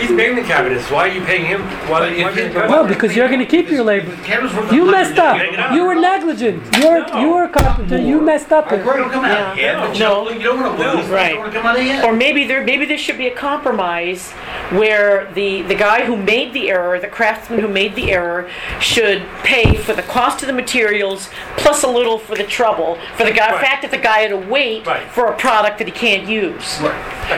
He's 0.00 0.10
making 0.10 0.36
the 0.36 0.42
cabinets. 0.42 0.90
Why 0.90 1.08
are 1.08 1.12
you 1.12 1.20
paying 1.24 1.44
him? 1.46 1.62
Why, 1.88 2.00
But 2.00 2.12
if 2.12 2.22
why 2.22 2.30
you- 2.30 2.34
paying 2.36 2.54
Well, 2.54 2.86
because 2.86 3.14
you're 3.14 3.28
going 3.28 3.40
to 3.40 3.46
keep 3.46 3.68
your 3.70 3.84
labor. 3.84 4.10
The 4.14 4.22
cabinet's 4.22 4.54
worth 4.56 4.72
You 4.72 4.90
messed 4.90 5.18
up. 5.18 5.36
Take 5.38 5.52
it 5.52 5.58
out. 5.58 5.74
You 5.74 5.84
were 5.84 5.94
negligent. 5.94 6.62
You're, 6.78 7.06
No. 7.06 7.20
you 7.20 7.28
were 7.30 7.44
a 7.44 7.48
carpenter. 7.48 7.98
You 7.98 8.20
messed 8.20 8.52
up 8.52 8.66
I 8.66 8.76
here. 8.76 8.80
agree, 8.80 9.00
it'll 9.00 9.10
come 9.10 9.24
out 9.24 9.56
Yeah. 9.56 9.74
ahead, 9.76 9.98
No. 9.98 10.28
you 10.30 10.38
don't 10.42 10.60
wanna 10.62 10.76
lose, 10.96 11.06
Right. 11.08 11.30
don't 11.30 11.40
wanna 11.40 11.52
come 11.52 11.66
out. 11.66 12.04
Or 12.04 12.12
maybe 12.12 12.44
there, 12.46 12.62
maybe 12.62 12.84
there 12.86 12.98
should 12.98 13.18
be 13.18 13.26
a 13.26 13.34
compromise 13.34 14.32
where 14.70 15.28
the, 15.34 15.62
the 15.62 15.74
guy 15.74 16.04
who 16.04 16.16
made 16.16 16.52
the 16.52 16.70
error, 16.70 16.98
the 16.98 17.06
craftsman 17.08 17.60
who 17.60 17.68
made 17.68 17.94
the 17.94 18.12
error, 18.12 18.48
should 18.80 19.22
pay 19.42 19.74
for 19.76 19.92
the 19.92 20.02
cost 20.02 20.42
of 20.42 20.46
the 20.46 20.52
materials 20.54 21.28
plus 21.56 21.82
a 21.82 21.88
little 21.88 22.18
for 22.18 22.34
the 22.36 22.44
trouble, 22.44 22.98
for 23.16 23.24
the 23.24 23.32
guy, 23.32 23.50
Right. 23.52 23.60
fact 23.60 23.82
that 23.82 23.90
the 23.90 23.98
guy 23.98 24.20
had 24.20 24.30
to 24.30 24.36
wait 24.36 24.86
Right. 24.86 25.02
for 25.10 25.26
a 25.26 25.32
product 25.32 25.78
that 25.78 25.86
he 25.86 25.92
can't 25.92 26.26
use. 26.28 26.78
Right. 26.82 26.94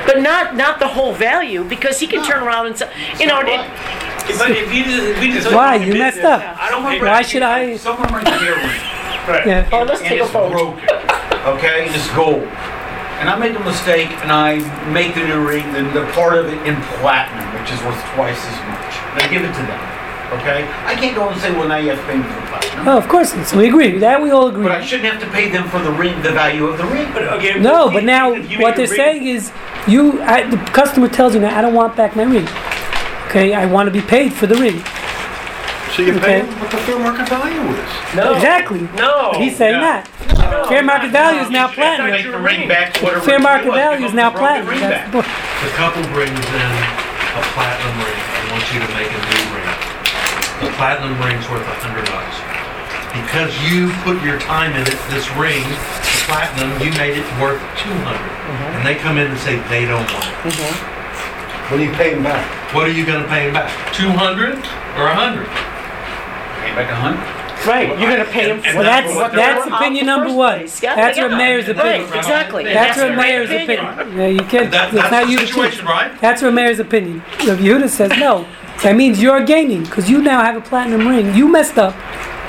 But 0.07 0.21
not, 0.21 0.57
not 0.57 0.79
the 0.79 0.89
whole 0.89 1.13
value, 1.13 1.65
because 1.65 2.01
he 2.01 2.07
can 2.07 2.21
No. 2.21 2.27
turn 2.29 2.43
around 2.43 2.52
and 2.61 2.77
say, 2.77 2.91
you 3.19 3.27
know, 3.27 3.41
not 3.43 3.49
it. 3.49 4.39
But 4.39 4.51
if 4.53 4.73
you 4.73 4.85
just, 4.85 5.03
if 5.03 5.21
we 5.21 5.33
just 5.33 5.53
Why? 5.53 5.77
You 5.77 5.95
messed 5.95 6.21
up. 6.21 6.41
I 6.61 6.71
don't 6.71 6.85
pay. 6.85 7.01
Why 7.01 7.23
should 7.23 7.43
I? 7.43 7.77
Someone 7.77 8.09
brings 8.09 8.29
a 8.29 8.45
earring, 8.45 8.81
Right. 9.29 9.47
Yeah. 9.47 9.69
oh, 9.73 9.83
let's 9.85 10.01
and 10.01 10.09
take 10.09 10.21
a 10.21 10.25
it's 10.25 10.33
vote. 10.33 10.51
broken, 10.53 10.85
okay, 11.59 11.87
and 11.87 11.95
it's 11.95 12.09
gold. 12.15 12.43
And 13.23 13.29
I 13.31 13.37
make 13.39 13.55
a 13.57 13.61
mistake 13.65 14.11
and 14.23 14.33
I 14.33 14.59
make 14.93 15.15
the 15.15 15.23
earring, 15.27 15.73
then 15.73 15.93
the 15.95 16.05
part 16.13 16.35
of 16.35 16.47
it 16.47 16.59
in 16.67 16.75
platinum, 16.99 17.47
which 17.61 17.71
is 17.73 17.81
worth 17.83 17.99
twice 18.15 18.39
as 18.47 18.59
much. 18.67 18.93
And 19.15 19.23
I 19.23 19.29
give 19.31 19.43
it 19.43 19.55
to 19.55 19.63
them, 19.63 19.81
okay? 20.41 20.67
I 20.87 20.95
can't 20.97 21.15
go 21.15 21.29
and 21.29 21.41
say, 21.41 21.53
well, 21.53 21.69
now 21.69 21.77
you 21.77 21.91
have 21.91 22.01
to 22.01 22.07
pay 22.07 22.17
me 22.17 22.25
for 22.25 22.35
the 22.41 22.47
platinum. 22.49 22.89
Oh, 22.89 22.99
of 22.99 23.07
course. 23.09 23.31
So 23.49 23.59
we 23.59 23.69
agree. 23.69 23.99
That 23.99 24.21
we 24.21 24.31
all 24.33 24.49
agree. 24.49 24.65
But 24.65 24.73
I 24.73 24.85
shouldn't 24.85 25.13
have 25.13 25.21
to 25.23 25.31
pay 25.31 25.49
them 25.51 25.69
for 25.69 25.79
the 25.81 25.93
ring, 25.93 26.21
the 26.23 26.33
value 26.33 26.67
of 26.67 26.79
the 26.79 26.87
ring. 26.87 27.13
But 27.13 27.25
okay. 27.35 27.61
No, 27.61 27.87
if 27.89 27.93
but 27.95 28.03
you- 28.03 28.07
now 28.09 28.33
if 28.33 28.51
you 28.51 28.59
what 28.61 28.75
they're 28.75 28.87
a 28.87 28.89
saying 28.89 29.25
is, 29.27 29.53
you, 29.89 30.23
I, 30.23 30.49
the 30.49 30.57
customer 30.73 31.09
tells 31.09 31.35
you 31.35 31.41
now, 31.41 31.57
I 31.57 31.63
don't 31.63 31.75
want 31.75 31.97
back 31.97 32.15
my 32.17 32.25
ring. 32.25 32.47
Okay, 33.29 33.55
I 33.55 33.67
want 33.67 33.87
to 33.87 33.93
be 33.93 34.01
paid 34.01 34.33
for 34.33 34.47
the 34.47 34.57
ring. 34.57 34.83
So 35.97 36.03
you 36.03 36.17
Okay. 36.17 36.21
pay 36.21 36.41
him 36.41 36.61
what 36.61 36.71
the 36.71 36.79
fair 36.79 36.99
market 36.99 37.29
value 37.29 37.61
is. 37.77 37.91
No. 38.17 38.35
Exactly. 38.35 38.81
No. 38.97 39.33
He's 39.37 39.57
saying 39.57 39.81
no. 39.81 39.85
that. 39.85 40.09
Fair 40.69 40.83
market 40.83 41.11
value 41.13 41.41
is 41.41 41.51
now 41.51 41.69
It's 41.69 41.77
not 41.77 42.01
platinum. 42.01 42.13
Take 42.17 42.33
the 42.33 42.39
ring 42.39 42.69
back 42.69 42.95
to 42.95 43.05
whatever 43.05 43.25
Fair 43.25 43.41
market 43.41 43.73
value 43.73 44.07
is 44.07 44.13
now 44.13 44.31
platinum. 44.31 44.69
ring 44.69 44.81
That's 44.81 45.05
the 45.09 45.13
book. 45.21 45.27
The 45.29 45.73
couple 45.77 46.03
brings 46.17 46.33
in 46.33 46.71
a 47.37 47.43
platinum 47.57 47.97
ring 48.01 48.21
and 48.21 48.43
wants 48.53 48.69
you 48.73 48.81
to 48.81 48.91
make 48.97 49.09
a 49.09 49.21
new 49.21 49.45
ring. 49.57 49.73
The 50.65 50.73
platinum 50.81 51.13
ring's 51.21 51.45
worth 51.53 51.65
a 51.65 51.77
hundred 51.85 52.09
bucks. 52.09 52.37
Because 53.13 53.53
you 53.69 53.93
put 54.05 54.17
your 54.25 54.41
time 54.41 54.73
in 54.73 54.85
it, 54.89 54.97
this 55.13 55.29
ring, 55.37 55.61
the 55.61 56.12
platinum, 56.33 56.73
you 56.81 56.91
made 56.97 57.13
it 57.21 57.29
worth 57.37 57.61
two 57.77 57.93
hundred. 58.09 58.33
Mm-hmm. 58.33 58.77
And 58.81 58.87
they 58.89 58.95
come 58.97 59.19
in 59.19 59.29
and 59.29 59.39
say 59.39 59.61
they 59.69 59.85
don't 59.85 60.09
want 60.09 60.25
it. 60.25 60.37
Mm-hmm. 60.49 61.75
When 61.75 61.81
you 61.85 61.93
pay 61.93 62.15
him 62.17 62.23
back. 62.23 62.43
What 62.75 62.89
are 62.89 62.93
you 62.93 63.05
gonna 63.05 63.29
pay 63.29 63.45
them 63.45 63.55
back? 63.55 63.69
Two 63.95 64.09
hundred? 64.09 64.57
or 64.97 65.07
a 65.09 65.15
hundred. 65.15 65.47
Pay 66.65 66.73
back 66.75 66.91
a 66.91 66.95
hundred. 66.97 67.43
Right, 67.67 67.89
you're 68.01 68.11
gonna 68.11 68.25
pay 68.25 68.51
him 68.51 68.57
And- 68.57 68.63
for 68.63 68.69
and 68.71 68.79
Well, 68.79 68.85
that's 68.85 69.07
that's, 69.07 69.17
what 69.17 69.31
what 69.31 69.37
that's 69.37 69.67
opinion 69.69 70.07
number 70.07 70.33
one. 70.33 70.61
Yeah, 70.83 70.97
That's 70.97 71.17
yeah. 71.17 71.27
a 71.27 71.37
mayor's 71.37 71.69
Right, 71.69 71.77
opinion. 71.79 72.13
exactly. 72.19 72.65
That's 72.65 72.97
the 72.99 73.07
a 73.07 73.09
right 73.11 73.17
mayor's 73.17 73.51
opinion. 73.51 73.87
opinion. 73.87 74.19
Yeah, 74.19 74.27
you 74.27 74.43
can't, 74.43 74.71
That, 74.73 74.89
it's 74.89 74.97
not 74.97 75.11
that's 75.13 75.31
you 75.31 75.37
the 75.39 75.47
to 75.47 75.53
choose. 75.53 75.55
situation, 75.55 75.87
right? 75.87 76.21
That's 76.21 76.43
where 76.43 76.51
mayor's 76.51 76.81
opinion. 76.81 77.23
Rav 77.47 77.59
Yehuda 77.59 77.89
says 77.89 78.11
no. 78.19 78.47
That 78.83 78.97
means 78.97 79.23
you're 79.23 79.45
gaining 79.45 79.85
because 79.85 80.11
you 80.11 80.21
now 80.21 80.43
have 80.43 80.57
a 80.57 80.61
platinum 80.61 81.07
ring. 81.07 81.35
You 81.37 81.47
messed 81.47 81.79
up. 81.79 81.95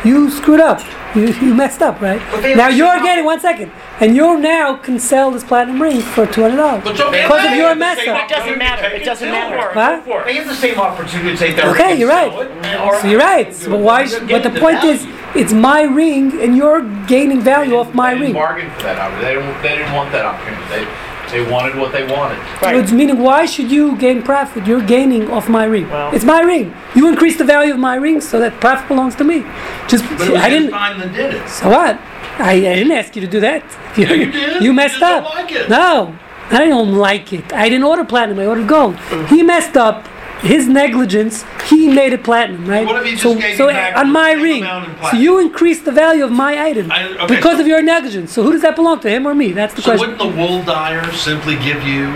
You 0.03 0.29
screwed 0.29 0.59
up. 0.59 0.81
You, 1.15 1.27
you 1.33 1.53
messed 1.53 1.81
up, 1.81 2.01
right? 2.01 2.19
But 2.31 2.55
Now 2.57 2.67
you're 2.67 2.99
getting 3.01 3.23
one 3.23 3.39
second, 3.39 3.71
and 3.99 4.15
you 4.15 4.37
now 4.39 4.75
can 4.75 4.97
sell 4.99 5.29
this 5.31 5.43
platinum 5.43 5.79
ring 5.81 6.01
for 6.01 6.25
two 6.25 6.41
hundred 6.41 6.57
dollars 6.57 6.83
because 6.83 6.99
of 6.99 7.11
pay 7.51 7.57
your 7.57 7.69
the 7.69 7.75
mess 7.75 7.99
up. 8.07 8.25
It 8.25 8.29
doesn't 8.29 8.57
matter, 8.57 8.87
it 8.95 9.05
doesn't 9.05 9.29
matter. 9.29 9.71
Huh? 9.73 10.23
They 10.25 10.35
have 10.35 10.47
the 10.47 10.55
same 10.55 10.79
opportunity 10.79 11.31
to 11.31 11.37
take 11.37 11.55
that. 11.57 11.65
Okay, 11.67 11.91
ring 11.91 11.99
you're 11.99 12.09
right. 12.09 12.31
sell 12.31 12.41
it, 12.41 13.01
So 13.01 13.07
you're 13.07 13.19
right. 13.19 13.53
So, 13.53 13.69
but 13.69 13.79
why? 13.79 14.03
But 14.09 14.19
the 14.43 14.49
Getting 14.49 14.59
point 14.59 14.83
is, 14.83 15.05
it's 15.35 15.53
my 15.53 15.83
ring, 15.83 16.41
and 16.41 16.57
you're 16.57 16.81
gaining 17.05 17.39
value 17.41 17.75
off 17.75 17.93
my 17.93 18.13
They 18.15 18.19
didn't 18.19 18.25
ring. 18.25 18.33
bargain 18.33 18.71
for 18.71 18.83
that 18.83 18.97
opportunity. 18.97 19.25
They 19.25 19.33
didn't, 19.45 19.61
they 19.61 19.75
didn't 19.77 19.93
want 19.93 20.11
that 20.13 20.25
opportunity. 20.25 20.89
They, 21.33 21.43
they 21.43 21.51
wanted 21.51 21.75
what 21.75 21.91
they 21.91 22.03
wanted. 22.05 22.37
Right. 22.61 22.75
Which 22.75 22.91
meaning, 22.91 23.19
why 23.19 23.45
should 23.45 23.71
you 23.71 23.95
gain 23.97 24.21
profit? 24.23 24.65
You're 24.67 24.85
gaining 24.85 25.29
off 25.31 25.49
my 25.49 25.65
ring. 25.65 25.89
Well- 25.89 26.13
it's 26.13 26.25
my 26.25 26.41
ring. 26.41 26.73
You 26.95 27.07
increase 27.09 27.37
the 27.37 27.43
value 27.45 27.73
of 27.73 27.79
my 27.79 27.95
ring, 27.95 28.21
so 28.21 28.39
that 28.39 28.59
profit 28.59 28.87
belongs 28.87 29.15
to 29.15 29.23
me. 29.23 29.39
Just 29.87 30.03
But 30.17 30.27
it 30.27 30.31
was 30.31 30.41
I 30.41 30.49
didn't. 30.49 30.71
fine 30.71 30.99
that 30.99 31.13
did 31.13 31.33
it. 31.33 31.49
So 31.49 31.69
what? 31.69 31.99
I, 32.39 32.53
I 32.53 32.75
didn't 32.75 32.91
ask 32.93 33.15
you 33.15 33.21
to 33.21 33.27
do 33.27 33.39
that. 33.41 33.63
You, 33.97 34.07
you 34.07 34.31
did. 34.31 34.53
You 34.61 34.61
You 34.69 34.73
messed 34.73 34.99
just 34.99 35.01
don't 35.01 35.23
up. 35.23 35.35
like 35.35 35.51
it. 35.51 35.69
No, 35.69 36.17
I 36.49 36.65
don't 36.65 36.93
like 36.93 37.31
it. 37.31 37.53
I 37.53 37.69
didn't 37.69 37.83
order 37.83 38.03
platinum. 38.03 38.39
I 38.39 38.45
ordered 38.47 38.67
gold. 38.67 38.95
Mm. 38.95 39.27
He 39.27 39.43
messed 39.43 39.77
up. 39.77 40.07
His 40.43 40.67
negligence. 40.67 41.45
He 41.69 41.87
made 41.87 42.11
it 42.11 42.23
platinum, 42.23 42.65
right? 42.67 42.85
What 42.85 42.97
if 42.97 43.05
he 43.05 43.11
just 43.11 43.23
so, 43.23 43.35
gave 43.35 43.55
so 43.55 43.67
back 43.67 43.95
on 43.97 44.11
my 44.11 44.33
ring, 44.33 44.63
so 45.09 45.15
you 45.17 45.39
increased 45.39 45.85
the 45.85 45.91
value 45.93 46.23
of 46.25 46.31
my 46.31 46.61
item 46.61 46.91
I- 46.91 47.07
okay, 47.07 47.35
because 47.35 47.55
so- 47.55 47.61
of 47.61 47.67
your 47.67 47.81
negligence. 47.81 48.31
So 48.33 48.43
who 48.43 48.51
does 48.51 48.61
that 48.61 48.75
belong 48.75 48.99
to? 49.01 49.09
Him 49.09 49.25
or 49.25 49.33
me? 49.33 49.53
That's 49.53 49.73
the 49.73 49.81
So 49.81 49.91
question. 49.91 50.11
wouldn't 50.11 50.35
the 50.35 50.41
wool 50.41 50.61
dyer 50.63 51.09
simply 51.13 51.55
give 51.55 51.81
you 51.83 52.11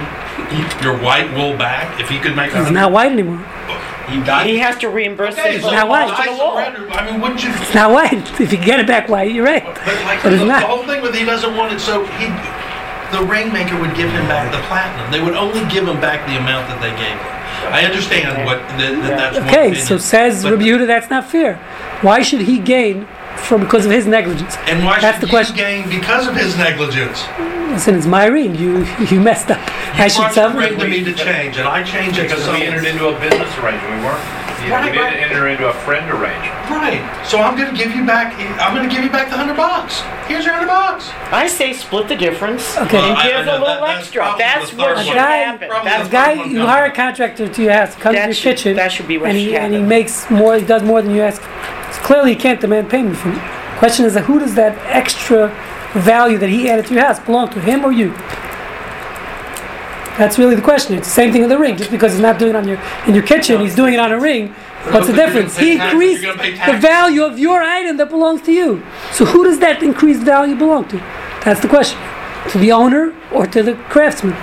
your 0.83 0.97
white 0.97 1.33
wool 1.33 1.55
back 1.55 1.99
if 2.01 2.09
he 2.09 2.19
could 2.19 2.35
make 2.35 2.53
a 2.53 2.61
It's 2.61 2.71
not 2.71 2.91
white 2.91 3.11
anymore. 3.13 3.39
He 4.09 4.21
He 4.51 4.57
has 4.59 4.77
to 4.79 4.89
reimburse 4.89 5.33
Okay, 5.37 5.55
him 5.55 5.61
so 5.61 5.71
not 5.71 5.81
the 5.81 5.85
white. 5.87 6.09
I 6.19 6.25
to 6.25 6.31
the 6.31 6.37
wall. 6.37 6.55
surrender. 6.55 6.91
I 6.91 7.09
mean, 7.11 7.19
wouldn't 7.21 7.43
you? 7.43 7.49
It's 7.49 7.73
not 7.75 7.91
white. 7.91 8.11
If 8.41 8.51
you 8.51 8.57
get 8.57 8.79
it 8.79 8.87
back 8.87 9.07
white, 9.09 9.31
you're 9.31 9.43
right. 9.45 9.63
But 9.65 9.75
like 10.05 10.23
But 10.23 10.29
the, 10.31 10.35
it's 10.35 10.45
the 10.45 10.67
whole 10.67 10.83
thing 10.83 11.01
with 11.01 11.15
he 11.15 11.23
doesn't 11.25 11.55
want 11.55 11.73
it, 11.73 11.79
so 11.79 12.05
he, 12.19 12.27
the 13.15 13.23
ring 13.23 13.51
maker 13.53 13.79
would 13.79 13.95
give 13.95 14.09
him 14.11 14.27
back 14.27 14.51
the 14.51 14.59
platinum. 14.67 15.11
They 15.11 15.21
would 15.23 15.35
only 15.35 15.63
give 15.73 15.87
him 15.87 15.99
back 15.99 16.25
the 16.27 16.35
amount 16.37 16.67
that 16.67 16.79
they 16.81 16.91
gave 16.91 17.15
him. 17.19 17.36
I 17.71 17.83
understand 17.85 18.45
what 18.45 18.59
that, 18.59 18.77
that 18.77 19.17
that's 19.17 19.37
one 19.39 19.47
Okay, 19.47 19.67
opinion, 19.67 19.85
so 19.85 19.97
says 19.97 20.43
but- 20.43 20.51
Rabbi 20.53 20.63
Yehuda, 20.63 20.87
that's 20.87 21.09
not 21.09 21.29
fair. 21.29 21.57
Why 22.01 22.21
should 22.21 22.41
he 22.41 22.59
gain 22.59 23.07
from 23.37 23.61
because 23.61 23.85
of 23.85 23.91
his 23.91 24.05
negligence? 24.07 24.55
And 24.67 24.83
why 24.85 24.99
That's 24.99 25.15
should 25.17 25.23
the 25.23 25.27
you 25.27 25.31
question. 25.31 25.55
gain 25.57 25.89
because 25.89 26.27
of 26.27 26.35
his 26.35 26.55
negligence? 26.57 27.23
Listen, 27.73 27.95
it's 27.95 28.05
my 28.07 28.25
ring. 28.25 28.55
You 28.55 28.85
you 29.11 29.19
messed 29.19 29.49
up. 29.51 29.59
You 29.97 30.03
I 30.03 30.07
should 30.07 30.19
brought 30.19 30.33
sell 30.33 30.51
your 30.53 30.61
ring 30.61 30.73
it. 30.73 30.79
to 30.79 30.87
me 30.87 31.03
to 31.03 31.13
change, 31.13 31.57
and 31.57 31.67
I 31.67 31.83
changed 31.83 32.17
it 32.19 32.29
to 32.29 32.35
Because 32.35 32.47
we 32.49 32.63
entered 32.65 32.85
something. 32.85 32.93
into 32.93 33.07
a 33.09 33.19
business 33.19 33.51
arrangement. 33.57 33.97
We 33.97 34.05
weren't, 34.05 34.23
you 34.61 34.69
know, 34.69 34.75
Right, 34.75 34.91
we 34.91 34.97
right. 34.99 35.09
didn't 35.11 35.23
enter 35.31 35.47
into 35.47 35.67
a 35.69 35.73
friend 35.85 36.09
arrangement. 36.09 36.53
Right. 36.69 37.01
So 37.25 37.39
I'm 37.39 37.55
going 37.57 37.69
to 37.71 37.77
give 37.77 37.95
you 37.95 38.05
back. 38.05 38.33
I'm 38.59 38.75
going 38.75 38.87
to 38.87 38.93
give 38.93 39.03
you 39.03 39.09
back 39.09 39.29
the 39.29 39.37
hundred 39.37 39.55
bucks. 39.57 40.01
Here's 40.27 40.43
your 40.45 40.53
hundred 40.53 40.67
bucks. 40.67 41.09
I 41.31 41.47
say 41.47 41.73
split 41.73 42.07
the 42.07 42.15
difference 42.15 42.77
Okay. 42.77 42.97
Well, 42.97 43.15
I- 43.17 43.27
give 43.27 43.35
I 43.37 43.41
a 43.41 43.45
know 43.45 43.51
little 43.65 43.85
that- 43.85 43.97
extra. 43.99 44.21
probably 44.23 44.43
That's 44.43 44.69
the 44.71 44.77
what 44.77 44.87
third 44.97 45.05
should 45.05 45.15
one. 45.15 45.17
happen. 45.17 45.69
Probably 45.69 45.89
That's 45.89 46.03
This 46.03 46.11
guy, 46.11 46.31
you 46.33 46.43
comes 46.59 46.69
hire 46.69 46.85
a 46.85 46.91
contractor 46.91 47.47
to 47.47 47.61
your 47.63 47.73
house, 47.73 47.95
comes 47.95 48.15
to 48.17 48.23
your 48.23 48.33
should- 48.33 48.57
kitchen, 48.57 48.75
that 48.75 48.91
should 48.91 49.07
be 49.07 49.17
what 49.17 49.29
and 49.29 49.39
should 49.39 49.47
he 49.47 49.55
and 49.55 49.73
he 49.73 49.81
makes 49.81 50.29
more. 50.29 50.55
He 50.55 50.65
does 50.65 50.83
more 50.83 51.01
than 51.01 51.13
you 51.15 51.21
ask. 51.21 51.41
So 51.41 52.01
clearly, 52.01 52.31
he 52.33 52.35
can't 52.39 52.59
demand 52.59 52.89
payment 52.89 53.17
from 53.17 53.33
you. 53.33 53.39
Question 53.77 54.05
is, 54.05 54.15
who 54.17 54.39
does 54.39 54.55
that 54.55 54.77
extra 54.93 55.47
value 55.93 56.37
that 56.37 56.49
he 56.49 56.69
added 56.69 56.85
to 56.87 56.93
your 56.93 57.03
house 57.05 57.19
belong 57.19 57.49
to, 57.51 57.61
him 57.61 57.85
or 57.85 57.91
you? 57.91 58.13
That's 60.17 60.37
really 60.39 60.55
the 60.55 60.61
question. 60.61 60.95
It's 60.97 61.07
the 61.07 61.13
same 61.13 61.31
thing 61.31 61.41
with 61.41 61.49
the 61.51 61.57
ring. 61.57 61.77
Just 61.77 61.91
because 61.91 62.13
he's 62.13 62.21
not 62.21 62.39
doing 62.39 62.51
it 62.51 62.55
on 62.55 62.67
your 62.67 62.81
in 63.07 63.13
your 63.13 63.23
kitchen, 63.23 63.61
he's 63.61 63.75
doing 63.75 63.93
it 63.93 63.99
on 63.99 64.11
a 64.11 64.19
ring. 64.19 64.49
What's 64.91 65.07
the 65.07 65.13
difference? 65.13 65.57
He 65.57 65.77
taxes, 65.77 65.93
increased 65.93 66.23
you're 66.23 66.35
gonna 66.35 66.57
pay 66.57 66.71
the 66.71 66.77
value 66.79 67.23
of 67.23 67.37
your 67.37 67.61
item 67.61 67.97
that 67.97 68.09
belongs 68.09 68.41
to 68.43 68.51
you. 68.51 68.81
So 69.11 69.25
who 69.25 69.43
does 69.43 69.59
that 69.59 69.83
increased 69.83 70.21
value 70.21 70.55
belong 70.55 70.87
to? 70.89 70.97
That's 71.43 71.59
the 71.59 71.67
question. 71.67 71.99
To 72.51 72.57
the 72.57 72.71
owner 72.71 73.13
or 73.31 73.45
to 73.47 73.61
the 73.61 73.73
craftsman? 73.89 74.35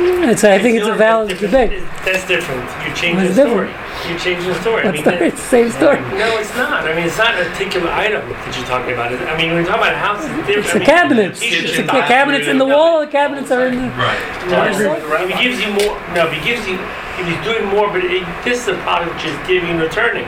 It's, 0.00 0.44
I 0.44 0.60
think 0.60 0.78
it's 0.78 0.86
a 0.86 0.94
valid 0.94 1.38
debate. 1.38 1.82
That's 2.04 2.26
different. 2.26 2.62
You're 2.86 2.94
changing 2.94 3.16
What's 3.16 3.36
the 3.36 3.44
different? 3.44 3.74
Story. 3.98 4.10
You're 4.10 4.18
changing 4.22 4.48
the 4.52 4.60
story. 4.60 4.82
I 4.86 4.92
mean, 4.92 5.04
the, 5.04 5.10
that- 5.10 5.22
it's 5.22 5.42
the 5.42 5.48
same 5.48 5.70
story. 5.70 6.00
no, 6.16 6.38
it's 6.38 6.54
not. 6.56 6.86
I 6.88 6.94
mean, 6.94 7.06
it's 7.06 7.18
not 7.18 7.34
a 7.34 7.44
particular 7.50 7.90
item 7.90 8.22
that 8.28 8.54
you're 8.56 8.66
talking 8.66 8.92
about. 8.94 9.12
I 9.12 9.36
mean, 9.36 9.52
when 9.52 9.62
you're 9.62 9.70
talking 9.70 9.82
about 9.90 9.94
a 9.94 9.98
house, 9.98 10.22
it's 10.24 10.46
different. 10.46 10.58
It's 10.58 10.70
I 10.70 10.72
the 10.72 10.78
mean, 10.78 10.86
cabinets. 10.86 11.40
kitchen, 11.40 11.64
It's 11.66 11.76
the 11.76 12.04
cabinets 12.06 12.46
in 12.46 12.58
the 12.58 12.66
wall. 12.66 13.00
The 13.00 13.10
cabinets 13.10 13.50
are 13.50 13.66
in 13.66 13.76
the. 13.76 13.88
Right. 13.98 14.22
No, 14.48 14.62
if 14.64 15.28
he 15.30 15.36
gives 15.42 15.58
you 15.60 15.68
more, 15.74 15.94
no, 16.14 16.26
if 16.28 16.32
he 16.32 16.40
gives 16.46 16.62
you, 16.66 16.78
if 17.18 17.24
he's 17.26 17.42
doing 17.44 17.66
more, 17.74 17.88
but 17.90 18.04
it, 18.04 18.22
this 18.44 18.62
is 18.62 18.68
a 18.68 18.78
product 18.86 19.14
which 19.16 19.26
is 19.26 19.36
giving 19.46 19.70
and 19.70 19.80
returning. 19.80 20.26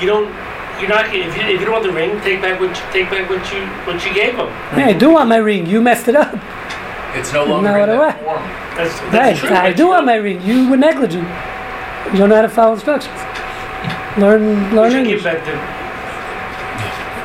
You 0.00 0.06
don't, 0.08 0.28
you're 0.80 0.88
not, 0.92 1.08
if 1.14 1.36
you, 1.36 1.42
if 1.42 1.60
you 1.60 1.64
don't 1.64 1.72
want 1.72 1.84
the 1.84 1.92
ring, 1.92 2.20
take 2.20 2.40
back 2.42 2.60
what, 2.60 2.70
you, 2.72 2.82
take 2.92 3.08
back 3.10 3.28
what 3.30 3.40
you, 3.52 3.64
what 3.88 3.96
you 4.04 4.12
gave 4.12 4.34
him. 4.36 4.48
Hey, 4.76 4.84
I 4.84 4.92
do 4.92 5.10
want 5.12 5.28
my 5.28 5.36
ring. 5.36 5.66
You 5.66 5.80
messed 5.80 6.08
it 6.08 6.16
up. 6.16 6.32
It's 7.16 7.32
no 7.32 7.44
longer 7.46 7.70
No, 7.70 7.74
in 7.74 7.80
what 7.80 7.86
that 7.88 8.18
do 8.18 8.24
form. 8.24 8.42
That's, 8.76 9.02
Right. 9.14 9.36
true. 9.36 9.48
I 9.56 9.72
do 9.72 9.88
want 9.88 10.04
my 10.04 10.16
ring. 10.16 10.42
You 10.42 10.68
were 10.68 10.76
negligent. 10.76 11.26
You 12.12 12.18
don't 12.18 12.28
know 12.28 12.36
how 12.36 12.42
to 12.42 12.48
follow 12.48 12.74
instructions. 12.74 13.14
Learn, 14.18 14.42
You 14.42 14.76
learn 14.76 14.90
should 14.90 14.98
English. 15.00 15.22
give 15.22 15.24
back 15.24 15.44
the, 15.44 15.52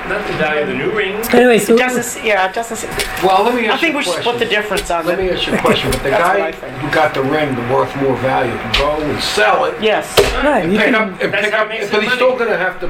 not 0.10 0.28
the 0.28 0.34
value 0.34 0.62
of 0.64 0.68
the 0.68 0.74
new 0.76 0.92
ring. 0.92 1.16
Anyway, 1.34 1.58
so 1.60 1.76
It 1.76 1.80
doesn't, 1.80 2.26
yeah, 2.26 2.50
it 2.50 2.54
doesn't, 2.54 2.84
Well, 3.24 3.44
let 3.44 3.56
me 3.56 3.68
I 3.70 3.74
ask 3.74 3.82
think 3.82 3.96
we 3.96 4.02
a 4.02 4.04
should 4.04 4.20
split 4.22 4.40
the 4.40 4.46
difference 4.46 4.90
on 4.92 5.06
Let 5.06 5.18
me 5.20 5.28
it. 5.30 5.36
ask 5.38 5.48
you 5.48 5.54
a 5.54 5.58
question. 5.62 5.92
But 5.92 6.04
the 6.04 6.10
That's 6.10 6.24
what 6.24 6.38
guy 6.38 6.48
I 6.48 6.52
think. 6.52 6.74
who 6.78 6.92
got 6.92 7.14
the 7.14 7.24
ring 7.24 7.56
the 7.56 7.62
worth 7.74 7.96
more 8.02 8.18
value 8.18 8.52
can 8.58 8.74
go 8.74 9.02
and 9.02 9.22
sell 9.24 9.66
it 9.66 9.82
Yes. 9.82 10.06
right, 10.44 10.64
and 10.66 10.74
you 10.74 10.80
pick 10.80 10.88
can, 10.94 10.96
up 10.96 11.22
and 11.22 11.32
That's 11.34 11.46
pick 11.46 11.54
how 11.54 11.64
up, 11.64 11.70
makes 11.70 11.90
but 11.90 12.02
he's 12.02 12.10
money. 12.10 12.18
still 12.18 12.38
gonna 12.38 12.58
have 12.58 12.80
to 12.82 12.88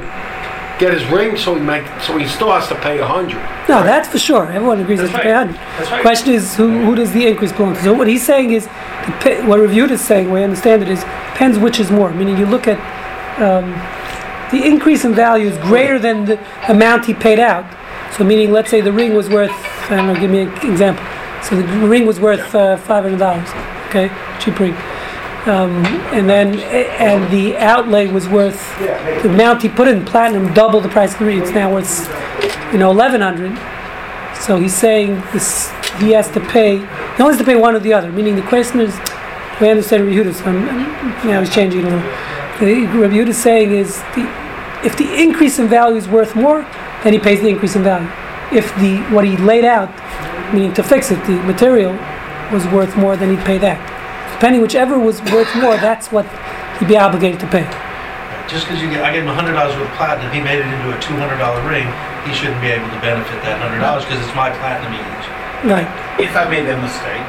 get 0.80 0.92
his 0.94 1.04
ring, 1.12 1.36
so 1.36 1.54
he 1.54 1.60
make 1.60 1.84
so 2.00 2.16
he 2.18 2.26
still 2.26 2.50
has 2.50 2.66
to 2.68 2.74
pay 2.76 2.98
a 2.98 3.06
hundred. 3.06 3.38
no, 3.68 3.84
that's 3.84 4.08
for 4.08 4.18
sure. 4.18 4.50
Everyone 4.50 4.80
agrees 4.80 4.98
That's 4.98 5.12
that 5.12 5.18
you 5.18 5.22
pay 5.22 5.32
right. 5.32 5.46
100. 5.46 5.78
That's 5.78 5.90
right. 5.92 6.00
Question 6.02 6.34
is, 6.34 6.56
who, 6.56 6.66
who 6.86 6.96
does 6.96 7.12
the 7.12 7.24
increase 7.28 7.52
belong 7.52 7.74
to? 7.74 7.82
So 7.82 7.92
what 7.92 8.08
he's 8.08 8.24
saying 8.26 8.50
is, 8.52 8.64
the 8.64 9.12
pa- 9.22 9.46
what 9.46 9.60
reviewed 9.60 9.92
is 9.92 10.00
saying, 10.00 10.32
we 10.32 10.42
understand 10.42 10.82
it 10.82 10.88
is, 10.88 11.04
depends 11.32 11.58
which 11.58 11.80
is 11.80 11.90
more. 11.90 12.12
Meaning 12.12 12.36
you 12.36 12.46
look 12.46 12.66
at 12.66 12.78
um, 13.40 13.70
the 14.50 14.66
increase 14.66 15.04
in 15.04 15.14
value 15.14 15.48
is 15.48 15.58
greater 15.58 15.98
than 15.98 16.24
the 16.24 16.38
amount 16.70 17.06
he 17.06 17.14
paid 17.14 17.38
out. 17.38 17.66
So 18.16 18.24
meaning, 18.24 18.52
let's 18.52 18.70
say 18.70 18.80
the 18.80 18.92
ring 18.92 19.14
was 19.14 19.28
worth, 19.28 19.52
I 19.90 19.96
don't 19.96 20.06
know, 20.06 20.20
give 20.20 20.30
me 20.30 20.42
an 20.42 20.70
example. 20.70 21.04
So 21.42 21.56
the 21.56 21.88
ring 21.88 22.06
was 22.06 22.20
worth 22.20 22.54
uh, 22.54 22.76
$500, 22.76 23.88
okay, 23.88 24.10
cheap 24.38 24.58
ring. 24.60 24.74
Um, 25.44 25.84
and 26.14 26.28
then, 26.28 26.60
and 27.00 27.32
the 27.32 27.56
outlay 27.56 28.06
was 28.06 28.28
worth, 28.28 28.78
the 28.78 29.30
amount 29.30 29.62
he 29.62 29.68
put 29.68 29.88
in 29.88 30.04
platinum 30.04 30.52
double 30.54 30.80
the 30.80 30.88
price 30.88 31.14
of 31.14 31.20
the 31.20 31.24
ring. 31.24 31.40
It's 31.40 31.50
now 31.50 31.72
worth, 31.72 32.06
you 32.72 32.78
know, 32.78 32.90
1100 32.90 33.58
so 34.42 34.58
he's 34.58 34.74
saying 34.74 35.22
this, 35.32 35.70
he 36.00 36.10
has 36.10 36.28
to 36.32 36.40
pay, 36.40 36.78
he 36.78 37.22
only 37.22 37.36
has 37.36 37.38
to 37.38 37.44
pay 37.44 37.54
one 37.54 37.76
or 37.76 37.78
the 37.78 37.92
other, 37.92 38.10
meaning 38.10 38.34
the 38.34 38.42
question 38.42 38.80
is, 38.80 38.92
we 39.62 39.70
understand 39.70 40.04
Rabbi 40.04 40.16
Yehuda, 40.16 40.34
so 40.34 40.44
I'm, 40.46 40.68
I'm- 40.68 41.26
now 41.28 41.40
he's 41.40 41.54
changing 41.54 41.80
it 41.86 41.92
a 41.92 41.96
little. 41.96 42.10
The, 42.60 42.86
Rabbi 42.98 43.14
Yehuda 43.14 43.28
is 43.28 43.38
saying 43.42 43.72
is, 43.72 43.98
the, 44.18 44.26
if 44.84 44.96
the 44.98 45.06
increase 45.22 45.58
in 45.58 45.68
value 45.68 45.96
is 45.96 46.08
worth 46.08 46.34
more, 46.34 46.62
then 47.04 47.12
he 47.12 47.18
pays 47.18 47.40
the 47.40 47.48
increase 47.48 47.76
in 47.76 47.82
value. 47.82 48.10
If 48.50 48.74
the, 48.76 48.98
what 49.14 49.24
he 49.24 49.36
laid 49.38 49.64
out, 49.64 49.88
meaning 50.52 50.74
to 50.74 50.82
fix 50.82 51.10
it, 51.10 51.24
the 51.26 51.38
material 51.46 51.92
was 52.52 52.66
worth 52.68 52.96
more, 52.96 53.16
then 53.16 53.30
he'd 53.34 53.44
pay 53.46 53.56
that. 53.58 53.78
Depending 54.34 54.60
whichever 54.60 54.98
was 54.98 55.22
worth 55.30 55.48
more, 55.56 55.76
that's 55.78 56.10
what 56.10 56.26
he'd 56.78 56.88
be 56.88 56.98
obligated 56.98 57.38
to 57.40 57.46
pay. 57.46 57.62
Just 58.50 58.66
because 58.66 58.82
you 58.82 58.90
get, 58.90 59.00
I 59.06 59.14
gave 59.14 59.22
him 59.22 59.30
a 59.30 59.34
hundred 59.38 59.54
dollars 59.54 59.72
worth 59.78 59.88
of 59.88 59.96
platinum, 59.96 60.28
he 60.34 60.42
made 60.42 60.58
it 60.58 60.66
into 60.66 60.90
a 60.90 60.98
two 61.00 61.14
hundred 61.16 61.38
dollar 61.38 61.62
ring. 61.70 61.86
He 62.26 62.34
shouldn't 62.34 62.60
be 62.60 62.68
able 62.68 62.90
to 62.90 63.00
benefit 63.00 63.38
that 63.46 63.56
hundred 63.62 63.80
dollars 63.80 64.04
because 64.04 64.18
it's 64.20 64.34
my 64.34 64.50
platinum 64.60 64.92
he 64.92 64.98
used. 65.00 65.30
Right, 65.62 65.86
If 66.18 66.34
I 66.34 66.42
made 66.50 66.66
that 66.66 66.82
mistake, 66.82 67.22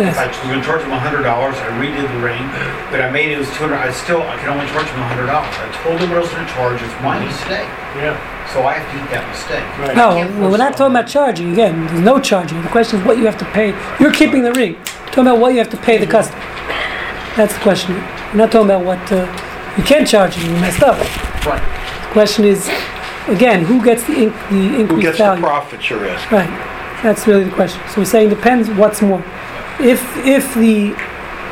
if 0.00 0.16
I 0.18 0.24
yes. 0.26 0.38
was 0.40 0.48
gonna 0.48 0.64
charge 0.64 0.82
him 0.82 0.90
hundred 0.90 1.22
dollars, 1.22 1.56
I 1.60 1.68
redid 1.76 2.08
the 2.08 2.20
ring, 2.24 2.42
but 2.90 3.00
I 3.00 3.10
made 3.10 3.30
it 3.32 3.38
was 3.38 3.48
two 3.56 3.68
hundred, 3.68 3.76
I 3.76 3.92
still, 3.92 4.22
I 4.22 4.36
can 4.40 4.48
only 4.48 4.66
charge 4.72 4.86
him 4.88 5.00
hundred 5.04 5.26
dollars. 5.26 5.52
I 5.58 5.68
told 5.84 6.00
him 6.00 6.08
what 6.10 6.18
I 6.18 6.22
was 6.22 6.30
gonna 6.32 6.48
charge, 6.48 6.80
it's 6.82 6.96
my 7.04 7.20
mistake, 7.20 7.68
Yeah. 8.00 8.16
so 8.52 8.64
I 8.64 8.80
have 8.80 8.86
to 8.88 8.94
eat 8.96 9.08
that 9.12 9.24
mistake. 9.28 9.64
Right. 9.78 9.96
No, 9.96 10.16
well, 10.40 10.50
we're 10.50 10.56
not 10.56 10.76
talking 10.76 10.96
about 10.96 11.08
charging, 11.08 11.52
again, 11.52 11.86
there's 11.86 12.00
no 12.00 12.18
charging. 12.20 12.62
The 12.62 12.68
question 12.72 13.00
is 13.00 13.06
what 13.06 13.18
you 13.18 13.26
have 13.26 13.38
to 13.38 13.48
pay. 13.52 13.74
You're 14.00 14.12
keeping 14.14 14.42
the 14.42 14.52
ring. 14.52 14.74
We're 14.80 15.12
Talking 15.12 15.26
about 15.28 15.40
what 15.40 15.52
you 15.52 15.58
have 15.58 15.70
to 15.70 15.76
pay 15.76 15.98
the 15.98 16.06
customer. 16.08 16.40
That's 17.36 17.52
the 17.54 17.60
question. 17.60 17.94
We're 18.32 18.44
not 18.44 18.52
talking 18.52 18.70
about 18.70 18.84
what, 18.84 19.00
uh, 19.12 19.28
you 19.76 19.84
can't 19.84 20.08
charge 20.08 20.34
him, 20.34 20.54
you 20.54 20.60
messed 20.60 20.82
up. 20.82 20.96
Right. 21.44 21.60
The 21.60 22.12
question 22.12 22.44
is, 22.44 22.68
again, 23.28 23.64
who 23.64 23.82
gets 23.84 24.04
the, 24.04 24.14
in- 24.14 24.28
the 24.32 24.68
Who 24.72 24.80
increased 24.80 25.02
gets 25.02 25.18
the 25.18 25.24
value? 25.24 25.42
profits 25.42 25.88
you're 25.90 26.06
asking? 26.08 26.38
Right, 26.38 27.02
that's 27.02 27.26
really 27.26 27.44
the 27.44 27.50
question. 27.50 27.80
So 27.88 28.00
we're 28.00 28.04
saying 28.06 28.28
depends 28.30 28.68
what's 28.70 29.00
more. 29.02 29.22
If, 29.80 30.02
if 30.26 30.54
the 30.54 30.94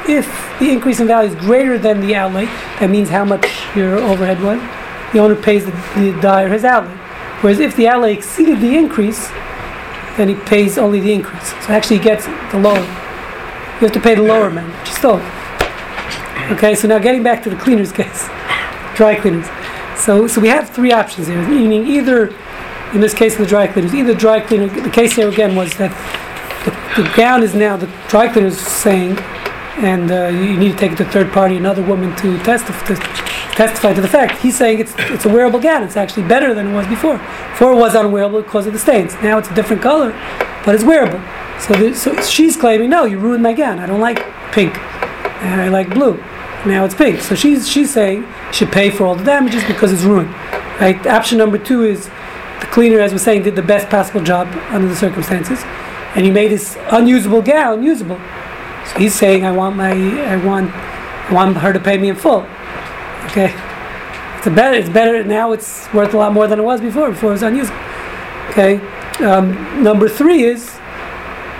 if 0.08 0.26
the 0.58 0.70
increase 0.70 1.00
in 1.00 1.06
value 1.06 1.30
is 1.30 1.36
greater 1.36 1.78
than 1.78 2.00
the 2.00 2.14
outlay, 2.14 2.46
that 2.80 2.90
means 2.90 3.08
how 3.08 3.24
much 3.24 3.46
your 3.76 3.98
overhead 3.98 4.42
was, 4.42 4.60
the 5.12 5.18
owner 5.18 5.36
pays 5.36 5.64
the, 5.64 5.72
the 5.96 6.18
dyer 6.20 6.48
his 6.48 6.64
outlay. 6.64 6.96
Whereas 7.42 7.60
if 7.60 7.76
the 7.76 7.88
outlay 7.88 8.14
exceeded 8.14 8.60
the 8.60 8.76
increase, 8.76 9.28
then 10.16 10.28
he 10.28 10.34
pays 10.34 10.78
only 10.78 11.00
the 11.00 11.12
increase. 11.12 11.50
So 11.64 11.72
actually 11.72 11.98
he 11.98 12.04
gets 12.04 12.26
the 12.26 12.58
lower. 12.58 12.78
You 12.78 13.86
have 13.86 13.92
to 13.92 14.00
pay 14.00 14.14
the 14.14 14.22
lower 14.22 14.48
amount, 14.48 14.78
which 14.80 14.90
is 14.90 14.96
still. 14.96 15.22
Okay, 16.52 16.74
so 16.74 16.88
now 16.88 16.98
getting 16.98 17.22
back 17.22 17.42
to 17.44 17.50
the 17.50 17.56
cleaner's 17.56 17.92
case, 18.00 18.28
dry 18.94 19.18
cleaners. 19.18 19.46
So, 19.96 20.26
so 20.26 20.40
we 20.40 20.48
have 20.48 20.68
three 20.70 20.92
options 20.92 21.28
here, 21.28 21.46
meaning 21.46 21.86
either, 21.86 22.34
in 22.92 23.00
this 23.00 23.14
case 23.14 23.34
of 23.34 23.40
the 23.40 23.46
dry 23.46 23.66
cleaners, 23.66 23.94
either 23.94 24.14
dry 24.14 24.40
cleaner, 24.40 24.68
the 24.68 24.90
case 24.90 25.14
here 25.14 25.28
again 25.28 25.54
was 25.54 25.74
that 25.76 25.92
the, 26.64 27.02
the 27.02 27.12
gown 27.16 27.42
is 27.42 27.54
now, 27.54 27.76
the 27.76 27.86
dry 28.08 28.28
cleaner 28.32 28.48
is 28.48 28.58
saying, 28.58 29.18
and 29.78 30.10
uh, 30.10 30.28
you 30.28 30.56
need 30.56 30.72
to 30.72 30.78
take 30.78 30.96
to 30.96 31.04
third 31.04 31.32
party, 31.32 31.56
another 31.56 31.82
woman 31.82 32.14
to 32.16 32.38
testify, 32.42 32.94
to 32.94 32.96
testify 33.56 33.94
to 33.94 34.00
the 34.00 34.08
fact. 34.08 34.40
He's 34.40 34.56
saying 34.56 34.78
it's, 34.78 34.94
it's 34.98 35.24
a 35.24 35.28
wearable 35.28 35.60
gown, 35.60 35.82
it's 35.82 35.96
actually 35.96 36.28
better 36.28 36.54
than 36.54 36.68
it 36.68 36.74
was 36.74 36.86
before. 36.86 37.18
Before 37.52 37.72
it 37.72 37.76
was 37.76 37.94
unwearable 37.94 38.42
because 38.42 38.66
of 38.66 38.72
the 38.72 38.78
stains. 38.78 39.14
Now 39.22 39.38
it's 39.38 39.48
a 39.48 39.54
different 39.54 39.82
color, 39.82 40.12
but 40.64 40.74
it's 40.74 40.84
wearable. 40.84 41.20
So, 41.60 41.74
the, 41.74 41.94
so 41.94 42.20
she's 42.22 42.56
claiming, 42.56 42.90
no, 42.90 43.04
you 43.04 43.18
ruined 43.18 43.42
my 43.42 43.52
gown. 43.52 43.78
I 43.78 43.86
don't 43.86 44.00
like 44.00 44.18
pink, 44.52 44.76
and 45.42 45.60
I 45.60 45.68
like 45.68 45.90
blue. 45.90 46.16
Now 46.66 46.84
it's 46.84 46.94
pink. 46.94 47.20
So 47.20 47.34
she's 47.34 47.66
she's 47.66 47.90
saying 47.90 48.26
she 48.52 48.58
should 48.64 48.72
pay 48.72 48.90
for 48.90 49.06
all 49.06 49.14
the 49.14 49.24
damages 49.24 49.64
because 49.64 49.92
it's 49.92 50.02
ruined. 50.02 50.30
Right? 50.78 51.06
Option 51.06 51.38
number 51.38 51.56
two 51.56 51.84
is 51.84 52.06
the 52.60 52.66
cleaner, 52.70 53.00
as 53.00 53.12
we're 53.12 53.18
saying, 53.18 53.44
did 53.44 53.56
the 53.56 53.62
best 53.62 53.88
possible 53.88 54.22
job 54.22 54.46
under 54.68 54.86
the 54.86 54.96
circumstances, 54.96 55.62
and 56.14 56.24
he 56.24 56.30
made 56.30 56.50
his 56.50 56.76
unusable 56.90 57.42
gown 57.42 57.82
usable. 57.82 58.20
So 58.86 58.98
he's 58.98 59.14
saying, 59.14 59.44
I 59.44 59.52
want 59.52 59.76
my, 59.76 59.92
I 59.92 60.36
want, 60.44 60.72
I 60.74 61.32
want 61.32 61.56
her 61.58 61.72
to 61.72 61.80
pay 61.80 61.98
me 61.98 62.08
in 62.08 62.16
full. 62.16 62.46
Okay. 63.26 63.54
It's 64.38 64.48
better. 64.48 64.74
It's 64.74 64.88
better 64.88 65.22
now. 65.22 65.52
It's 65.52 65.92
worth 65.92 66.14
a 66.14 66.16
lot 66.16 66.32
more 66.32 66.48
than 66.48 66.58
it 66.58 66.62
was 66.62 66.80
before. 66.80 67.10
Before 67.10 67.30
it 67.30 67.34
was 67.34 67.42
unusable. 67.42 67.78
Okay. 68.50 68.80
Um, 69.22 69.82
number 69.82 70.08
three 70.08 70.44
is 70.44 70.76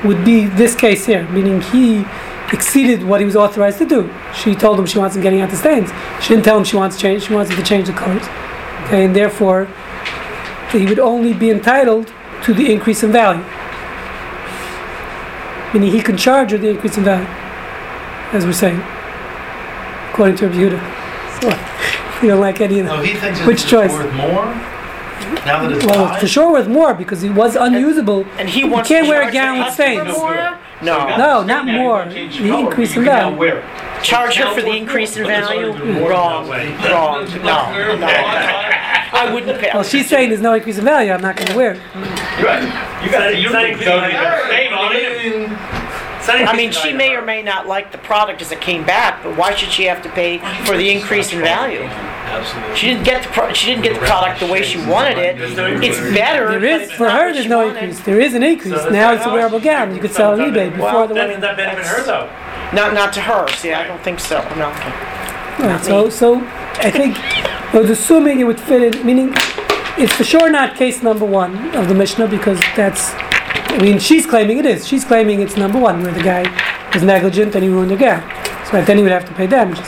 would 0.05 0.25
be 0.25 0.47
this 0.47 0.75
case 0.75 1.05
here, 1.05 1.29
meaning 1.29 1.61
he 1.61 2.07
exceeded 2.53 3.05
what 3.05 3.21
he 3.21 3.27
was 3.27 3.37
authorized 3.37 3.79
to 3.79 3.87
do. 3.87 4.11
She 4.35 4.55
told 4.55 4.79
him 4.79 4.87
she 4.87 4.99
wants 4.99 5.15
him 5.15 5.23
getting 5.23 5.41
out 5.41 5.51
the 5.51 5.57
stains. 5.57 5.91
She 6.23 6.31
didn't 6.31 6.45
tell 6.45 6.57
him 6.57 6.65
she 6.65 6.77
wants 6.77 6.99
change. 6.99 7.25
She 7.25 7.35
wants 7.35 7.51
him 7.51 7.59
to 7.59 7.63
change 7.63 7.87
the 7.87 7.93
colors. 7.93 8.27
Okay, 8.87 9.05
and 9.05 9.15
therefore 9.15 9.69
he 10.73 10.87
would 10.87 10.99
only 10.99 11.35
be 11.35 11.51
entitled 11.51 12.13
to 12.45 12.55
the 12.55 12.73
increase 12.73 13.03
in 13.03 13.13
value. 13.13 13.45
Meaning 15.73 15.93
he 15.93 16.03
can 16.03 16.17
charge 16.17 16.51
her 16.51 16.59
the 16.59 16.71
increase 16.71 16.97
in 16.97 17.05
value, 17.05 17.27
as 18.33 18.45
we're 18.45 18.53
saying, 18.53 18.81
according 20.11 20.37
to 20.37 20.47
Rabbi 20.49 20.59
Yehuda. 20.59 20.97
So 22.21 22.23
we 22.23 22.29
don't 22.29 22.41
like 22.41 22.61
any 22.61 22.81
of 22.81 22.87
Oh, 22.89 22.97
that. 22.99 23.07
he 23.07 23.15
thinks 23.15 23.41
Which 23.47 23.63
it's 23.63 23.71
choice? 23.71 23.91
worth 23.91 24.13
more? 24.15 24.45
Now 25.47 25.63
that 25.63 25.73
it's 25.73 25.87
Well, 25.87 26.05
live? 26.05 26.21
for 26.21 26.27
sure 26.27 26.53
worth 26.53 26.69
more 26.69 26.93
because 26.93 27.23
it 27.23 27.31
was 27.31 27.57
unusable. 27.57 28.27
And 28.37 28.47
he 28.47 28.61
You 28.61 28.67
wants 28.69 28.89
can't 28.91 29.07
to 29.07 29.11
wear 29.11 29.27
a 29.27 29.33
gown 29.33 29.57
with 29.59 29.69
customer 29.69 30.05
stains. 30.05 30.19
more? 30.19 30.59
No. 30.83 31.17
No, 31.19 31.43
not 31.45 31.67
more. 31.67 32.05
The 32.07 32.59
increase 32.59 32.97
in 32.97 33.05
value. 33.05 33.61
Charge 34.03 34.37
her 34.37 34.55
for 34.55 34.63
the 34.63 34.71
increase 34.77 35.15
in 35.17 35.27
value? 35.27 35.73
Wrong, 36.09 36.49
wrong, 36.49 37.27
no, 37.43 37.97
no. 37.97 38.70
I 39.13 39.33
wouldn't 39.33 39.59
pay. 39.61 39.71
Well, 39.75 39.83
she's 39.83 40.09
saying 40.09 40.29
there's 40.31 40.41
no 40.41 40.55
increase 40.55 40.79
in 40.79 40.85
value. 40.85 41.13
I'm 41.13 41.21
not 41.23 41.37
going 41.37 41.49
to 41.49 41.57
wear 41.57 41.73
it. 41.73 41.81
You 41.97 42.45
got 42.45 42.63
you 43.05 43.11
got 43.11 43.31
to 43.31 43.49
sign 43.49 43.73
it. 43.73 43.79
Stay 43.79 44.69
on 44.69 44.95
it. 44.95 45.51
I 46.49 46.57
mean, 46.57 46.71
she 46.71 46.93
may 46.93 47.17
or 47.17 47.23
may 47.23 47.43
not 47.43 47.67
like 47.67 47.91
the 47.93 47.99
product 47.99 48.41
as 48.43 48.53
it 48.53 48.61
came 48.61 48.85
back, 48.85 49.23
but 49.25 49.37
why 49.37 49.55
should 49.55 49.71
she 49.71 49.85
have 49.85 50.03
to 50.03 50.09
pay 50.11 50.39
for 50.65 50.77
the 50.77 50.91
increase 50.91 51.33
in 51.33 51.41
value? 51.41 51.81
Absolutely. 51.81 52.77
She 52.77 52.87
didn't 52.89 53.05
get 53.05 53.23
the, 53.25 53.29
pro- 53.31 53.53
she 53.53 53.67
didn't 53.67 53.83
get 53.83 53.95
the 53.99 54.07
product 54.07 54.39
the 54.39 54.47
way 54.47 54.63
she 54.63 54.79
wanted 54.87 55.19
it. 55.19 55.41
It's 55.41 55.99
better, 56.15 56.51
There 56.51 56.61
but 56.61 56.69
is 56.69 56.83
it's 56.89 56.93
for 56.93 57.09
her. 57.11 57.33
There's 57.33 57.47
no 57.47 57.67
wanted. 57.67 57.83
increase. 57.83 58.01
There 58.05 58.21
is 58.21 58.35
an 58.35 58.43
increase. 58.45 58.75
Now 58.91 59.13
it's 59.15 59.25
a 59.27 59.31
wearable 59.33 59.59
gown. 59.61 59.95
You 59.95 60.01
could 60.01 60.13
sell 60.13 60.33
on 60.33 60.39
eBay. 60.39 60.71
Before 60.71 60.85
Well, 60.93 61.09
the 61.09 61.15
that 61.15 61.29
way. 61.31 61.41
doesn't 61.41 61.57
benefit 61.57 61.87
her 61.87 62.05
though. 62.05 62.31
Not, 62.77 62.95
not 62.95 63.13
to 63.15 63.21
her, 63.23 63.49
see, 63.57 63.73
I 63.73 63.85
don't 63.85 64.01
think 64.03 64.21
so, 64.21 64.39
no. 64.55 64.69
Right, 65.67 65.81
so, 65.85 66.09
so 66.09 66.37
I 66.79 66.91
think 66.91 67.17
I 67.75 67.79
was 67.79 67.91
assuming 67.91 68.41
it 68.41 68.45
would 68.45 68.61
fit 68.61 68.95
in. 68.95 69.07
Meaning, 69.07 69.33
it's 69.99 70.13
for 70.13 70.25
sure 70.25 70.51
not 70.51 70.77
case 70.77 71.03
number 71.03 71.25
one 71.25 71.75
of 71.77 71.89
the 71.89 71.95
Mishnah 71.95 72.29
because 72.29 72.61
that's. 72.77 73.13
I 73.73 73.79
mean, 73.81 73.99
she's 73.99 74.27
claiming 74.27 74.59
it 74.59 74.67
is. 74.67 74.87
She's 74.87 75.05
claiming 75.05 75.41
it's 75.41 75.57
number 75.57 75.79
one 75.79 76.03
where 76.03 76.13
the 76.13 76.23
guy 76.23 76.45
was 76.93 77.03
negligent 77.03 77.55
and 77.55 77.63
he 77.63 77.71
ruined 77.71 77.91
the 77.91 77.97
gown. 77.97 78.23
So 78.67 78.83
then 78.83 78.97
he 78.97 79.03
would 79.03 79.13
have 79.13 79.25
to 79.27 79.35
pay 79.35 79.47
damages. 79.47 79.87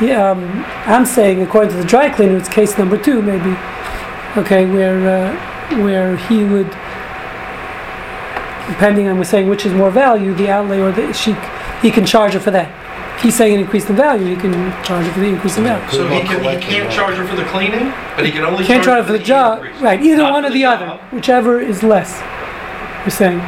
Yeah, 0.00 0.30
um, 0.30 0.64
I'm 0.86 1.06
saying 1.06 1.40
according 1.42 1.70
to 1.70 1.76
the 1.78 1.84
dry 1.84 2.10
cleaner, 2.10 2.36
it's 2.36 2.48
case 2.48 2.76
number 2.76 3.02
two 3.02 3.22
maybe. 3.22 3.56
Okay, 4.36 4.66
where 4.66 5.08
uh, 5.08 5.82
where 5.82 6.16
he 6.16 6.44
would, 6.44 6.68
depending 8.68 9.08
on 9.08 9.16
we're 9.16 9.24
saying 9.24 9.48
which 9.48 9.64
is 9.64 9.72
more 9.72 9.90
value, 9.90 10.34
the 10.34 10.50
outlay 10.50 10.80
or 10.80 10.92
the 10.92 11.12
she, 11.14 11.34
he 11.80 11.90
can 11.90 12.04
charge 12.04 12.34
her 12.34 12.40
for 12.40 12.50
that. 12.50 12.85
He's 13.26 13.34
saying 13.34 13.54
an 13.54 13.60
increase 13.60 13.90
in 13.90 13.96
value, 13.96 14.24
he 14.24 14.36
can 14.40 14.52
charge 14.84 15.04
her 15.04 15.12
for 15.12 15.18
the 15.18 15.26
increase 15.26 15.56
in 15.58 15.64
value. 15.64 15.90
So 15.90 16.06
he 16.06 16.20
can, 16.20 16.40
he 16.62 16.66
can't 16.68 16.92
charge 16.92 17.16
her 17.16 17.26
for 17.26 17.34
the 17.34 17.44
cleaning, 17.46 17.90
but 18.14 18.24
he 18.24 18.30
can 18.30 18.44
only 18.44 18.64
Can't 18.64 18.84
charge 18.84 18.84
charge 18.84 19.06
her 19.06 19.12
for 19.14 19.18
the 19.18 19.24
job, 19.24 19.64
increase. 19.64 19.82
right? 19.82 20.00
Either 20.00 20.16
Not 20.22 20.32
one 20.32 20.42
for 20.44 20.50
or 20.50 20.52
the 20.52 20.64
other, 20.64 20.86
job. 20.86 21.00
whichever 21.12 21.60
is 21.60 21.82
less. 21.82 22.20
You're 23.02 23.10
saying 23.10 23.38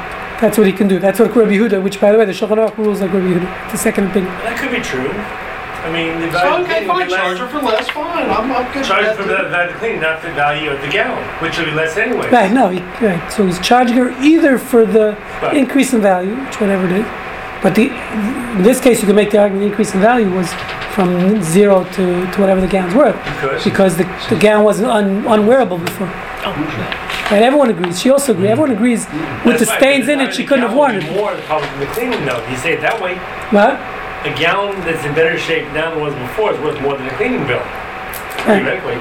that's 0.43 0.59
what 0.59 0.67
he 0.67 0.73
can 0.73 0.89
do. 0.89 0.99
That's 0.99 1.21
what 1.21 1.31
Rabbi 1.37 1.53
Yehuda, 1.53 1.81
which 1.81 2.01
by 2.01 2.11
the 2.11 2.19
way, 2.19 2.25
the 2.25 2.33
Shulchan 2.33 2.59
Aruch 2.59 2.77
rules 2.77 3.01
like 3.01 3.13
Rabbi 3.13 3.27
Yehuda. 3.39 3.71
The 3.71 3.79
second 3.79 4.09
opinion. 4.11 4.33
That 4.43 4.59
could 4.59 4.73
be 4.73 4.81
true. 4.83 5.11
I 5.11 5.93
mean, 5.93 6.21
the 6.23 6.33
So, 6.33 6.39
value 6.43 6.65
okay, 6.65 6.75
would 6.75 6.81
be 6.83 6.87
fine, 6.89 7.09
charge 7.11 7.39
less. 7.39 7.39
her 7.39 7.49
for 7.61 7.65
less, 7.65 7.89
fine, 7.91 8.29
I'm, 8.29 8.51
I'm 8.51 8.73
good 8.75 8.85
Charge 8.85 9.17
for 9.17 9.23
the 9.23 9.37
value 9.47 9.69
of 9.69 9.73
the 9.75 9.79
cleaning, 9.79 10.01
not 10.01 10.23
the 10.23 10.33
value 10.33 10.71
of 10.71 10.81
the 10.83 10.89
gown, 10.89 11.23
which 11.41 11.57
would 11.57 11.67
be 11.67 11.71
less 11.71 11.97
anyway. 11.97 12.29
Right? 12.31 12.51
No, 12.53 12.69
he, 12.71 12.81
right. 13.05 13.31
So 13.33 13.47
he's 13.47 13.61
charging 13.61 13.97
her 13.97 14.11
either 14.21 14.59
for 14.59 14.85
the 14.85 15.17
Right. 15.41 15.57
increase 15.57 15.95
in 15.95 16.01
value, 16.01 16.35
which 16.35 16.61
whatever 16.61 16.85
it 16.87 16.93
is, 16.99 17.07
but 17.63 17.75
the 17.77 17.89
in 18.59 18.65
this 18.65 18.81
case 18.81 19.01
you 19.01 19.07
can 19.07 19.17
make 19.17 19.31
the 19.31 19.39
argument 19.39 19.63
the 19.65 19.69
increase 19.71 19.95
in 19.95 20.01
value 20.01 20.29
was 20.35 20.53
from 20.95 21.41
zero 21.43 21.85
to, 21.95 22.31
to 22.33 22.41
whatever 22.41 22.61
the 22.61 22.67
gown's 22.67 22.95
worth 22.95 23.15
You 23.25 23.33
could. 23.49 23.65
because 23.65 23.97
the, 23.97 24.05
the 24.29 24.37
gown 24.37 24.65
wasn't 24.65 24.89
un, 24.91 25.25
unwearable 25.27 25.79
before. 25.79 26.11
Oh, 26.45 26.55
and 27.31 27.45
Everyone 27.45 27.69
agrees. 27.71 28.01
She 28.01 28.11
also 28.11 28.33
agrees. 28.33 28.51
Everyone 28.51 28.73
agrees 28.73 29.05
with 29.45 29.61
the 29.61 29.67
That's 29.67 29.67
right, 29.69 29.79
stains 29.79 30.07
but 30.07 30.13
in 30.13 30.21
it. 30.23 30.35
She 30.35 30.45
couldn't 30.47 30.65
have 30.67 30.75
worn 30.75 30.97
it. 30.97 31.05
be 31.07 31.15
More 31.15 31.37
probably 31.47 31.69
than 31.69 31.81
the 31.81 31.87
cleaning 31.93 32.25
though. 32.25 32.41
You 32.49 32.57
say 32.57 32.73
it 32.73 32.81
that 32.81 32.99
way. 33.01 33.15
What? 33.55 33.77
A 34.27 34.33
gown 34.41 34.75
that's 34.83 35.05
in 35.05 35.15
better 35.15 35.39
shape 35.39 35.69
now 35.77 35.91
than 35.95 36.01
it 36.01 36.03
was 36.03 36.15
before 36.17 36.53
is 36.55 36.59
worth 36.61 36.81
more 36.83 36.97
than 36.97 37.07
a 37.07 37.15
cleaning 37.21 37.47
bill. 37.47 37.61
Right. 38.49 38.65
Theoretically. 38.65 38.99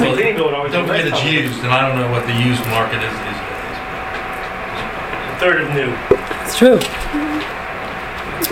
So 0.00 0.10
the 0.10 0.16
cleaning 0.16 0.36
bill 0.36 0.46
would 0.50 0.54
always 0.58 0.72
be 0.72 0.78
Don't 0.80 0.88
forget 0.88 1.06
less 1.06 1.22
it's 1.22 1.28
used, 1.30 1.60
and 1.62 1.70
I 1.70 1.86
don't 1.86 1.94
know 2.00 2.10
what 2.10 2.24
the 2.26 2.34
used 2.40 2.64
market 2.72 2.98
is 3.04 3.12
these 3.14 3.38
days. 3.46 3.76
A 5.30 5.36
third 5.38 5.58
of 5.60 5.68
new. 5.76 5.92
It's 6.42 6.56
true. 6.56 6.80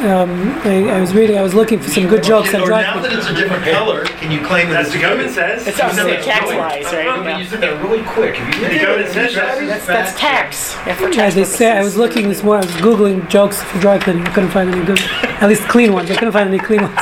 Um, 0.04 0.50
I, 0.64 0.88
I 0.90 1.00
was 1.00 1.14
reading. 1.14 1.38
I 1.38 1.42
was 1.42 1.54
looking 1.54 1.78
for 1.78 1.88
some 1.88 2.08
good 2.08 2.22
jokes 2.22 2.52
on 2.54 2.62
Or 2.62 2.66
dry 2.66 2.82
now 2.82 3.00
that 3.00 3.12
it's 3.12 3.28
a 3.28 3.34
different 3.34 3.64
color, 3.64 4.04
can 4.04 4.30
you 4.30 4.44
claim 4.44 4.68
that 4.68 4.74
That's 4.74 4.88
it's 4.88 4.96
the 4.96 5.00
government 5.02 5.30
says. 5.32 5.66
It's 5.66 5.80
obviously 5.80 6.16
tax 6.16 6.46
wise, 6.46 6.84
right? 6.92 7.06
I 7.08 7.16
mean, 7.16 7.24
Yeah. 7.26 7.38
you 7.38 7.44
said 7.46 7.60
that 7.60 7.82
really 7.82 8.02
quick. 8.02 8.34
If 8.38 8.60
you 8.60 8.68
The 8.68 8.84
government 8.84 9.12
says. 9.12 9.34
That's, 9.34 9.86
that's 9.86 10.18
tax, 10.18 10.74
yeah, 10.86 10.94
for 10.94 11.08
As 11.08 11.16
tax 11.16 11.34
they 11.36 11.44
say, 11.44 11.70
I 11.70 11.82
was 11.82 11.96
looking 11.96 12.28
this 12.28 12.42
morning. 12.42 12.68
I 12.68 12.72
was 12.72 12.82
googling 12.82 13.28
jokes 13.30 13.62
for 13.62 13.78
dry 13.78 13.98
cleaning. 13.98 14.26
I 14.26 14.30
couldn't 14.32 14.50
find 14.50 14.70
any 14.74 14.84
good, 14.84 15.00
at 15.00 15.48
least 15.48 15.62
clean 15.68 15.92
ones. 15.92 16.10
I 16.10 16.16
couldn't 16.16 16.32
find 16.32 16.48
any 16.48 16.58
clean 16.58 16.82
ones. 16.82 16.98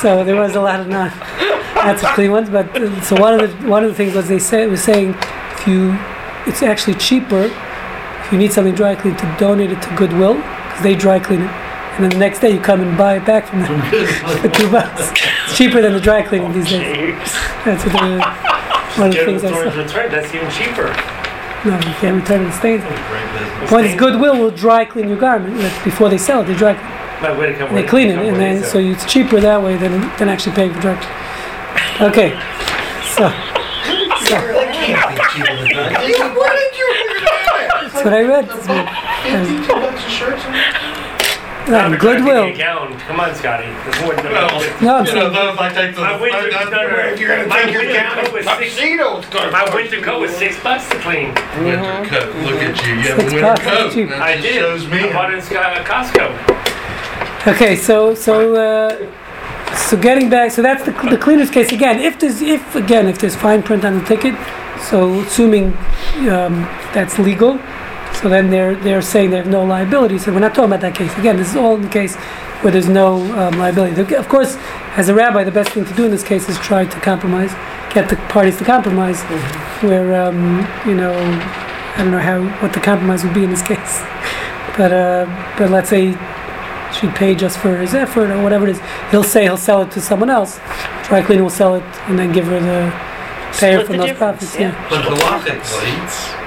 So 0.00 0.22
there 0.24 0.36
was 0.36 0.54
a 0.54 0.60
lot 0.60 0.80
of 0.80 0.88
not, 0.88 1.16
not 1.74 1.98
such 1.98 2.14
clean 2.14 2.32
ones. 2.32 2.50
But 2.50 2.76
uh, 2.76 3.00
so 3.02 3.20
one 3.20 3.40
of 3.40 3.40
the 3.60 3.68
one 3.68 3.82
of 3.84 3.90
the 3.90 3.96
things 3.96 4.14
was 4.14 4.28
they 4.28 4.38
said 4.38 4.70
was 4.70 4.82
saying 4.82 5.14
if 5.52 5.66
you, 5.66 5.96
it's 6.46 6.62
actually 6.62 6.94
cheaper 6.94 7.50
if 8.24 8.32
you 8.32 8.38
need 8.38 8.52
something 8.52 8.74
dry 8.74 8.94
cleaned 8.94 9.18
to 9.18 9.36
donate 9.38 9.70
it 9.72 9.80
to 9.82 9.96
Goodwill 9.96 10.34
because 10.34 10.82
they 10.82 10.94
dry 10.94 11.18
clean 11.18 11.42
it, 11.42 11.50
and 11.94 12.04
then 12.04 12.10
the 12.10 12.18
next 12.18 12.40
day 12.40 12.50
you 12.52 12.60
come 12.60 12.80
and 12.80 12.96
buy 12.96 13.16
it 13.16 13.26
back 13.26 13.46
from 13.46 13.60
them 13.62 13.80
for 14.40 14.48
two 14.48 14.70
bucks. 14.70 15.10
It's 15.46 15.56
cheaper 15.56 15.80
than 15.82 15.92
the 15.92 16.00
dry 16.00 16.22
cleaning 16.22 16.52
these 16.52 16.66
days. 16.68 16.80
Jeez. 16.82 17.64
That's 17.64 17.84
what 17.84 17.92
the, 17.92 19.00
one 19.00 19.08
of 19.08 19.12
the 19.14 19.18
Get 19.18 19.26
things 19.26 19.44
I 19.44 19.50
saw. 19.50 19.76
returned, 19.82 20.12
that's 20.12 20.34
even 20.34 20.50
cheaper. 20.50 20.88
No, 21.68 21.74
you 21.76 21.94
can't 22.00 22.16
return 22.20 22.44
the 22.44 22.52
stains. 22.52 22.82
Great 22.82 23.32
business. 23.38 23.70
Point 23.70 23.86
is, 23.86 23.94
Goodwill 23.94 24.38
will 24.38 24.50
dry 24.50 24.84
clean 24.86 25.08
your 25.08 25.18
garment 25.18 25.58
like, 25.58 25.84
before 25.84 26.08
they 26.08 26.16
sell 26.18 26.40
it. 26.40 26.46
They 26.46 26.54
dry 26.54 26.74
clean. 26.74 26.86
My 27.20 27.38
way 27.38 27.52
to 27.52 27.58
come 27.58 27.74
they 27.74 27.82
with- 27.82 27.90
clean 27.90 28.08
it, 28.08 28.14
come 28.14 28.24
and 28.28 28.36
then 28.36 28.64
so 28.64 28.78
it's 28.78 29.04
cheaper 29.04 29.40
that 29.40 29.62
way 29.62 29.76
than 29.76 30.00
than 30.16 30.30
actually 30.30 30.56
paying 30.56 30.72
for 30.72 30.80
dry 30.80 30.94
cleaning. 30.96 32.10
Okay, 32.10 32.30
so 33.14 33.28
That 33.28 34.70
can't 34.72 35.04
be 35.12 35.20
cheaper 35.28 35.54
than 35.56 35.68
that. 35.76 36.00
Where 36.34 36.56
did 36.56 36.78
you 36.80 36.88
figure 36.96 37.20
that 37.20 37.90
that's 37.92 38.04
what 38.04 38.14
I 38.14 38.22
read. 38.22 38.44
It's 38.48 38.66
Fifty-two 39.20 39.80
bucks 39.80 40.00
a 40.00 40.08
shirt? 40.08 40.40
Yeah, 41.70 41.86
I'm 41.86 41.96
Goodwill. 41.98 42.44
taking 42.46 42.60
a 42.60 42.64
gown. 42.64 42.98
Come 43.00 43.20
on, 43.20 43.34
Scotty. 43.34 43.64
There's 43.66 44.00
No, 44.82 44.96
I'm 44.96 45.06
You 45.06 45.14
know, 45.14 45.30
though, 45.30 45.52
if 45.52 45.58
I 45.60 45.72
take 45.72 45.94
the. 45.94 46.00
My 46.00 46.20
winter, 46.20 46.50
no, 46.50 46.64
no, 46.64 46.70
no. 46.70 47.14
You're 47.14 47.36
gonna 47.36 47.48
My 47.48 47.62
take 47.62 47.72
your 47.72 47.82
winter 47.82 47.94
gown 48.00 48.24
coat 48.24 48.32
was 48.32 48.44
six. 48.46 48.74
tuxedo, 48.76 49.18
it's 49.18 49.32
My 49.52 49.74
winter 49.74 50.00
coat 50.00 50.20
was 50.20 50.30
six 50.36 50.60
bucks 50.62 50.88
to 50.90 50.96
clean. 50.98 51.28
Winter 51.64 52.04
coat, 52.08 52.34
look 52.44 52.60
at 52.60 52.86
you, 52.86 52.94
you 52.94 53.00
have 53.08 53.18
a 53.18 53.24
winter 53.24 53.62
coat. 53.62 53.92
cheap. 53.92 54.08
That 54.08 54.20
I 54.22 54.32
just 54.34 54.42
did. 54.46 54.54
Shows 54.60 54.86
me. 54.88 54.98
I 55.00 55.12
bought 55.12 55.30
it 55.32 55.36
in 55.36 55.42
Sc- 55.42 55.54
uh, 55.56 55.84
Costco. 55.84 56.26
Okay, 57.46 57.76
so 57.76 58.14
so 58.14 58.54
uh, 58.56 59.74
so 59.76 59.96
getting 59.96 60.28
back, 60.28 60.50
so 60.50 60.60
that's 60.62 60.84
the, 60.84 60.90
the 61.08 61.16
cleaner's 61.16 61.50
case 61.50 61.72
again. 61.72 61.98
If 62.00 62.18
there's 62.18 62.42
if 62.42 62.74
again 62.74 63.06
if 63.06 63.18
there's 63.18 63.36
fine 63.36 63.62
print 63.62 63.84
on 63.84 63.98
the 63.98 64.04
ticket, 64.04 64.34
so 64.90 65.20
assuming 65.20 65.72
um, 66.28 66.64
that's 66.92 67.18
legal, 67.18 67.58
so 68.14 68.28
then 68.28 68.50
they're 68.50 68.74
they're 68.74 69.02
saying 69.02 69.30
they 69.30 69.36
have 69.38 69.46
no 69.46 69.64
liability. 69.64 70.18
So 70.18 70.32
we're 70.32 70.40
not 70.40 70.54
talking 70.54 70.70
about 70.70 70.80
that 70.82 70.94
case 70.94 71.16
again. 71.18 71.36
This 71.36 71.50
is 71.50 71.56
all 71.56 71.74
in 71.76 71.82
the 71.82 71.88
case 71.88 72.16
where 72.62 72.72
there's 72.72 72.88
no 72.88 73.16
um, 73.38 73.58
liability. 73.58 74.14
Of 74.14 74.28
course, 74.28 74.56
as 74.96 75.08
a 75.08 75.14
rabbi, 75.14 75.44
the 75.44 75.50
best 75.52 75.70
thing 75.70 75.84
to 75.84 75.94
do 75.94 76.04
in 76.04 76.10
this 76.10 76.22
case 76.24 76.48
is 76.48 76.58
try 76.58 76.84
to 76.84 77.00
compromise, 77.00 77.52
get 77.94 78.08
the 78.10 78.16
parties 78.28 78.56
to 78.58 78.64
compromise. 78.64 79.22
Where 79.82 80.22
um, 80.22 80.66
you 80.86 80.94
know, 80.94 81.12
I 81.14 81.98
don't 82.02 82.10
know 82.10 82.18
how 82.18 82.42
what 82.62 82.72
the 82.74 82.80
compromise 82.80 83.24
would 83.24 83.34
be 83.34 83.44
in 83.44 83.50
this 83.50 83.62
case, 83.72 84.00
but 84.76 84.92
uh, 84.92 85.26
but 85.58 85.70
let's 85.70 85.88
say 85.88 86.12
she 86.98 87.06
paid 87.08 87.38
just 87.38 87.58
for 87.58 87.76
his 87.76 87.94
effort 87.94 88.30
or 88.30 88.42
whatever 88.42 88.66
it 88.66 88.72
is. 88.72 88.80
He'll 89.10 89.22
say 89.22 89.44
he'll 89.44 89.56
sell 89.56 89.82
it 89.82 89.90
to 89.92 90.00
someone 90.00 90.28
else. 90.28 90.58
Dry 91.04 91.22
cleaner 91.22 91.42
will 91.44 91.50
sell 91.50 91.74
it 91.76 91.84
and 92.08 92.18
then 92.18 92.32
give 92.32 92.46
her 92.46 92.60
the 92.60 92.90
pay 93.58 93.72
her 93.72 93.80
Split 93.80 93.86
from 93.86 93.92
the 93.96 93.98
those 93.98 94.06
difference, 94.10 94.38
profits. 94.54 94.54
yeah. 94.58 94.70
Yeah. 94.70 94.88
But 94.90 96.39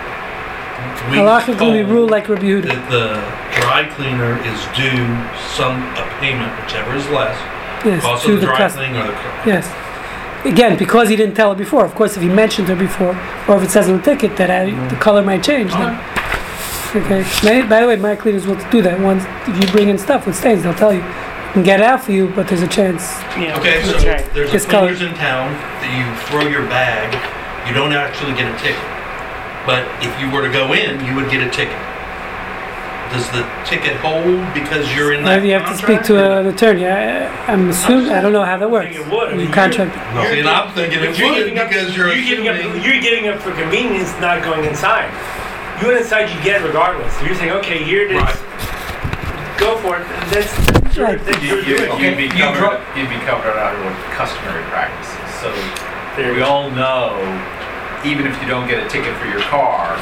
halachically, 0.84 1.12
we 1.12 1.18
Halachically, 1.18 1.72
we 1.74 1.82
rule 1.92 2.08
like 2.08 2.30
Rabbi 2.30 2.44
Yehuda. 2.44 2.66
that 2.68 2.90
the 2.92 3.62
dry 3.62 3.86
cleaner 3.96 4.38
is 4.46 4.60
due 4.76 5.06
some, 5.56 5.82
a 5.98 6.06
payment, 6.20 6.52
whichever 6.62 6.96
is 6.96 7.08
less, 7.10 7.38
Yes, 7.86 8.04
also 8.04 8.28
to 8.28 8.34
the 8.36 8.40
the 8.42 8.46
dry 8.48 8.58
customer. 8.58 8.86
cleaning 8.86 9.02
or 9.02 9.08
the 9.08 9.14
cook. 9.14 9.46
Yes. 9.46 9.66
Again, 10.46 10.78
because 10.78 11.08
he 11.10 11.16
didn't 11.16 11.36
tell 11.36 11.50
her 11.52 11.56
before. 11.58 11.86
Of 11.86 11.96
course, 11.96 12.16
if 12.18 12.22
he 12.22 12.30
mentioned 12.30 12.68
her 12.68 12.76
before, 12.76 13.16
or 13.48 13.58
if 13.58 13.64
it 13.64 13.72
says 13.72 13.88
on 13.90 13.98
the 13.98 14.04
ticket 14.04 14.36
that 14.38 14.50
uh, 14.50 14.90
the 14.90 14.96
color 14.98 15.22
might 15.24 15.42
change, 15.44 15.72
then 15.72 15.96
okay. 16.96 17.24
Many, 17.44 17.68
by 17.68 17.80
the 17.82 17.88
way, 17.88 17.96
my 17.96 18.16
cleaners 18.16 18.46
will 18.46 18.60
do 18.70 18.82
that. 18.82 19.00
Once 19.00 19.24
if 19.48 19.56
you 19.64 19.72
bring 19.72 19.88
in 19.90 19.98
stuff 19.98 20.26
with 20.28 20.36
stains, 20.36 20.64
they'll 20.64 20.74
tell 20.76 20.94
you. 20.94 21.00
We 21.54 21.62
can 21.62 21.64
get 21.64 21.80
it 21.82 21.86
out 21.86 22.04
for 22.04 22.12
you, 22.12 22.30
but 22.36 22.48
there's 22.48 22.64
a 22.64 22.68
chance. 22.68 23.04
Yeah, 23.38 23.56
Okay, 23.60 23.84
so 23.86 23.94
right. 24.10 24.26
there's 24.34 24.50
a 24.50 24.52
Just 24.52 24.68
color. 24.70 24.88
cleaners 24.90 25.02
in 25.06 25.14
town 25.16 25.54
that 25.86 25.92
you 25.94 26.04
throw 26.28 26.50
your 26.50 26.66
bag, 26.66 27.14
you 27.70 27.76
don't 27.78 27.94
actually 27.94 28.34
get 28.34 28.50
a 28.50 28.58
ticket. 28.58 28.82
But 29.66 29.88
if 30.04 30.12
you 30.20 30.30
were 30.30 30.42
to 30.42 30.52
go 30.52 30.74
in, 30.74 31.04
you 31.06 31.16
would 31.16 31.30
get 31.32 31.42
a 31.46 31.50
ticket. 31.50 31.78
Does 33.16 33.30
the 33.30 33.46
ticket 33.64 33.96
hold 34.02 34.42
because 34.58 34.90
you're 34.96 35.14
in 35.14 35.24
that 35.24 35.38
Maybe 35.38 35.50
you 35.50 35.54
have 35.60 35.70
to 35.70 35.78
speak 35.78 36.02
to 36.10 36.18
uh, 36.18 36.40
an 36.42 36.48
attorney. 36.48 36.88
I, 36.88 37.30
I'm 37.46 37.70
assuming. 37.70 38.12
I 38.12 38.22
don't 38.22 38.34
know 38.34 38.44
how 38.44 38.58
that 38.58 38.70
works. 38.70 38.90
think 38.96 39.06
it 39.06 39.12
would. 39.14 39.28
I 39.30 39.32
You 39.32 39.38
mean, 39.38 39.46
you're- 39.48 39.54
contract. 39.54 39.94
or- 40.18 40.26
See, 40.34 40.40
and 40.40 40.50
I'm 40.50 40.74
thinking 40.74 41.00
it 41.00 41.18
you're 41.20 41.30
would 41.30 41.36
giving 41.38 41.60
up- 41.60 41.70
because 41.70 41.96
you're 41.96 42.12
you're 42.12 42.26
giving 42.26 42.48
up. 42.50 42.56
assuming. 42.58 42.84
You're 42.84 43.02
getting 43.02 43.28
up 43.30 43.40
for 43.40 43.52
convenience, 43.54 44.10
not 44.20 44.42
going 44.44 44.66
inside. 44.66 45.14
You 45.80 45.88
went 45.94 46.00
inside, 46.02 46.26
you 46.34 46.42
get 46.44 46.62
it 46.62 46.66
regardless. 46.66 47.14
You're 47.22 47.36
saying, 47.36 47.52
okay, 47.62 47.84
here 47.84 48.02
it 48.10 48.12
is, 48.18 48.22
Right. 48.22 49.60
go 49.60 49.78
for 49.78 49.98
it. 50.02 50.06
That's, 50.34 50.50
that's 50.74 50.98
your, 50.98 51.06
Right. 51.08 51.24
that's 51.24 51.38
You- 51.44 51.62
your 51.62 51.64
you- 51.70 51.78
doing. 51.86 52.02
You'd 52.02 52.18
be 52.18 52.24
You 52.34 52.44
covered, 52.50 52.82
you'd 52.98 53.10
be 53.14 53.22
covered 53.30 53.56
under 53.62 53.94
customary 54.18 54.64
practices. 54.74 55.22
So 55.40 55.54
we 56.34 56.42
all 56.42 56.72
know, 56.72 57.14
even 58.04 58.28
if 58.28 58.36
you 58.42 58.48
don't 58.48 58.68
get 58.68 58.84
a 58.84 58.88
ticket 58.90 59.16
for 59.18 59.26
your 59.28 59.42
car, 59.48 59.96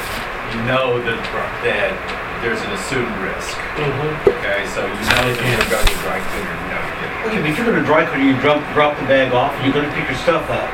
you 0.51 0.59
know 0.65 0.97
that, 1.05 1.19
that 1.63 1.93
there's 2.41 2.59
an 2.65 2.71
assumed 2.73 3.13
risk. 3.21 3.53
Mhm. 3.77 4.41
Okay, 4.41 4.65
so 4.73 4.81
you 4.81 5.05
know 5.13 5.23
that 5.29 5.37
you're 5.37 5.69
going 5.69 5.85
to 5.85 5.97
dry 6.01 6.17
cleaner, 6.17 6.49
you 6.49 6.67
know 6.73 6.81
you're 6.81 6.99
getting. 7.01 7.21
Okay, 7.29 7.39
but 7.45 7.49
if 7.53 7.55
you're 7.61 7.69
gonna 7.69 7.85
dry 7.85 8.01
clean, 8.09 8.25
you 8.25 8.35
drop, 8.41 8.59
drop 8.73 8.97
the 8.97 9.05
bag 9.05 9.31
off, 9.31 9.53
and 9.55 9.61
you're 9.65 9.75
gonna 9.77 9.93
pick 9.93 10.09
your 10.09 10.17
stuff 10.17 10.49
up, 10.49 10.69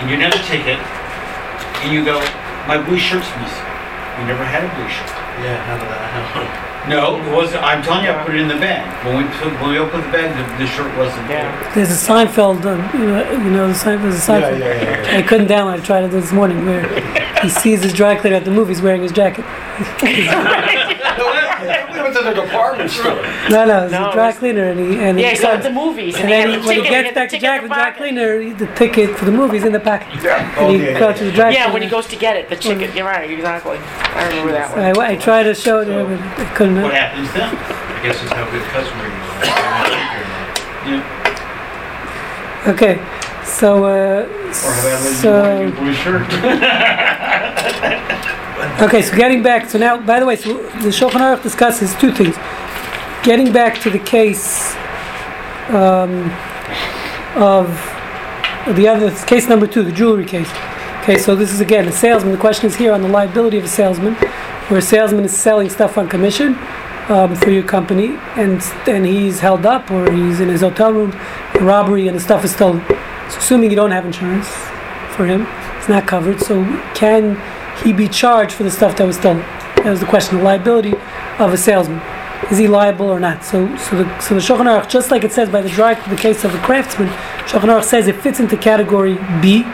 and 0.00 0.08
you 0.08 0.16
never 0.16 0.36
take 0.48 0.64
it, 0.64 0.80
and 1.84 1.92
you 1.92 2.00
go, 2.04 2.16
my 2.66 2.80
blue 2.80 2.98
shirt's 2.98 3.28
missing. 3.36 3.68
We 4.16 4.24
never 4.24 4.42
had 4.44 4.64
a 4.64 4.70
blue 4.72 4.88
shirt. 4.88 5.12
Yeah, 5.44 5.60
how 5.68 5.76
did 5.76 5.86
that 5.92 6.08
happen? 6.10 6.64
No, 6.86 7.20
it 7.20 7.34
wasn't, 7.34 7.62
I'm 7.64 7.82
telling 7.82 8.04
you, 8.04 8.10
I 8.10 8.24
put 8.24 8.34
it 8.34 8.40
in 8.40 8.48
the 8.48 8.54
bag. 8.54 9.04
When 9.04 9.16
we 9.18 9.24
took, 9.38 9.52
when 9.60 9.70
we 9.70 9.78
opened 9.78 10.04
the 10.04 10.12
bag, 10.12 10.30
the, 10.36 10.64
the 10.64 10.70
shirt 10.70 10.96
wasn't 10.96 11.26
there. 11.28 11.42
Yeah. 11.42 11.74
There's 11.74 11.90
a 11.90 11.94
Seinfeld. 11.94 12.64
Uh, 12.64 12.96
you 12.96 13.06
know, 13.06 13.30
you 13.32 13.50
know 13.50 13.68
the 13.68 13.74
Seinfeld. 13.74 14.02
There's 14.02 14.28
a 14.28 14.32
Seinfeld. 14.32 15.04
I 15.14 15.22
couldn't 15.22 15.48
download. 15.48 15.80
I 15.80 15.84
tried 15.84 16.04
it 16.04 16.10
this 16.10 16.32
morning 16.32 16.64
where 16.64 16.86
he 17.42 17.48
sees 17.48 17.82
his 17.82 17.92
dry 17.92 18.16
cleaner 18.16 18.36
at 18.36 18.44
the 18.44 18.50
movies 18.50 18.80
wearing 18.80 19.02
his 19.02 19.12
jacket. 19.12 19.44
We 21.60 22.00
went 22.02 22.14
to 22.16 22.22
the 22.22 22.34
department 22.34 22.90
store. 22.90 23.14
No, 23.50 23.64
no, 23.66 23.84
it's 23.84 23.92
No, 23.92 24.10
a 24.10 24.12
dry 24.12 24.28
it's- 24.28 24.38
cleaner, 24.38 24.64
and 24.70 24.78
he 24.78 24.98
and 25.00 25.18
Yeah, 25.18 25.30
he 25.30 25.34
he's 25.36 25.44
at 25.44 25.62
the 25.62 25.70
movies, 25.70 26.14
and, 26.16 26.24
and 26.24 26.32
he 26.32 26.36
then 26.38 26.48
had 26.48 26.50
he, 26.50 26.60
the 26.62 26.66
when 26.66 26.76
he 26.76 26.82
ticket, 26.82 26.90
gets 26.92 27.06
had 27.06 27.14
back 27.14 27.28
to 27.28 27.36
ticket 27.36 27.42
Jack, 27.42 27.62
in 27.62 27.62
the 27.64 27.68
the 27.68 27.74
dry 27.74 27.84
pocket. 27.90 27.96
cleaner, 27.98 28.54
the 28.54 28.66
ticket 28.74 29.16
for 29.18 29.24
the 29.24 29.32
movie's 29.32 29.64
in 29.64 29.72
the 29.72 29.80
package. 29.80 30.22
Yeah. 30.22 30.60
And 30.60 30.70
he 30.80 30.92
goes 30.98 31.18
to 31.18 31.24
the 31.24 31.32
dry 31.32 31.50
Yeah, 31.50 31.72
when 31.72 31.82
he 31.82 31.88
goes 31.88 32.06
to 32.08 32.16
get 32.16 32.36
it, 32.36 32.48
the 32.48 32.56
ticket. 32.56 32.94
You're 32.94 33.06
right, 33.06 33.28
exactly. 33.30 33.78
I 33.78 34.28
remember 34.28 34.52
that 34.52 34.70
one. 34.70 34.80
I, 34.80 34.92
I 35.12 35.16
tried 35.16 35.42
to 35.44 35.54
show 35.54 35.80
it, 35.80 35.86
to 35.86 35.98
him, 36.06 36.06
but 36.18 36.20
I 36.40 36.44
couldn't. 36.54 36.82
What 36.82 36.94
happens 36.94 37.32
then? 37.32 37.54
I 37.54 38.02
guess 38.02 38.22
it's 38.22 38.32
how 38.32 38.44
good 38.50 38.62
customer 38.70 39.06
you 39.06 39.12
are. 40.94 42.72
Okay, 42.74 42.98
so 43.44 43.84
uh, 43.84 43.88
Or 43.88 44.34
have 44.34 44.84
I 44.84 44.92
let 44.92 45.02
you 45.10 45.14
so. 45.16 45.42
wear 45.42 45.62
your 45.62 45.72
blue 45.72 45.94
shirt? 45.94 46.28
Okay, 48.58 49.02
so 49.02 49.16
getting 49.16 49.40
back, 49.40 49.70
so 49.70 49.78
now, 49.78 50.00
by 50.00 50.18
the 50.18 50.26
way, 50.26 50.34
so 50.34 50.52
the 50.54 50.88
Shulchan 50.88 51.20
Aruch 51.20 51.44
discusses 51.44 51.94
two 51.96 52.10
things. 52.10 52.34
Getting 53.22 53.52
back 53.52 53.80
to 53.82 53.90
the 53.90 54.00
case 54.00 54.74
um, 55.68 56.30
of 57.36 57.68
the 58.74 58.88
other 58.88 59.14
case 59.26 59.48
number 59.48 59.68
two, 59.68 59.84
the 59.84 59.92
jewelry 59.92 60.24
case. 60.24 60.50
Okay, 61.02 61.18
so 61.18 61.36
this 61.36 61.52
is 61.52 61.60
again 61.60 61.86
a 61.86 61.92
salesman. 61.92 62.32
The 62.32 62.38
question 62.38 62.66
is 62.66 62.74
here 62.74 62.92
on 62.92 63.00
the 63.02 63.08
liability 63.08 63.58
of 63.58 63.64
a 63.64 63.68
salesman, 63.68 64.14
where 64.14 64.78
a 64.78 64.82
salesman 64.82 65.24
is 65.24 65.36
selling 65.36 65.70
stuff 65.70 65.96
on 65.96 66.08
commission 66.08 66.58
um, 67.08 67.36
for 67.36 67.50
your 67.50 67.62
company, 67.62 68.16
and 68.34 68.60
and 68.88 69.06
he's 69.06 69.38
held 69.38 69.66
up 69.66 69.88
or 69.92 70.10
he's 70.12 70.40
in 70.40 70.48
his 70.48 70.62
hotel 70.62 70.92
room, 70.92 71.16
robbery, 71.60 72.08
and 72.08 72.16
the 72.16 72.20
stuff 72.20 72.44
is 72.44 72.52
stolen. 72.54 72.84
So 73.30 73.38
assuming 73.38 73.70
you 73.70 73.76
don't 73.76 73.92
have 73.92 74.04
insurance 74.04 74.48
for 75.14 75.26
him, 75.26 75.46
it's 75.78 75.88
not 75.88 76.08
covered. 76.08 76.40
So 76.40 76.64
can 76.94 77.36
he 77.84 77.92
be 77.92 78.08
charged 78.08 78.52
for 78.52 78.62
the 78.62 78.70
stuff 78.70 78.96
that 78.96 79.06
was 79.06 79.16
stolen? 79.16 79.38
That 79.76 79.90
was 79.90 80.00
the 80.00 80.06
question. 80.06 80.38
The 80.38 80.44
liability 80.44 80.94
of 81.38 81.52
a 81.52 81.56
salesman. 81.56 82.00
Is 82.50 82.58
he 82.58 82.68
liable 82.68 83.06
or 83.06 83.20
not? 83.20 83.44
So, 83.44 83.76
so 83.76 84.02
the 84.02 84.20
so 84.20 84.34
the 84.34 84.40
Shulchan 84.40 84.66
Aruch, 84.66 84.88
just 84.88 85.10
like 85.10 85.24
it 85.24 85.32
says 85.32 85.50
by 85.50 85.60
the 85.60 85.68
dry, 85.68 85.94
the 86.08 86.16
case 86.16 86.44
of 86.44 86.54
a 86.54 86.58
craftsman, 86.58 87.08
Shulchan 87.46 87.68
Aruch 87.68 87.84
says 87.84 88.06
it 88.06 88.16
fits 88.16 88.40
into 88.40 88.56
category 88.56 89.14
B 89.42 89.64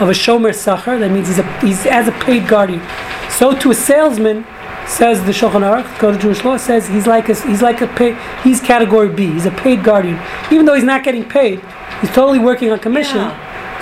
of 0.00 0.08
a 0.08 0.12
shomer 0.12 0.50
sachar. 0.50 0.98
That 0.98 1.10
means 1.10 1.28
he's 1.28 1.38
a 1.38 1.60
he's 1.60 1.84
as 1.84 2.08
a 2.08 2.12
paid 2.12 2.48
guardian. 2.48 2.80
So 3.28 3.54
to 3.58 3.70
a 3.70 3.74
salesman, 3.74 4.46
says 4.86 5.24
the 5.24 5.32
Shulchan 5.32 5.62
Aruch, 5.62 5.98
Code 5.98 6.16
of 6.16 6.20
Jewish 6.20 6.44
Law 6.44 6.56
says 6.56 6.86
he's 6.86 7.06
like 7.06 7.28
a 7.28 7.34
he's 7.46 7.62
like 7.62 7.80
a 7.80 7.86
pay, 7.86 8.16
he's 8.42 8.60
category 8.60 9.08
B. 9.08 9.26
He's 9.26 9.46
a 9.46 9.50
paid 9.50 9.84
guardian, 9.84 10.20
even 10.50 10.66
though 10.66 10.74
he's 10.74 10.84
not 10.84 11.04
getting 11.04 11.28
paid. 11.28 11.60
He's 12.00 12.10
totally 12.10 12.38
working 12.38 12.70
on 12.70 12.78
commission. 12.78 13.18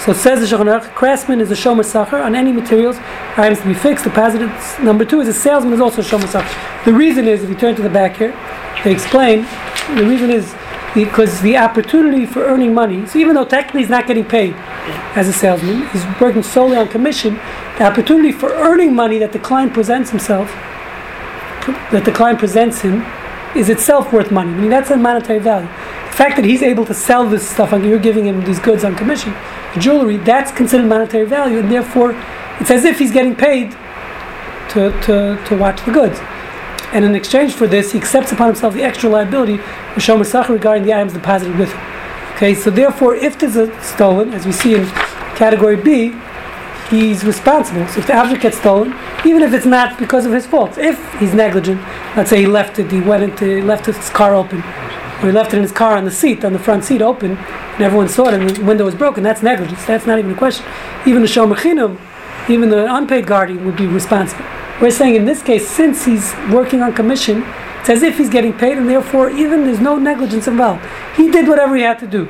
So 0.04 0.14
says 0.14 0.40
the 0.40 0.56
Shulchan 0.56 0.94
craftsman 0.94 1.40
is 1.40 1.50
a 1.50 1.54
shomer 1.54 1.84
sacher 1.84 2.16
on 2.16 2.34
any 2.34 2.52
materials, 2.52 2.96
items 3.36 3.60
to 3.60 3.66
be 3.66 3.74
fixed, 3.74 4.04
deposited. 4.04 4.50
Number 4.82 5.04
two 5.04 5.20
is 5.20 5.28
a 5.28 5.34
salesman 5.34 5.74
is 5.74 5.80
also 5.80 6.00
a 6.00 6.04
shomer 6.04 6.26
sachar. 6.26 6.84
The 6.86 6.92
reason 6.94 7.28
is, 7.28 7.42
if 7.42 7.50
you 7.50 7.54
turn 7.54 7.74
to 7.76 7.82
the 7.82 7.90
back 7.90 8.16
here, 8.16 8.34
they 8.82 8.92
explain, 8.92 9.46
the 9.94 10.06
reason 10.06 10.30
is 10.30 10.54
because 10.94 11.42
the 11.42 11.58
opportunity 11.58 12.24
for 12.24 12.42
earning 12.44 12.72
money, 12.72 13.04
so 13.06 13.18
even 13.18 13.34
though 13.34 13.44
technically 13.44 13.82
he's 13.82 13.90
not 13.90 14.06
getting 14.06 14.24
paid 14.24 14.54
as 15.14 15.28
a 15.28 15.34
salesman, 15.34 15.86
he's 15.90 16.04
working 16.18 16.42
solely 16.42 16.78
on 16.78 16.88
commission, 16.88 17.34
the 17.76 17.84
opportunity 17.84 18.32
for 18.32 18.54
earning 18.54 18.94
money 18.94 19.18
that 19.18 19.32
the 19.32 19.38
client 19.38 19.74
presents 19.74 20.08
himself, 20.08 20.48
that 21.92 22.04
the 22.06 22.12
client 22.12 22.38
presents 22.38 22.80
him, 22.80 23.04
is 23.54 23.68
itself 23.68 24.12
worth 24.14 24.30
money. 24.30 24.50
I 24.50 24.56
mean, 24.56 24.70
that's 24.70 24.90
a 24.90 24.96
monetary 24.96 25.40
value. 25.40 25.68
The 25.68 26.16
fact 26.16 26.36
that 26.36 26.44
he's 26.46 26.62
able 26.62 26.86
to 26.86 26.94
sell 26.94 27.28
this 27.28 27.46
stuff, 27.46 27.72
and 27.72 27.84
you're 27.84 27.98
giving 27.98 28.26
him 28.26 28.44
these 28.44 28.58
goods 28.58 28.82
on 28.82 28.96
commission, 28.96 29.34
jewelry, 29.78 30.16
that's 30.16 30.50
considered 30.52 30.86
monetary 30.86 31.26
value, 31.26 31.58
and 31.58 31.70
therefore 31.70 32.12
it's 32.60 32.70
as 32.70 32.84
if 32.84 32.98
he's 32.98 33.12
getting 33.12 33.34
paid 33.34 33.72
to, 34.70 34.90
to, 35.02 35.42
to 35.46 35.56
watch 35.56 35.84
the 35.84 35.92
goods. 35.92 36.18
And 36.92 37.04
in 37.04 37.14
exchange 37.14 37.52
for 37.52 37.66
this, 37.66 37.92
he 37.92 37.98
accepts 37.98 38.32
upon 38.32 38.48
himself 38.48 38.74
the 38.74 38.82
extra 38.82 39.08
liability 39.08 39.54
of 39.54 39.96
Shomer 39.96 40.24
Sachar 40.24 40.50
regarding 40.50 40.84
the 40.84 40.92
items 40.92 41.12
deposited 41.12 41.56
with 41.56 41.72
him. 41.72 41.80
Okay, 42.34 42.54
so 42.54 42.70
therefore, 42.70 43.14
if 43.14 43.38
there's 43.38 43.56
a 43.56 43.82
stolen, 43.82 44.32
as 44.32 44.46
we 44.46 44.52
see 44.52 44.74
in 44.74 44.86
category 45.36 45.76
B, 45.76 46.14
he's 46.88 47.24
responsible. 47.24 47.86
So 47.88 48.00
if 48.00 48.06
the 48.06 48.16
object 48.16 48.42
gets 48.42 48.58
stolen, 48.58 48.94
even 49.24 49.42
if 49.42 49.52
it's 49.52 49.66
not 49.66 49.98
because 49.98 50.26
of 50.26 50.32
his 50.32 50.46
fault, 50.46 50.78
if 50.78 50.98
he's 51.20 51.34
negligent, 51.34 51.80
let's 52.16 52.30
say 52.30 52.40
he 52.40 52.46
left 52.46 52.78
it, 52.78 52.90
he 52.90 53.00
went 53.00 53.22
into, 53.22 53.56
he 53.56 53.62
left 53.62 53.86
his 53.86 53.96
car 54.10 54.34
open, 54.34 54.62
he 55.20 55.32
left 55.32 55.52
it 55.52 55.56
in 55.56 55.62
his 55.62 55.72
car 55.72 55.96
on 55.96 56.04
the 56.04 56.10
seat, 56.10 56.44
on 56.44 56.52
the 56.52 56.58
front 56.58 56.84
seat 56.84 57.02
open, 57.02 57.36
and 57.36 57.80
everyone 57.82 58.08
saw 58.08 58.28
it, 58.28 58.34
and 58.34 58.50
the 58.50 58.64
window 58.64 58.84
was 58.84 58.94
broken, 58.94 59.22
that's 59.22 59.42
negligence. 59.42 59.84
That's 59.84 60.06
not 60.06 60.18
even 60.18 60.32
a 60.32 60.36
question. 60.36 60.64
Even 61.06 61.22
the 61.22 61.28
Shomer 61.28 61.98
even 62.48 62.70
the 62.70 62.92
unpaid 62.92 63.26
guardian 63.26 63.64
would 63.64 63.76
be 63.76 63.86
responsible. 63.86 64.44
We're 64.80 64.90
saying 64.90 65.14
in 65.14 65.24
this 65.24 65.42
case, 65.42 65.68
since 65.68 66.04
he's 66.04 66.34
working 66.50 66.80
on 66.80 66.94
commission, 66.94 67.44
it's 67.80 67.90
as 67.90 68.02
if 68.02 68.18
he's 68.18 68.30
getting 68.30 68.52
paid, 68.52 68.78
and 68.78 68.88
therefore 68.88 69.30
even 69.30 69.64
there's 69.64 69.80
no 69.80 69.96
negligence 69.96 70.46
involved. 70.48 70.84
He 71.16 71.30
did 71.30 71.48
whatever 71.48 71.76
he 71.76 71.82
had 71.82 71.98
to 72.00 72.06
do. 72.06 72.24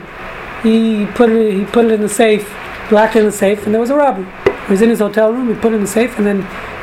He 0.62 1.06
put 1.14 1.30
it, 1.30 1.54
he 1.54 1.64
put 1.64 1.86
it 1.86 1.92
in 1.92 2.00
the 2.00 2.08
safe, 2.08 2.52
locked 2.90 3.16
it 3.16 3.20
in 3.20 3.26
the 3.26 3.32
safe, 3.32 3.64
and 3.64 3.74
there 3.74 3.80
was 3.80 3.90
a 3.90 3.96
robbery. 3.96 4.26
He 4.66 4.72
was 4.72 4.82
in 4.82 4.90
his 4.90 4.98
hotel 4.98 5.32
room, 5.32 5.48
he 5.48 5.54
put 5.54 5.72
it 5.72 5.76
in 5.76 5.82
the 5.82 5.88
safe, 5.88 6.18
and 6.18 6.26
then 6.26 6.40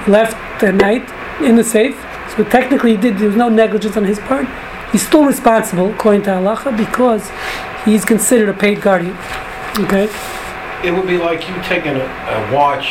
left 0.07 0.35
at 0.63 0.75
night 0.75 1.07
in 1.41 1.55
the 1.55 1.63
safe. 1.63 1.95
So 2.35 2.43
technically, 2.43 2.95
he 2.95 2.97
did. 2.97 3.17
There 3.17 3.27
was 3.27 3.37
no 3.37 3.49
negligence 3.49 3.97
on 3.97 4.05
his 4.05 4.19
part. 4.19 4.47
He's 4.91 5.05
still 5.05 5.25
responsible 5.25 5.91
according 5.93 6.23
to 6.23 6.29
halacha 6.31 6.75
because 6.77 7.29
he's 7.85 8.03
considered 8.05 8.49
a 8.49 8.53
paid 8.53 8.81
guardian. 8.81 9.15
Okay, 9.79 10.09
It 10.83 10.91
would 10.91 11.07
be 11.07 11.17
like 11.17 11.47
you 11.47 11.55
taking 11.63 11.95
a, 11.95 12.05
a 12.05 12.51
watch 12.53 12.87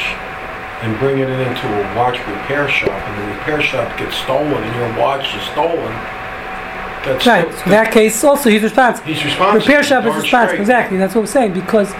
and 0.82 0.96
bringing 0.98 1.24
it 1.24 1.40
into 1.40 1.66
a 1.66 1.96
watch 1.96 2.18
repair 2.28 2.68
shop, 2.68 2.90
and 2.90 3.22
the 3.22 3.34
repair 3.36 3.60
shop 3.62 3.96
gets 3.98 4.14
stolen, 4.16 4.52
and 4.62 4.76
your 4.76 4.98
watch 5.00 5.34
is 5.34 5.42
stolen. 5.50 5.92
That's 7.04 7.26
right. 7.26 7.44
still- 7.46 7.58
So 7.58 7.64
in 7.64 7.70
that 7.70 7.92
case, 7.92 8.22
also 8.24 8.50
he's 8.50 8.62
responsible. 8.62 9.08
He's 9.08 9.24
responsible. 9.24 9.60
Repair 9.60 9.82
shop 9.82 10.04
is 10.04 10.14
responsible. 10.14 10.46
straight. 10.48 10.60
Exactly. 10.60 10.98
That's 10.98 11.14
what 11.14 11.22
we're 11.22 11.26
saying 11.38 11.52
because 11.54 11.92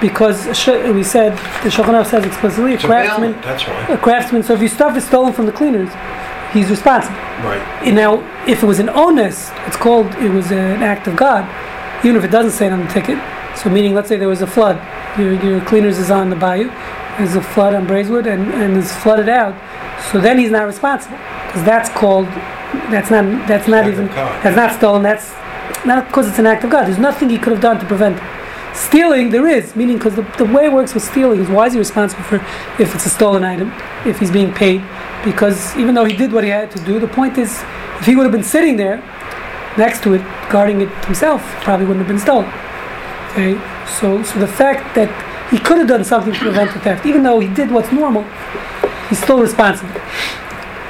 because 0.00 0.44
we 0.92 1.02
said 1.04 1.32
the 1.62 1.70
Shulchan 1.70 2.04
says 2.04 2.24
explicitly 2.26 2.72
a 2.72 2.74
It's 2.74 2.84
a 2.84 2.86
craftsman. 2.88 3.32
that's 3.42 3.66
why. 3.66 3.86
A 3.88 3.96
craftsman. 3.96 4.42
So 4.42 4.52
if 4.54 4.60
your 4.60 4.68
stuff 4.68 4.96
is 4.96 5.04
stolen 5.04 5.32
from 5.32 5.46
the 5.46 5.52
cleaners, 5.52 5.88
he's 6.54 6.70
responsible. 6.70 7.16
Right. 7.44 7.92
Now, 7.92 8.22
if 8.48 8.62
it 8.62 8.66
was 8.66 8.78
an 8.78 8.88
onus, 8.88 9.50
it's 9.66 9.76
called, 9.76 10.06
it 10.14 10.30
was 10.30 10.50
an 10.50 10.82
act 10.82 11.06
of 11.06 11.16
God, 11.16 11.44
even 12.04 12.16
if 12.16 12.24
it 12.24 12.30
doesn't 12.30 12.52
say 12.52 12.66
it 12.66 12.72
on 12.72 12.86
the 12.86 12.92
ticket. 12.92 13.18
So, 13.58 13.68
meaning, 13.68 13.94
let's 13.94 14.08
say 14.08 14.16
there 14.16 14.28
was 14.28 14.42
a 14.42 14.46
flood, 14.46 14.80
your, 15.18 15.34
your 15.44 15.60
cleaners 15.64 15.98
is 15.98 16.10
on 16.10 16.30
the 16.30 16.36
bayou, 16.36 16.68
there's 17.18 17.36
a 17.36 17.42
flood 17.42 17.74
on 17.74 17.86
Braeswood, 17.86 18.26
and, 18.26 18.52
and 18.54 18.76
it's 18.76 18.92
flooded 18.92 19.28
out, 19.28 19.54
so 20.10 20.20
then 20.20 20.38
he's 20.38 20.50
not 20.50 20.66
responsible. 20.66 21.18
Because 21.46 21.64
that's 21.64 21.90
called, 21.90 22.26
that's 22.90 23.10
not, 23.10 23.46
that's 23.46 23.68
not 23.68 23.84
Act 23.84 23.92
even, 23.92 24.06
that's 24.06 24.56
not 24.56 24.72
stolen, 24.72 25.02
that's 25.02 25.32
not 25.84 26.06
because 26.06 26.28
it's 26.28 26.38
an 26.38 26.46
act 26.46 26.64
of 26.64 26.70
God. 26.70 26.86
There's 26.86 26.98
nothing 26.98 27.28
he 27.28 27.38
could 27.38 27.52
have 27.52 27.62
done 27.62 27.78
to 27.78 27.86
prevent 27.86 28.16
it. 28.16 28.22
Stealing, 28.74 29.30
there 29.30 29.46
is, 29.46 29.76
meaning 29.76 29.98
because 29.98 30.16
the, 30.16 30.22
the 30.36 30.44
way 30.44 30.66
it 30.66 30.72
works 30.72 30.94
with 30.94 31.04
stealing 31.04 31.40
is 31.40 31.48
why 31.48 31.66
is 31.66 31.74
he 31.74 31.78
responsible 31.78 32.24
for 32.24 32.36
if 32.80 32.92
it's 32.94 33.06
a 33.06 33.10
stolen 33.10 33.44
item, 33.44 33.72
if 34.04 34.18
he's 34.18 34.32
being 34.32 34.52
paid? 34.52 34.82
Because 35.24 35.76
even 35.76 35.94
though 35.94 36.04
he 36.04 36.16
did 36.16 36.32
what 36.32 36.42
he 36.42 36.50
had 36.50 36.70
to 36.72 36.84
do, 36.84 36.98
the 36.98 37.06
point 37.06 37.38
is, 37.38 37.62
if 38.00 38.06
he 38.06 38.16
would 38.16 38.24
have 38.24 38.32
been 38.32 38.42
sitting 38.42 38.76
there 38.76 38.96
next 39.78 40.02
to 40.02 40.14
it, 40.14 40.22
guarding 40.50 40.80
it 40.80 40.88
himself, 41.04 41.40
probably 41.62 41.86
wouldn't 41.86 42.04
have 42.04 42.08
been 42.08 42.20
stolen. 42.20 42.50
Okay, 43.30 43.54
so 43.86 44.22
so 44.22 44.38
the 44.38 44.46
fact 44.46 44.94
that 44.96 45.08
he 45.50 45.58
could 45.58 45.78
have 45.78 45.88
done 45.88 46.04
something 46.04 46.32
to 46.32 46.38
prevent 46.40 46.72
the 46.72 46.80
theft, 46.80 47.06
even 47.06 47.22
though 47.22 47.38
he 47.38 47.48
did 47.48 47.70
what's 47.70 47.92
normal, 47.92 48.24
he's 49.08 49.22
still 49.22 49.40
responsible. 49.40 49.94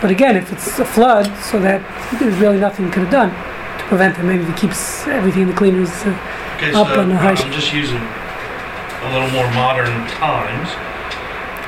But 0.01 0.11
again, 0.11 0.37
if 0.37 0.53
it's 0.53 0.79
a 0.79 0.85
flood, 0.85 1.27
so 1.43 1.59
that 1.61 1.81
there's 2.19 2.37
really 2.39 2.59
nothing 2.59 2.87
he 2.87 2.91
could 2.91 3.05
have 3.05 3.13
done 3.13 3.31
to 3.31 3.85
prevent 3.89 4.19
it. 4.19 4.23
Maybe 4.23 4.45
he 4.45 4.53
keeps 4.53 5.07
everything 5.07 5.43
in 5.43 5.49
the 5.49 5.55
cleaners. 5.55 5.91
Uh, 6.05 6.19
Okay, 6.65 6.73
so 6.73 6.81
Up 6.81 6.97
uh, 6.97 7.01
on 7.05 7.09
the 7.11 7.17
high 7.21 7.37
I'm 7.37 7.53
just 7.53 7.77
using 7.77 8.01
a 8.01 9.09
little 9.13 9.29
more 9.37 9.45
modern 9.53 9.93
times. 10.17 10.73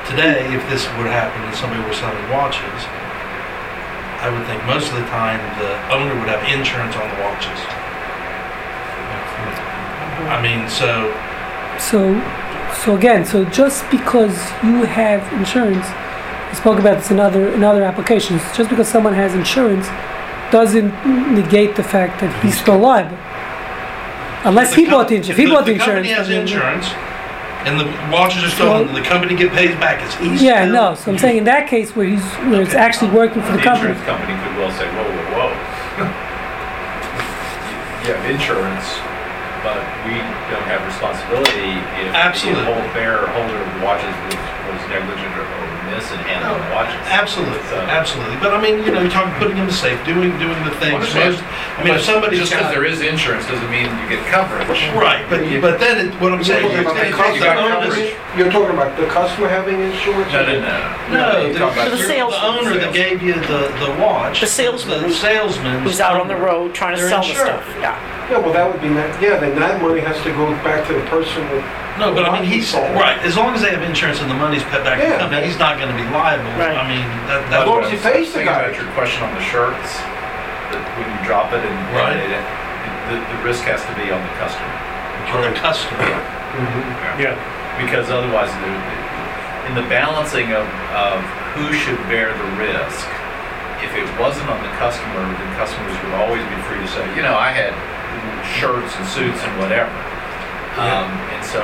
Today, 0.09 0.41
if 0.49 0.65
this 0.73 0.89
would 0.97 1.05
happen 1.05 1.37
and 1.45 1.53
somebody 1.53 1.85
were 1.85 1.93
selling 1.93 2.17
watches, 2.33 2.81
I 4.25 4.33
would 4.33 4.41
think 4.49 4.65
most 4.65 4.89
of 4.89 4.97
the 4.97 5.05
time 5.13 5.37
the 5.61 5.77
owner 5.93 6.17
would 6.17 6.33
have 6.33 6.41
insurance 6.49 6.97
on 6.97 7.05
the 7.13 7.19
watches. 7.21 7.61
I 10.25 10.33
uh-huh. 10.33 10.41
mean, 10.41 10.65
so 10.65 11.13
So, 11.77 12.17
so 12.73 12.97
again, 12.97 13.23
so 13.23 13.45
just 13.53 13.85
because 13.91 14.33
you 14.65 14.81
have 14.89 15.21
insurance, 15.37 15.85
we 16.49 16.57
spoke 16.57 16.79
about 16.79 16.97
this 16.97 17.11
in 17.11 17.19
other 17.19 17.53
in 17.53 17.63
other 17.63 17.83
applications. 17.83 18.41
Just 18.57 18.71
because 18.71 18.87
someone 18.87 19.13
has 19.13 19.35
insurance 19.35 19.85
doesn't 20.49 20.89
negate 21.37 21.75
the 21.75 21.83
fact 21.83 22.19
that 22.21 22.33
he's 22.41 22.57
still 22.57 22.79
liable. 22.79 23.26
Unless 24.47 24.71
the 24.71 24.75
he 24.77 24.83
com- 24.85 24.93
bought 24.93 25.07
the 25.09 25.15
insurance. 25.15 25.37
If 25.39 25.45
he 25.45 25.51
bought 25.51 25.65
the 25.65 25.73
insurance, 25.73 26.07
company 26.07 26.13
has 26.15 26.27
then- 26.27 26.41
insurance, 26.41 26.87
and 27.67 27.75
the 27.79 27.85
watches 28.15 28.43
are 28.45 28.49
stolen, 28.55 28.87
and 28.87 28.95
the 28.95 29.01
company 29.03 29.35
get 29.35 29.51
paid 29.51 29.77
back. 29.79 29.99
It's 30.01 30.15
easy. 30.21 30.45
Yeah, 30.45 30.63
still- 30.63 30.73
no. 30.73 30.95
So 30.95 31.11
I'm 31.11 31.17
saying 31.17 31.37
in 31.39 31.43
that 31.45 31.67
case 31.67 31.95
where 31.95 32.07
he's 32.07 32.23
where 32.47 32.61
it's 32.61 32.73
actually 32.73 33.11
working 33.11 33.41
for 33.43 33.51
the 33.51 33.57
The 33.59 33.63
company. 33.63 33.91
insurance 33.91 34.07
company 34.07 34.33
could 34.39 34.55
well 34.57 34.71
say, 34.71 34.87
whoa, 34.95 35.03
whoa, 35.03 35.51
whoa. 35.51 36.23
You 38.07 38.13
have 38.15 38.23
insurance, 38.31 38.87
but 39.67 39.83
we 40.07 40.15
don't 40.47 40.63
have 40.71 40.79
responsibility 40.87 41.75
if 41.99 42.15
Absolutely. 42.15 42.63
the 42.63 42.71
whole 42.71 42.87
bearer 42.95 43.27
holder 43.35 43.59
of 43.59 43.67
the 43.75 43.81
watches 43.83 44.15
was, 44.31 44.39
was 44.71 44.79
negligent 44.87 45.27
or 45.35 45.43
or 45.87 45.91
remiss 45.91 46.11
in 46.11 46.19
handling 46.19 46.59
the 46.67 46.75
watches. 46.75 46.99
Absolutely, 47.07 47.59
So- 47.69 47.79
absolutely. 47.87 48.35
But 48.37 48.53
I 48.53 48.61
mean, 48.61 48.83
you 48.83 48.91
know, 48.91 49.01
you're 49.01 49.11
talking 49.11 49.33
putting 49.39 49.57
in 49.57 49.65
the 49.67 49.73
safe, 49.73 49.97
doing 50.05 50.37
doing 50.39 50.59
the 50.63 50.71
things. 50.83 50.93
Understand. 51.15 51.33
Most, 51.35 51.43
I 51.79 51.83
mean, 51.83 51.93
if 51.95 52.01
somebody's 52.01 52.39
Just 52.39 52.51
because 52.51 52.65
got 52.67 52.73
there 52.73 52.85
is 52.85 53.01
insurance 53.01 53.45
doesn't 53.47 53.69
mean 53.71 53.85
you 53.85 54.07
get 54.09 54.25
coverage. 54.27 54.67
right, 54.95 55.23
but 55.29 55.39
but 55.61 55.79
then 55.79 56.07
it, 56.07 56.13
what 56.21 56.31
I'm 56.31 56.39
You're 56.39 56.45
saying 56.45 56.63
talking 56.63 56.77
is, 56.77 56.85
about 56.85 56.95
the 56.95 57.01
if- 57.01 57.07
if 57.07 57.35
you 57.35 57.39
got 57.41 57.57
customer, 57.57 57.85
coverage. 57.87 58.15
you're 58.37 58.51
talking 58.51 58.75
about 58.75 58.97
the 58.97 59.07
customer 59.07 59.47
having 59.47 59.79
insurance? 59.81 60.31
No, 60.33 60.45
no, 60.45 60.59
no. 60.59 60.77
No, 61.11 61.41
you're 61.41 61.53
the, 61.53 61.59
talking 61.59 61.77
about 61.79 61.91
The 61.91 61.97
the 61.97 62.03
salesman. 62.03 62.43
owner 62.43 62.73
that 62.79 62.93
gave 62.93 63.21
you 63.23 63.33
the, 63.33 63.71
the 63.79 63.95
watch. 64.01 64.41
The 64.41 64.47
salesman 64.47 65.03
The 65.03 65.13
salesman. 65.13 65.81
Who's 65.83 65.99
out 66.01 66.19
on 66.19 66.27
the 66.27 66.35
road 66.35 66.73
trying 66.73 66.95
to 66.95 67.01
They're 67.01 67.09
sell 67.09 67.21
the 67.23 67.29
insured. 67.29 67.47
stuff? 67.47 67.75
Yeah. 67.79 68.13
Yeah, 68.29 68.39
well, 68.39 68.51
that 68.51 68.67
would 68.69 68.81
be, 68.81 68.89
that- 68.89 69.21
yeah, 69.21 69.37
then 69.39 69.55
that 69.59 69.81
money 69.81 70.01
has 70.01 70.21
to 70.23 70.31
go 70.33 70.51
back 70.63 70.85
to 70.87 70.93
the 70.93 70.99
person 71.07 71.41
that, 71.47 71.63
No, 71.97 72.13
but 72.13 72.25
I 72.25 72.33
mean, 72.41 72.43
he's, 72.43 72.73
right, 72.75 73.17
as 73.23 73.37
long 73.37 73.55
as 73.55 73.61
they 73.61 73.71
have 73.71 73.81
insurance 73.81 74.19
and 74.19 74.29
the 74.29 74.35
money's 74.35 74.63
put 74.63 74.83
back 74.83 74.99
to 74.99 75.05
the 75.07 75.11
Yeah. 75.13 75.19
company, 75.19 75.47
he's 75.47 75.57
not 75.57 75.76
gonna 75.79 75.95
be 75.97 76.05
liable. 76.11 76.49
Right. 76.59 76.75
I 76.77 76.85
mean, 76.89 77.05
that, 77.29 77.45
As 77.47 77.49
that. 77.53 77.67
long 77.67 77.83
as 77.85 77.91
he 77.93 77.97
pays 77.97 78.33
the 78.33 78.43
guy. 78.43 78.67
about 78.67 78.75
your 78.75 78.89
question 78.97 79.23
on 79.23 79.33
the 79.37 79.45
shirts, 79.45 79.97
that 80.73 80.81
when 80.99 81.07
you 81.07 81.19
drop 81.23 81.53
it 81.53 81.61
and, 81.63 81.77
Right. 81.95 82.17
and 82.17 82.31
it, 82.33 82.43
the, 83.09 83.17
the 83.21 83.39
risk 83.45 83.63
has 83.69 83.79
to 83.87 83.93
be 83.95 84.11
on 84.11 84.19
the 84.19 84.33
customer. 84.41 84.67
On 85.37 85.43
the 85.43 85.55
customer. 85.59 86.03
Yeah. 87.19 87.35
Mm-hmm. 87.35 87.85
Because 87.85 88.09
otherwise, 88.09 88.49
there- 88.63 89.05
in 89.67 89.75
the 89.75 89.83
balancing 89.91 90.55
of, 90.55 90.63
of 90.95 91.19
who 91.59 91.75
should 91.75 91.99
bear 92.07 92.31
the 92.31 92.49
risk, 92.55 93.03
if 93.83 93.91
it 93.99 94.07
wasn't 94.15 94.47
on 94.47 94.63
the 94.63 94.71
customer, 94.79 95.19
then 95.35 95.49
customers 95.59 95.91
would 96.07 96.15
always 96.15 96.39
be 96.47 96.55
free 96.71 96.79
to 96.79 96.87
say, 96.87 97.03
you 97.15 97.21
know, 97.21 97.35
I 97.35 97.51
had 97.51 97.75
shirts 98.55 98.95
and 98.95 99.03
suits 99.11 99.43
and 99.43 99.51
whatever. 99.59 99.91
Um, 100.77 101.09
and 101.33 101.41
so, 101.41 101.61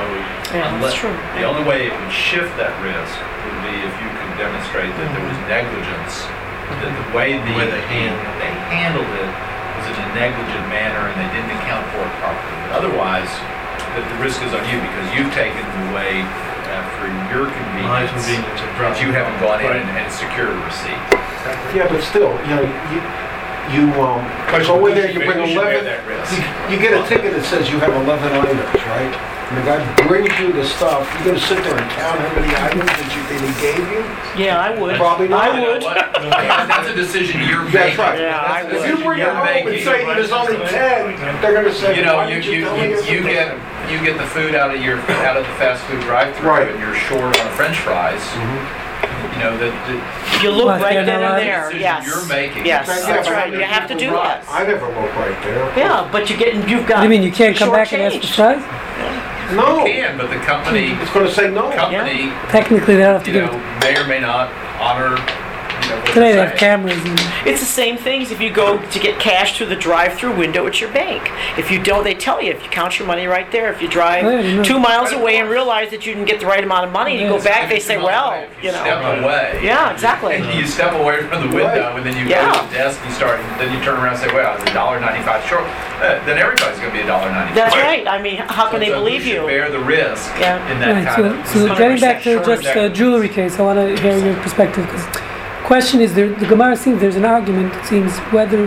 Yeah, 0.50 0.74
unless, 0.74 0.98
that's 0.98 1.06
true. 1.06 1.14
the 1.38 1.46
only 1.46 1.62
way 1.62 1.86
it 1.86 1.94
would 1.94 2.10
shift 2.10 2.50
that 2.58 2.74
risk 2.82 3.14
would 3.46 3.58
be 3.62 3.74
if 3.86 3.94
you 4.02 4.10
could 4.10 4.34
demonstrate 4.34 4.90
that 4.90 5.08
there 5.14 5.22
was 5.22 5.38
negligence, 5.46 6.26
that 6.82 6.90
the 6.90 7.06
way 7.14 7.38
the, 7.38 7.46
The 7.46 7.54
way 7.54 7.66
they 7.70 7.84
handled 7.86 8.18
it. 8.26 8.36
they 8.42 8.52
handled 8.74 9.10
it 9.14 9.30
was 9.78 9.86
in 9.86 9.96
a 10.02 10.08
negligent 10.18 10.66
manner 10.66 11.06
and 11.10 11.16
they 11.22 11.30
didn't 11.30 11.54
account 11.62 11.86
for 11.94 12.02
it 12.02 12.14
properly. 12.18 12.58
But 12.66 12.72
otherwise, 12.82 13.30
the, 13.94 14.02
the 14.02 14.18
risk 14.18 14.42
is 14.42 14.50
on 14.50 14.66
you 14.66 14.82
because 14.82 15.06
you've 15.14 15.30
taken 15.30 15.62
away 15.94 16.26
uh, 16.74 16.82
for 16.98 17.06
your 17.30 17.46
convenience. 17.54 18.10
convenience 18.18 18.60
But 18.74 18.98
you 18.98 19.14
haven't 19.14 19.38
gone 19.38 19.62
in 19.62 19.78
and, 19.78 19.90
and 19.94 20.10
secured 20.10 20.50
a 20.50 20.58
receipt. 20.66 20.98
yeah, 21.70 21.86
but 21.86 22.02
still, 22.02 22.34
you 22.50 22.58
know, 22.58 22.66
you, 22.90 22.98
you, 23.72 23.88
um, 24.02 24.20
go 24.66 24.86
in 24.86 24.94
there, 24.94 25.10
you 25.10 25.20
bring 25.24 25.38
Who 25.40 25.46
should 25.48 25.62
bear 25.62 25.80
eleven, 25.80 25.84
that 25.84 26.04
risk? 26.06 26.36
you, 26.36 26.76
you 26.76 26.76
get 26.82 26.92
a 26.92 27.02
ticket 27.08 27.32
that 27.32 27.44
says 27.46 27.70
you 27.70 27.78
have 27.80 27.94
eleven 27.94 28.32
items, 28.32 28.60
right? 28.92 29.12
And 29.52 29.60
the 29.60 29.64
guy 29.68 29.78
brings 30.08 30.32
you 30.40 30.52
the 30.52 30.64
stuff, 30.64 31.04
you're 31.20 31.32
gonna 31.36 31.38
sit 31.40 31.60
there 31.62 31.76
and 31.76 31.88
count 31.92 32.16
how 32.16 32.32
many 32.32 32.48
items 32.56 32.88
that 32.88 33.08
you, 33.12 33.20
that 33.28 33.40
he 33.44 33.52
gave 33.60 33.84
you? 33.92 34.00
Yeah, 34.40 34.56
I 34.58 34.72
would. 34.72 34.96
Probably 34.96 35.28
not. 35.28 35.52
I 35.52 35.60
You 35.60 35.64
know 35.64 35.72
would. 35.76 35.82
what? 35.84 36.00
That's 36.68 36.88
a 36.88 36.94
decision 36.96 37.44
you're 37.44 37.64
That's 37.68 37.92
making. 37.92 38.00
right. 38.00 38.20
Yeah, 38.20 38.40
I 38.40 38.62
That's 38.64 38.64
a 38.64 38.66
would. 38.72 38.74
If 38.74 38.88
you 38.88 38.96
decision 38.96 39.04
bring 39.06 39.18
it 39.20 39.22
you're 39.28 39.34
home 39.36 39.46
and 39.46 39.64
making. 39.68 39.84
say 39.84 40.04
there's 40.16 40.32
only 40.32 40.56
ten, 40.72 41.14
they're 41.44 41.52
gonna 41.54 41.74
say, 41.76 41.92
You 41.96 42.02
know, 42.08 42.16
why 42.24 42.28
you, 42.32 42.40
didn't 42.40 42.50
you 42.52 42.58
you, 42.58 42.64
tell 42.64 42.76
me 42.76 42.82
you, 42.88 42.96
this 42.96 43.08
you 43.10 43.20
get, 43.22 43.48
ten?" 43.52 43.92
you 43.92 43.96
get 44.00 44.16
the 44.16 44.26
food 44.32 44.54
out 44.56 44.74
of 44.74 44.80
your, 44.82 44.96
out 45.28 45.36
of 45.36 45.44
the 45.44 45.54
fast 45.60 45.84
food 45.84 46.00
drive-through 46.08 46.48
Right. 46.48 46.68
and 46.72 46.80
you're 46.80 46.96
short 46.96 47.36
on 47.38 47.46
french 47.52 47.76
fries. 47.84 48.24
You 49.34 49.38
know, 49.40 49.58
the, 49.58 49.66
the 49.88 50.42
You 50.42 50.50
look 50.50 50.66
Well, 50.66 50.80
right 50.80 50.94
they're 50.94 51.04
then 51.04 51.22
and 51.22 51.24
allowed. 51.24 51.38
there, 51.40 51.62
decision 51.70 51.80
yes. 51.80 52.06
you're 52.06 52.26
making. 52.28 52.64
Yes, 52.66 52.86
Yeah, 52.88 53.12
that's 53.14 53.28
but 53.28 53.34
right, 53.34 53.52
you 53.52 53.60
have 53.62 53.88
to 53.88 53.94
do 53.94 54.10
that. 54.10 54.44
I 54.48 54.64
never 54.64 54.86
look 54.86 55.14
right 55.16 55.36
there. 55.42 55.78
Yeah, 55.78 56.08
but 56.10 56.28
you're 56.30 56.38
getting, 56.38 56.68
you've 56.68 56.80
What 56.80 56.88
got. 56.88 56.96
do 56.98 57.02
you 57.04 57.10
mean 57.10 57.22
you 57.22 57.32
can't 57.32 57.56
come 57.56 57.70
back 57.70 57.92
and 57.92 58.02
ask 58.02 58.16
for 58.16 58.22
shortchanged. 58.22 58.60
fries? 58.62 59.54
No, 59.54 59.84
can, 59.84 60.16
but 60.16 60.30
the 60.30 60.36
company, 60.36 60.92
it's 61.02 61.10
gonna 61.12 61.30
say 61.30 61.50
no. 61.50 61.70
company, 61.72 62.30
Technically, 62.48 62.94
they 62.96 63.02
don't 63.02 63.14
have 63.20 63.24
to 63.24 63.30
you 63.30 63.40
give 63.40 63.52
know, 63.52 63.58
it. 63.58 63.80
may 63.84 63.96
or 64.00 64.06
may 64.06 64.18
not 64.20 64.48
honor, 64.80 65.10
you 65.10 65.16
know, 65.16 65.20
what 65.20 65.43
Today 66.14 66.32
they 66.32 66.38
have 66.38 66.48
saying. 66.50 66.58
cameras 66.58 66.96
and 67.04 67.18
It's 67.48 67.60
the 67.60 67.66
same 67.66 67.96
things 67.96 68.30
if 68.30 68.40
you 68.40 68.50
go 68.52 68.78
to 68.90 68.98
get 69.00 69.18
cash 69.20 69.56
through 69.56 69.66
the 69.66 69.76
drive-through 69.76 70.36
window 70.36 70.66
at 70.66 70.80
your 70.80 70.92
bank. 70.92 71.28
If 71.58 71.70
you 71.70 71.82
don't, 71.82 72.04
they 72.04 72.14
tell 72.14 72.40
you, 72.40 72.52
if 72.52 72.62
you 72.62 72.70
count 72.70 72.98
your 72.98 73.08
money 73.08 73.26
right 73.26 73.50
there, 73.50 73.72
if 73.72 73.82
you 73.82 73.88
yeah, 73.88 74.06
I 74.06 74.20
drive 74.22 74.64
two 74.66 74.78
miles 74.78 75.12
away 75.12 75.36
and 75.38 75.48
realize 75.50 75.90
that 75.90 76.06
you 76.06 76.14
didn't 76.14 76.28
get 76.28 76.40
the 76.40 76.46
right 76.46 76.62
amount 76.62 76.86
of 76.86 76.92
money, 76.92 77.20
you 77.20 77.28
go 77.28 77.42
back, 77.42 77.68
they 77.68 77.80
say, 77.80 77.96
well, 77.96 78.28
away, 78.28 78.48
you 78.62 78.70
know. 78.72 78.80
Step 78.82 79.22
away. 79.22 79.60
Yeah, 79.62 79.92
exactly. 79.92 80.36
And 80.36 80.44
you 80.58 80.66
step 80.66 80.92
away 80.94 81.26
from 81.26 81.48
the 81.50 81.54
window, 81.54 81.96
and 81.96 82.06
then 82.06 82.16
you 82.16 82.24
go 82.24 82.30
Yeah. 82.30 82.52
to 82.52 82.66
the 82.68 82.72
desk, 82.74 83.00
and 83.00 83.08
you 83.10 83.14
start, 83.16 83.40
then 83.58 83.76
you 83.76 83.84
turn 83.84 83.96
around 83.96 84.14
and 84.14 84.18
say, 84.18 84.28
well, 84.34 84.52
I 84.52 84.54
was 84.54 84.62
a 84.70 84.72
dollar 84.72 85.00
ninety-five 85.00 85.44
short. 85.46 85.64
Uh, 85.64 86.22
Then 86.26 86.38
everybody's 86.38 86.78
gonna 86.78 86.92
be 86.92 87.00
a 87.00 87.06
dollar 87.06 87.30
ninety-five. 87.30 87.54
That's 87.56 87.76
right, 87.76 88.06
I 88.06 88.22
mean, 88.22 88.36
how 88.36 88.70
can 88.70 88.80
they 88.80 88.88
So 88.88 88.98
believe 89.00 89.26
you? 89.26 89.46
Bear 89.46 89.70
the 89.70 89.80
risk 89.80 90.30
Yeah. 90.38 90.72
in 90.72 90.78
that 90.80 90.92
Right, 90.92 91.06
kind 91.06 91.46
so, 91.48 91.62
of. 91.64 91.68
so 91.68 91.74
getting 91.76 92.00
back 92.00 92.22
to 92.22 92.44
just 92.44 92.62
the 92.74 92.88
jewelry 92.88 93.28
case, 93.28 93.58
I 93.58 93.62
want 93.62 93.78
to 93.78 94.00
hear 94.00 94.16
your 94.18 94.36
perspective. 94.42 94.86
Because 94.86 95.06
question 95.64 96.00
is, 96.00 96.14
there, 96.14 96.28
the 96.28 96.46
Gemara 96.46 96.76
seems 96.76 97.00
there's 97.00 97.16
an 97.16 97.24
argument. 97.24 97.74
It 97.74 97.86
seems 97.86 98.16
whether, 98.32 98.66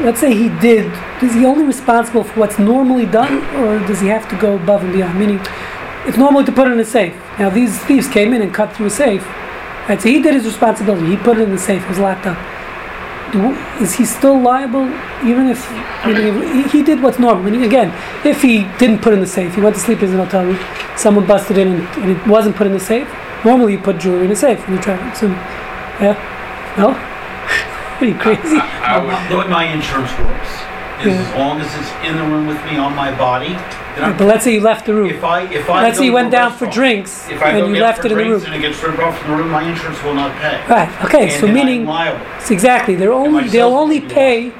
let's 0.00 0.20
say 0.20 0.34
he 0.34 0.48
did, 0.60 0.90
is 1.22 1.34
he 1.34 1.44
only 1.44 1.64
responsible 1.64 2.24
for 2.24 2.40
what's 2.40 2.58
normally 2.58 3.06
done, 3.06 3.44
or 3.56 3.78
does 3.86 4.00
he 4.00 4.08
have 4.08 4.28
to 4.30 4.36
go 4.36 4.56
above 4.56 4.82
and 4.84 4.92
beyond? 4.92 5.18
Meaning, 5.18 5.40
it's 6.06 6.16
normal 6.16 6.44
to 6.44 6.52
put 6.52 6.66
it 6.68 6.72
in 6.72 6.80
a 6.80 6.84
safe. 6.84 7.14
Now 7.38 7.50
these 7.50 7.78
thieves 7.84 8.08
came 8.08 8.32
in 8.32 8.42
and 8.42 8.54
cut 8.54 8.74
through 8.74 8.86
a 8.86 8.90
safe. 8.90 9.26
Right, 9.88 10.00
so 10.00 10.08
he 10.08 10.22
did 10.22 10.34
his 10.34 10.44
responsibility. 10.44 11.06
He 11.06 11.16
put 11.16 11.38
it 11.38 11.42
in 11.42 11.50
the 11.50 11.58
safe. 11.58 11.82
It 11.82 11.88
was 11.88 11.98
locked 11.98 12.26
up. 12.26 12.38
do, 13.32 13.52
is 13.82 13.94
he 13.94 14.04
still 14.04 14.38
liable 14.38 14.86
even 15.24 15.48
if, 15.48 15.60
he 16.72 16.82
did 16.82 17.02
what's 17.02 17.18
normal? 17.18 17.42
Meaning 17.42 17.64
again, 17.64 17.92
if 18.24 18.40
he 18.40 18.64
didn't 18.78 19.02
put 19.02 19.12
in 19.12 19.20
the 19.20 19.26
safe, 19.26 19.54
he 19.54 19.60
went 19.60 19.74
to 19.74 19.80
sleep 19.80 20.02
in 20.02 20.10
his 20.10 20.16
hotel 20.16 20.44
room, 20.44 20.58
someone 20.96 21.26
busted 21.26 21.58
in 21.58 21.68
and, 21.68 21.82
and 21.98 22.10
it 22.16 22.26
wasn't 22.26 22.56
put 22.56 22.66
in 22.66 22.72
the 22.72 22.80
safe. 22.80 23.08
Normally, 23.44 23.72
you 23.72 23.78
put 23.78 23.98
jewelry 23.98 24.26
in 24.26 24.30
a 24.32 24.36
safe 24.36 24.60
when 24.66 24.76
you 24.76 24.82
travel. 24.82 25.14
So, 25.14 25.28
yeah, 26.00 26.74
no, 26.78 26.90
are 28.00 28.04
you 28.06 28.14
crazy? 28.14 28.56
I 28.58 28.98
would, 28.98 29.30
The 29.30 29.38
way 29.38 29.48
my 29.48 29.64
insurance 29.64 30.10
works 30.18 30.48
is 31.00 31.06
Yeah. 31.06 31.20
as 31.20 31.34
long 31.34 31.60
as 31.60 31.66
it's 31.78 31.90
in 32.08 32.16
the 32.16 32.24
room 32.24 32.46
with 32.46 32.62
me 32.66 32.76
on 32.76 32.94
my 32.94 33.10
body, 33.16 33.48
then 33.96 34.04
I'm 34.04 34.16
But 34.16 34.26
let's 34.26 34.44
say 34.44 34.54
you 34.54 34.60
left 34.60 34.86
the 34.86 34.94
room. 34.94 35.10
If 35.10 35.24
I, 35.24 35.42
if 35.52 35.68
I. 35.68 35.82
Let's 35.82 35.98
say 35.98 36.04
you 36.04 36.10
to 36.10 36.14
went 36.14 36.28
a 36.28 36.30
down 36.30 36.50
for 36.52 36.66
restaurant, 36.66 36.74
drinks 36.74 37.28
If 37.30 37.42
I 37.42 37.52
go 37.52 37.58
and 37.64 37.68
you 37.68 37.74
get 37.74 37.82
left 37.82 38.00
for 38.00 38.06
it 38.06 38.12
in 38.12 38.18
the 38.18 38.24
drinks 38.24 38.44
room. 38.44 38.52
and 38.52 38.64
it 38.64 38.68
gets 38.68 38.82
ripped 38.82 38.98
off 39.00 39.18
from 39.18 39.30
the 39.30 39.36
room, 39.38 39.50
my 39.50 39.62
insurance 39.68 40.02
will 40.02 40.14
not 40.14 40.32
pay. 40.40 40.60
Right. 40.68 41.04
Okay. 41.04 41.22
And 41.24 41.32
so 41.32 41.46
then 41.46 41.48
I'm 41.50 41.54
meaning 41.54 41.86
liable. 41.86 42.24
it's 42.36 42.50
exactly 42.50 42.94
they're 42.96 43.12
only, 43.12 43.48
they'll 43.48 43.74
only 43.74 44.00
be 44.00 44.08
pay 44.08 44.50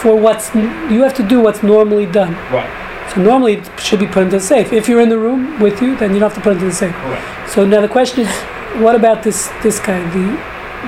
for 0.00 0.14
what's 0.16 0.54
you 0.54 1.02
have 1.02 1.14
to 1.14 1.22
do 1.26 1.40
what's 1.40 1.62
normally 1.62 2.06
done. 2.06 2.32
Right, 2.50 2.70
So 3.14 3.20
normally 3.20 3.54
it 3.54 3.68
should 3.80 4.00
be 4.00 4.06
put 4.06 4.22
into 4.22 4.36
the 4.36 4.40
safe. 4.40 4.72
If 4.72 4.88
you're 4.88 5.00
in 5.00 5.08
the 5.10 5.18
room 5.18 5.60
with 5.60 5.82
you, 5.82 5.94
then 5.96 6.14
you 6.14 6.20
don't 6.20 6.30
have 6.30 6.38
to 6.38 6.40
put 6.40 6.50
it 6.52 6.62
into 6.62 6.66
the 6.66 6.72
safe. 6.72 6.94
correct. 6.94 7.50
So 7.50 7.66
now 7.66 7.80
the 7.82 7.88
question 7.88 8.20
is, 8.26 8.32
what 8.80 8.94
about 8.94 9.22
this 9.24 9.48
this 9.62 9.78
guy, 9.80 9.98
the 10.14 10.38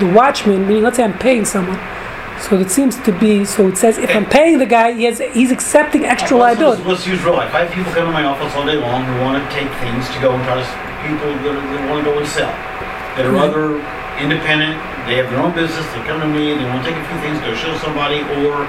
the 0.01 0.11
watchman? 0.13 0.67
Meaning, 0.67 0.83
let's 0.85 0.97
say 0.97 1.05
I'm 1.05 1.19
paying 1.19 1.45
someone. 1.45 1.79
So 2.41 2.59
it 2.59 2.71
seems 2.71 2.99
to 3.03 3.13
be. 3.19 3.45
So 3.45 3.69
it 3.69 3.77
says 3.77 3.99
if 3.99 4.15
I'm 4.17 4.27
paying 4.27 4.59
the 4.59 4.67
guy, 4.67 4.93
he 4.93 5.05
has, 5.05 5.21
he's 5.33 5.53
accepting 5.53 6.05
extra 6.05 6.37
Well, 6.37 6.47
liability. 6.47 6.83
Let's 6.83 7.07
use 7.07 7.23
real 7.23 7.35
life. 7.35 7.55
I 7.55 7.65
have 7.65 7.73
people 7.73 7.93
come 7.93 8.07
to 8.07 8.13
my 8.13 8.25
office 8.25 8.53
all 8.57 8.67
day 8.67 8.77
long 8.77 9.05
who 9.05 9.21
want 9.21 9.39
to 9.39 9.45
take 9.55 9.71
things 9.79 10.09
to 10.11 10.21
go 10.21 10.35
and 10.35 10.43
try 10.45 10.59
to, 10.59 10.67
people 11.07 11.31
that, 11.31 11.55
are- 11.55 11.67
that 11.77 11.91
want 11.91 12.05
to 12.05 12.11
go 12.11 12.19
and 12.19 12.27
sell. 12.27 12.51
That 13.17 13.27
are 13.27 13.31
Right. 13.33 13.49
other 13.49 13.79
independent, 14.19 14.75
they 15.07 15.17
have 15.17 15.31
their 15.31 15.39
own 15.41 15.53
business, 15.55 15.87
they 15.95 16.03
come 16.03 16.21
to 16.21 16.27
me, 16.27 16.55
they 16.55 16.65
want 16.65 16.85
to 16.85 16.91
take 16.91 16.99
a 16.99 17.05
few 17.09 17.19
things, 17.21 17.39
go 17.41 17.55
show 17.55 17.77
somebody, 17.79 18.21
or. 18.43 18.65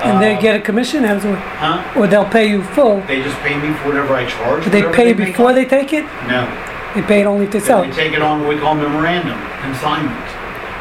And 0.00 0.22
they 0.22 0.36
uh, 0.36 0.40
get 0.40 0.56
a 0.56 0.60
commission, 0.60 1.04
how 1.04 1.14
does 1.14 1.24
it 1.24 1.30
work? 1.30 1.38
Huh? 1.60 1.98
or 2.00 2.06
they'll 2.06 2.24
pay 2.28 2.48
you 2.48 2.62
full. 2.62 3.00
They 3.02 3.22
just 3.22 3.36
pay 3.40 3.58
me 3.58 3.74
for 3.80 3.88
whatever 3.88 4.14
I 4.14 4.24
charge. 4.26 4.64
Do 4.64 4.70
they 4.70 4.82
pay 4.92 5.12
make 5.12 5.16
before 5.28 5.52
they 5.52 5.64
take 5.66 5.92
it? 5.92 6.04
No. 6.26 6.48
They 6.94 7.02
pay 7.02 7.20
it 7.20 7.26
only 7.26 7.44
if 7.46 7.52
they 7.52 7.60
sell 7.60 7.82
They 7.82 7.90
take 7.92 8.12
it 8.14 8.22
on 8.22 8.40
what 8.40 8.48
we 8.48 8.58
call 8.58 8.74
memorandum, 8.74 9.38
consignment. 9.60 10.16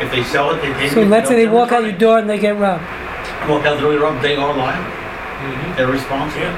If 0.01 0.11
they 0.11 0.23
sell 0.23 0.51
it, 0.51 0.61
they 0.61 0.71
pay. 0.73 0.89
So 0.89 1.01
if 1.01 1.09
let's 1.09 1.27
say 1.27 1.35
they 1.35 1.45
don't, 1.45 1.53
walk 1.55 1.71
out 1.71 1.83
your 1.83 1.91
door 1.97 2.19
and 2.19 2.29
they 2.29 2.39
get 2.39 2.55
robbed. 2.57 2.83
Walk 3.49 3.65
out 3.65 3.75
the 3.75 3.81
door, 3.81 4.05
and 4.05 4.23
they 4.23 4.35
are 4.35 4.55
liable. 4.55 4.83
Mm-hmm. 4.91 5.75
They're 5.77 5.87
responsible. 5.91 6.53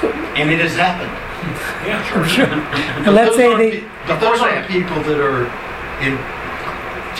So 0.00 0.08
And 0.36 0.50
it 0.50 0.60
has 0.60 0.76
happened. 0.76 1.10
Yeah, 1.86 1.96
I'm 1.96 2.28
sure. 2.28 3.12
Let's 3.12 3.34
say 3.36 3.56
they. 3.56 3.80
pe- 3.80 3.86
But 4.06 4.20
those 4.20 4.40
aren't 4.40 4.68
people 4.68 5.00
that 5.02 5.18
are 5.18 5.44
in, 6.04 6.12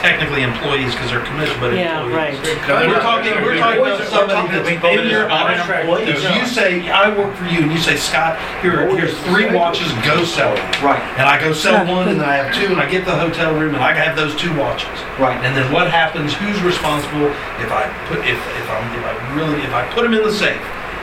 technically 0.01 0.43
employees 0.43 0.93
because 0.97 1.11
they're 1.13 1.25
commissioned, 1.25 1.61
but 1.61 1.75
Yeah, 1.77 2.09
right. 2.09 2.33
We're 2.41 3.01
talking, 3.05 3.33
we're 3.45 3.61
talking 3.61 3.81
about 3.85 4.01
somebody 4.09 4.49
that's 4.49 4.69
in 4.69 5.09
your 5.09 5.29
contract. 5.29 5.89
If 6.09 6.25
you 6.25 6.47
say, 6.49 6.89
I 6.89 7.13
work 7.17 7.37
for 7.37 7.45
you, 7.45 7.61
and 7.63 7.71
you 7.73 7.79
say, 7.79 7.97
Scott, 7.97 8.41
here, 8.65 8.89
here's 8.97 9.17
three 9.29 9.53
watches, 9.53 9.93
go 10.05 10.25
sell 10.25 10.55
them. 10.57 10.65
Right, 10.83 11.01
And 11.21 11.29
I 11.29 11.39
go 11.39 11.53
sell 11.53 11.85
one, 11.87 12.09
and 12.09 12.19
then 12.21 12.29
I 12.29 12.37
have 12.41 12.55
two, 12.57 12.73
and 12.73 12.81
I 12.81 12.89
get 12.91 13.05
the 13.05 13.15
hotel 13.17 13.53
room, 13.55 13.75
and 13.75 13.85
I 13.85 13.93
have 13.93 14.17
those 14.17 14.35
two 14.35 14.51
watches. 14.57 14.89
right. 15.21 15.37
And 15.45 15.55
then 15.57 15.71
what 15.73 15.91
happens, 15.91 16.33
who's 16.35 16.61
responsible 16.63 17.29
if 17.61 17.71
I 17.71 17.85
put, 18.09 18.21
if, 18.25 18.41
if 18.57 18.67
I'm, 18.73 18.85
if 18.99 19.05
I 19.05 19.13
really, 19.37 19.61
if 19.63 19.73
I 19.73 19.87
put 19.93 20.03
them 20.03 20.15
in 20.15 20.23
the 20.25 20.33
safe, 20.33 20.61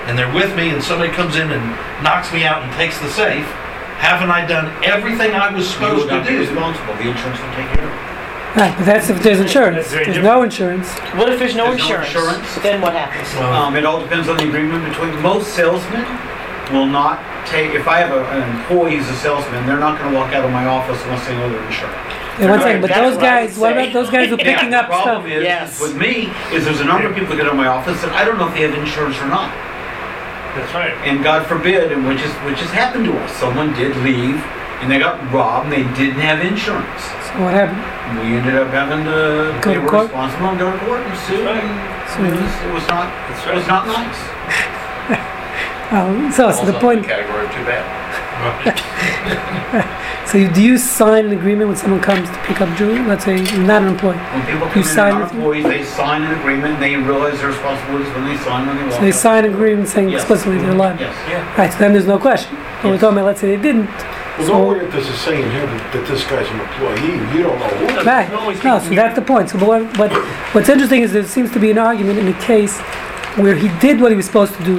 and 0.09 0.17
they're 0.17 0.33
with 0.33 0.55
me, 0.57 0.69
and 0.71 0.81
somebody 0.81 1.11
comes 1.13 1.35
in 1.35 1.51
and 1.51 1.63
knocks 2.03 2.33
me 2.33 2.43
out 2.45 2.63
and 2.63 2.71
takes 2.73 2.97
the 2.99 3.09
safe, 3.09 3.45
haven't 4.01 4.29
I 4.31 4.45
done 4.45 4.71
everything 4.83 5.31
I 5.33 5.53
was 5.53 5.65
You 5.65 5.71
supposed 5.73 6.05
would 6.05 6.09
to 6.09 6.17
not 6.17 6.27
be 6.27 6.33
do? 6.33 6.39
responsible. 6.41 6.93
The 6.95 7.09
insurance 7.09 7.39
will 7.41 7.53
take 7.57 7.69
care 7.77 7.85
of 7.85 7.93
it. 7.93 8.06
Right, 8.57 8.73
but 8.75 8.85
that's 8.85 9.09
if 9.09 9.21
there's 9.21 9.39
insurance. 9.39 9.77
That's 9.77 9.91
very 9.93 10.05
There's 10.05 10.17
no 10.23 10.41
insurance. 10.41 10.89
What 11.13 11.29
if 11.31 11.37
there's 11.37 11.53
no 11.55 11.65
There's 11.69 11.77
no 11.77 12.01
insurance? 12.01 12.07
insurance. 12.09 12.55
Then 12.63 12.81
what 12.81 12.93
happens? 12.93 13.29
Um, 13.39 13.75
it 13.75 13.85
all 13.85 14.01
depends 14.01 14.27
on 14.29 14.37
the 14.37 14.47
agreement 14.47 14.83
between, 14.89 15.13
most 15.21 15.53
salesmen 15.53 16.03
will 16.73 16.87
not 16.87 17.21
take, 17.45 17.71
if 17.75 17.87
I 17.87 17.99
have 17.99 18.11
a- 18.11 18.25
an 18.33 18.41
employee 18.57 18.97
who's 18.97 19.07
a 19.09 19.15
salesman, 19.15 19.65
they're 19.67 19.77
not 19.77 19.99
gonna 19.99 20.17
walk 20.17 20.33
out 20.33 20.43
of 20.43 20.51
my 20.51 20.65
office 20.65 20.99
unless 21.05 21.25
they 21.27 21.37
know 21.37 21.47
they're 21.49 21.61
insured. 21.69 21.91
Yeah, 22.39 22.49
one 22.49 22.59
Right, 22.59 22.61
second, 22.63 22.81
but 22.81 22.87
that's 22.89 22.99
those 23.01 23.15
what 23.15 23.23
I 23.25 23.41
would 23.41 23.47
guys, 23.47 23.57
what 23.57 23.73
say. 23.75 23.81
about 23.83 23.93
those 23.93 24.09
guys 24.09 24.27
who 24.29 24.33
are 24.33 24.37
picking 24.37 24.69
The 24.71 24.77
up 24.79 24.85
stuff? 24.87 25.03
problem 25.03 25.31
is, 25.31 25.43
Yes. 25.43 25.79
with 25.79 25.95
me, 25.95 26.29
is 26.51 26.65
there's 26.65 26.81
a 26.81 26.85
number 26.85 27.07
of 27.07 27.13
people 27.15 27.29
that 27.35 27.43
get 27.43 27.51
in 27.51 27.57
my 27.57 27.67
office 27.67 28.01
that 28.01 28.11
I 28.13 28.25
don't 28.25 28.37
know 28.39 28.47
if 28.47 28.53
they 28.55 28.61
have 28.61 28.73
insurance 28.73 29.17
or 29.21 29.27
not. 29.27 29.49
That's 30.57 30.73
right. 30.73 30.93
And 31.05 31.23
God 31.23 31.45
forbid, 31.45 31.91
and 31.91 32.07
which 32.07 32.21
is, 32.21 32.31
which 32.45 32.59
has 32.59 32.71
happened 32.71 33.05
to 33.05 33.13
us, 33.19 33.31
someone 33.33 33.73
did 33.73 33.95
leave 33.97 34.43
and 34.81 34.91
they 34.91 34.97
got 34.99 35.17
robbed 35.31 35.71
and 35.71 35.73
they 35.73 35.83
didn't 35.95 36.19
have 36.19 36.41
insurance. 36.41 37.09
So 37.37 37.43
what 37.43 37.53
happened? 37.53 37.77
We 38.25 38.33
ended 38.37 38.55
up 38.55 38.69
having 38.73 39.05
to, 39.05 39.53
Go 39.61 39.69
they 39.69 39.75
to 39.75 39.81
were 39.81 39.89
court? 39.89 40.03
responsible 40.09 40.47
and 40.49 40.57
go 40.57 40.71
to 40.71 40.77
court 40.85 41.01
and 41.05 41.17
sue. 41.29 41.45
Right. 41.45 41.61
and 41.61 42.25
It 42.25 42.41
was, 42.41 42.49
it 42.65 42.73
was 42.73 42.87
not, 42.89 43.13
it 43.13 43.53
was 43.55 43.67
not 43.67 43.85
nice. 43.85 44.17
Oh, 45.89 46.29
so, 46.35 46.51
so 46.51 46.65
the 46.65 46.77
point, 46.81 47.03
the 47.03 47.07
category 47.07 47.45
of 47.45 47.51
too 47.53 47.63
bad. 47.63 47.79
so 50.27 50.37
you, 50.37 50.49
do 50.51 50.61
you 50.61 50.77
sign 50.77 51.27
an 51.27 51.31
agreement 51.31 51.69
when 51.69 51.77
someone 51.77 52.01
comes 52.01 52.27
to 52.29 52.35
pick 52.43 52.59
up 52.59 52.77
jewelry? 52.77 52.99
Let's 53.07 53.23
say 53.23 53.37
you're 53.37 53.63
not 53.63 53.83
an 53.83 53.87
employee. 53.93 54.17
When 54.17 54.45
people 54.45 54.67
You 54.67 54.73
come 54.73 54.81
in 54.81 54.87
sign 54.89 55.13
and 55.13 55.17
are 55.17 55.21
with 55.23 55.29
them? 55.31 55.37
employees, 55.39 55.63
they 55.63 55.83
sign 55.85 56.23
an 56.23 56.37
agreement 56.37 56.81
they 56.81 56.97
realize 56.97 57.39
their 57.39 57.47
responsibilities 57.51 58.13
when 58.15 58.25
they 58.25 58.35
sign, 58.43 58.67
when 58.67 58.75
they 58.75 58.83
walk 58.83 58.93
So 58.95 58.99
they 58.99 59.07
out. 59.13 59.15
sign 59.15 59.45
an 59.45 59.53
agreement 59.53 59.87
saying 59.87 60.09
Yes. 60.09 60.23
explicitly 60.23 60.57
they're 60.57 60.73
liable. 60.73 60.99
Yes. 61.03 61.15
Yeah. 61.29 61.55
Right, 61.57 61.71
so 61.71 61.79
then 61.79 61.93
there's 61.93 62.05
no 62.05 62.19
question. 62.19 62.57
But 62.57 62.83
we're 62.83 62.91
Yes. 62.91 62.99
talking 63.01 63.17
about, 63.19 63.25
let's 63.27 63.39
say 63.39 63.55
they 63.55 63.61
didn't. 63.61 63.87
Well, 64.37 64.47
So- 64.47 64.53
nowhere 64.59 64.89
does 64.91 65.07
it 65.07 65.17
say 65.17 65.41
in 65.41 65.49
here 65.51 65.65
that, 65.65 65.93
that 65.93 66.07
this 66.07 66.23
guy's 66.25 66.47
an 66.49 66.59
employee. 66.59 67.37
You 67.37 67.43
don't 67.43 67.59
know 67.59 67.67
who. 67.67 68.05
Right, 68.05 68.63
No, 68.63 68.79
so 68.79 68.89
that's 68.89 69.15
the 69.15 69.21
point. 69.21 69.49
So 69.49 69.57
what, 69.65 69.97
what, 69.97 70.11
what's 70.53 70.69
interesting 70.69 71.01
is 71.01 71.11
there 71.13 71.25
seems 71.25 71.51
to 71.53 71.59
be 71.59 71.71
an 71.71 71.77
argument 71.77 72.19
in 72.19 72.27
a 72.27 72.39
case 72.41 72.77
where 73.37 73.55
he 73.55 73.69
did 73.79 73.99
what 74.01 74.11
he 74.11 74.15
was 74.15 74.25
supposed 74.25 74.53
to 74.55 74.63
do, 74.63 74.75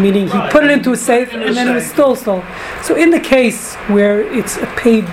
meaning 0.00 0.26
he 0.28 0.32
Right, 0.32 0.52
put 0.52 0.64
it 0.64 0.70
into 0.70 0.92
a 0.92 0.96
safe 0.96 1.32
in 1.32 1.40
and 1.42 1.50
a 1.50 1.54
then 1.54 1.68
it 1.68 1.74
was 1.74 1.84
safe. 1.84 1.92
still 1.92 2.16
stolen. 2.16 2.44
So 2.82 2.94
in 2.96 3.10
the 3.10 3.20
case 3.20 3.74
where 3.88 4.20
it's 4.20 4.56
a 4.58 4.66
paid 4.76 5.04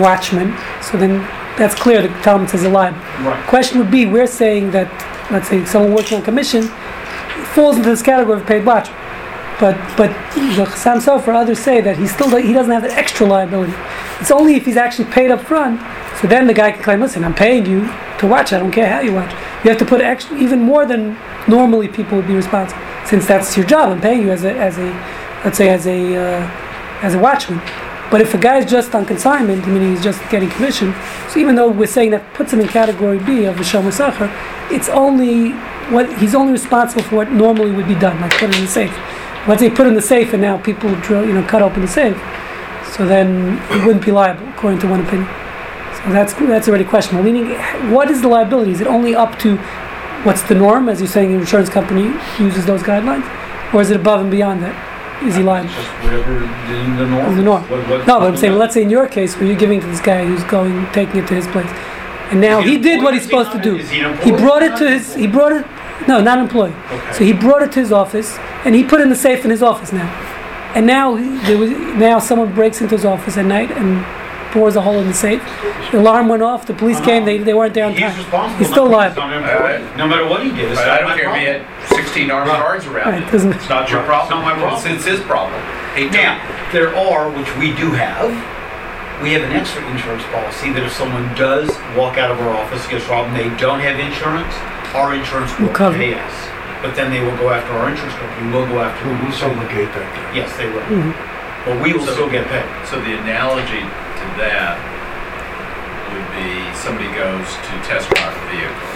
watchman, 0.00 0.56
so 0.82 0.96
then 0.98 1.18
that's 1.58 1.74
clear, 1.74 2.02
the 2.02 2.08
Talmud 2.22 2.50
says 2.50 2.64
a 2.64 2.68
lie. 2.68 2.90
Right. 3.24 3.46
Question 3.46 3.78
would 3.78 3.90
be, 3.90 4.06
we're 4.06 4.26
saying 4.26 4.70
that, 4.72 4.88
let's 5.30 5.48
say 5.48 5.64
someone 5.64 5.94
working 5.94 6.18
on 6.18 6.24
commission 6.24 6.62
falls 7.54 7.76
into 7.76 7.88
this 7.88 8.02
category 8.02 8.40
of 8.40 8.46
paid 8.46 8.64
watchman. 8.66 8.98
But, 9.64 9.78
but 9.96 10.10
the 10.34 10.66
Chassam 10.66 11.00
Sofer, 11.00 11.34
others 11.34 11.58
say 11.58 11.80
that 11.80 11.96
he 11.96 12.06
still, 12.06 12.28
he 12.36 12.52
doesn't 12.52 12.70
have 12.70 12.82
that 12.82 12.90
extra 12.90 13.26
liability. 13.26 13.72
It's 14.20 14.30
only 14.30 14.56
if 14.56 14.66
he's 14.66 14.76
actually 14.76 15.06
paid 15.06 15.30
up 15.30 15.40
front, 15.40 15.80
so 16.20 16.28
then 16.28 16.46
the 16.46 16.52
guy 16.52 16.72
can 16.72 16.82
claim, 16.82 17.00
listen, 17.00 17.24
I'm 17.24 17.34
paying 17.34 17.64
you 17.64 17.86
to 18.18 18.26
watch, 18.26 18.52
I 18.52 18.58
don't 18.58 18.72
care 18.72 18.90
how 18.90 19.00
you 19.00 19.14
watch. 19.14 19.32
You 19.64 19.70
have 19.70 19.78
to 19.78 19.86
put 19.86 20.02
extra, 20.02 20.36
even 20.36 20.60
more 20.60 20.84
than 20.84 21.16
normally 21.48 21.88
people 21.88 22.18
would 22.18 22.26
be 22.26 22.34
responsible, 22.34 22.78
since 23.06 23.26
that's 23.26 23.56
your 23.56 23.64
job, 23.64 23.88
I'm 23.88 24.02
paying 24.02 24.20
you 24.20 24.32
as 24.32 24.44
a, 24.44 24.52
as 24.52 24.76
a, 24.76 24.84
let's 25.46 25.56
say 25.56 25.70
as 25.70 25.86
a, 25.86 26.14
uh, 26.14 26.50
as 27.00 27.14
a 27.14 27.18
watchman. 27.18 27.62
But 28.10 28.20
if 28.20 28.34
a 28.34 28.38
guy's 28.38 28.70
just 28.70 28.94
on 28.94 29.06
consignment, 29.06 29.66
meaning 29.66 29.92
he's 29.92 30.04
just 30.04 30.20
getting 30.28 30.50
commission, 30.50 30.94
so 31.30 31.40
even 31.40 31.54
though 31.54 31.70
we're 31.70 31.86
saying 31.86 32.10
that 32.10 32.34
puts 32.34 32.52
him 32.52 32.60
in 32.60 32.68
category 32.68 33.18
B 33.18 33.46
of 33.46 33.56
shomer 33.56 33.94
sacher, 33.94 34.30
it's 34.70 34.90
only 34.90 35.52
what 35.88 36.18
he's 36.18 36.34
only 36.34 36.52
responsible 36.52 37.02
for 37.04 37.16
what 37.16 37.32
normally 37.32 37.72
would 37.72 37.88
be 37.88 37.94
done, 37.94 38.20
like 38.20 38.32
put 38.32 38.50
it 38.50 38.56
in 38.56 38.66
the 38.66 38.70
safe. 38.70 38.94
Let's 39.46 39.60
say 39.60 39.70
put 39.70 39.86
in 39.86 39.94
the 39.94 40.02
safe, 40.02 40.32
and 40.32 40.40
now 40.40 40.56
people 40.58 40.94
drill, 40.96 41.26
you 41.26 41.32
know, 41.34 41.42
cut 41.42 41.60
open 41.62 41.82
the 41.82 41.88
safe. 41.88 42.16
So 42.96 43.06
then 43.06 43.58
it 43.70 43.84
wouldn't 43.84 44.04
be 44.04 44.10
liable, 44.12 44.48
according 44.48 44.78
to 44.80 44.88
one 44.88 45.00
opinion. 45.00 45.28
So 45.96 46.12
that's 46.12 46.32
that's 46.34 46.68
already 46.68 46.84
questionable. 46.84 47.24
Meaning, 47.24 47.50
what 47.92 48.10
is 48.10 48.22
the 48.22 48.28
liability? 48.28 48.70
Is 48.72 48.80
it 48.80 48.86
only 48.86 49.14
up 49.14 49.38
to 49.40 49.56
what's 50.24 50.42
the 50.42 50.54
norm, 50.54 50.88
as 50.88 51.00
you're 51.00 51.08
saying, 51.08 51.32
an 51.34 51.40
insurance 51.40 51.68
company 51.68 52.04
uses 52.38 52.64
those 52.66 52.82
guidelines, 52.82 53.24
or 53.74 53.82
is 53.82 53.90
it 53.90 53.96
above 53.96 54.20
and 54.20 54.30
beyond 54.30 54.62
that? 54.62 54.74
Is 55.24 55.36
he 55.36 55.42
liable? 55.42 55.70
Just 55.70 55.88
whatever 56.02 56.40
the, 56.40 57.04
the 57.04 57.06
norm. 57.06 57.36
The 57.36 57.42
norm. 57.42 57.62
What- 57.70 57.88
what- 57.88 58.06
No, 58.06 58.18
but 58.20 58.28
I'm 58.28 58.36
saying, 58.36 58.54
let's 58.58 58.74
say 58.74 58.82
in 58.82 58.90
your 58.90 59.06
case, 59.06 59.36
where 59.36 59.46
you're 59.46 59.56
giving 59.56 59.80
to 59.80 59.86
this 59.86 60.00
guy 60.00 60.24
who's 60.24 60.42
going, 60.44 60.86
taking 60.92 61.20
it 61.20 61.26
to 61.28 61.34
his 61.34 61.46
place, 61.48 61.70
and 62.30 62.40
now 62.40 62.60
he 62.60 62.78
did 62.78 63.02
what 63.02 63.14
he's 63.14 63.24
supposed 63.24 63.52
to 63.52 63.58
do. 63.58 63.76
He 63.76 64.02
He 64.24 64.32
brought 64.32 64.62
it 64.62 64.76
to 64.76 64.88
his. 64.90 65.14
He 65.14 65.26
brought 65.26 65.52
it. 65.52 65.64
No, 66.08 66.20
not 66.20 66.38
employee. 66.38 66.74
Okay. 66.90 67.12
So 67.12 67.24
he 67.24 67.32
brought 67.32 67.62
it 67.62 67.72
to 67.72 67.80
his 67.80 67.92
office, 67.92 68.36
and 68.64 68.74
he 68.74 68.82
put 68.84 69.00
it 69.00 69.04
in 69.04 69.08
the 69.10 69.16
safe 69.16 69.44
in 69.44 69.50
his 69.50 69.62
office 69.62 69.92
now. 69.92 70.08
And 70.74 70.86
now 70.86 71.14
he- 71.14 71.38
there 71.46 71.56
was 71.56 71.70
now 71.70 72.18
someone 72.18 72.52
breaks 72.52 72.80
into 72.80 72.94
his 72.96 73.04
office 73.04 73.36
at 73.36 73.44
night 73.44 73.70
and 73.70 74.04
pours 74.52 74.74
a 74.76 74.80
hole 74.80 74.98
in 75.00 75.06
the 75.06 75.14
safe. 75.14 75.42
The 75.92 75.98
alarm 76.00 76.28
went 76.28 76.42
off. 76.42 76.66
The 76.66 76.74
police 76.74 77.00
came. 77.00 77.24
They, 77.24 77.38
they 77.38 77.54
weren't 77.54 77.74
there 77.74 77.86
on 77.86 77.92
He's 77.92 78.00
time. 78.02 78.16
responsible. 78.16 78.58
He's 78.58 78.68
still 78.70 78.88
not- 78.88 78.96
liable. 78.96 79.22
he's 79.22 79.30
not 79.30 79.50
an 79.50 79.50
employee. 79.82 79.96
No 79.96 80.06
matter 80.08 80.26
what 80.28 80.42
he 80.42 80.50
did, 80.50 80.70
it's 80.72 80.80
But 80.80 80.86
not 80.86 80.94
I 80.94 80.98
don't 81.00 81.08
my 81.10 81.16
care 81.16 81.30
if 81.30 81.36
he 81.38 81.44
had 81.44 81.62
16 81.88 82.30
armed 82.30 82.50
guards 82.50 82.86
around 82.86 83.08
Right, 83.12 83.22
him. 83.22 83.52
It's 83.52 83.68
not 83.68 83.88
your 83.90 84.02
problem. 84.02 84.22
it's 84.26 84.30
not 84.30 84.42
my 84.44 84.54
problem. 84.60 84.74
It's, 84.96 85.06
it's 85.06 85.18
his 85.18 85.20
problem. 85.20 85.60
He 85.96 86.08
Now, 86.10 86.40
there 86.72 86.94
are, 86.96 87.30
which 87.30 87.50
we 87.56 87.72
do 87.74 87.90
have, 87.92 88.30
we 89.22 89.32
have 89.32 89.42
an 89.42 89.52
extra 89.52 89.80
insurance 89.90 90.24
policy 90.34 90.72
that 90.74 90.82
if 90.82 90.92
someone 90.92 91.24
does 91.38 91.70
walk 91.96 92.18
out 92.18 92.30
of 92.30 92.40
our 92.40 92.50
office, 92.50 92.84
gets 92.86 93.06
robbed, 93.08 93.30
and 93.32 93.36
they 93.38 93.48
don't 93.56 93.80
have 93.80 93.96
insurance, 93.98 94.52
our 94.94 95.14
insurance 95.14 95.54
will 95.58 95.68
Will 95.70 95.74
cover. 95.74 95.96
pay 95.96 96.14
us. 96.14 96.34
But 96.82 96.92
then 96.94 97.08
they 97.10 97.22
will 97.24 97.36
go 97.40 97.48
after 97.50 97.72
our 97.72 97.88
insurance 97.88 98.12
company, 98.20 98.52
we'll 98.52 98.66
go 98.68 98.80
after 98.84 99.00
Who 99.06 99.14
them. 99.16 99.24
will 99.24 99.32
subrogate 99.32 99.88
that 99.96 100.08
guy? 100.12 100.26
Yes, 100.36 100.52
they 100.60 100.68
will. 100.68 100.84
Mhm. 100.84 101.14
But 101.64 101.80
we 101.80 101.92
will 101.96 102.04
So- 102.04 102.12
still 102.12 102.28
get 102.28 102.44
paid. 102.50 102.66
So 102.84 103.00
the 103.00 103.16
analogy 103.16 103.80
to 103.80 104.26
that 104.44 104.76
would 106.12 106.28
be 106.36 106.60
somebody 106.76 107.08
goes 107.16 107.48
to 107.56 107.72
test 107.88 108.10
drive 108.12 108.34
a 108.36 108.44
vehicle. 108.52 108.90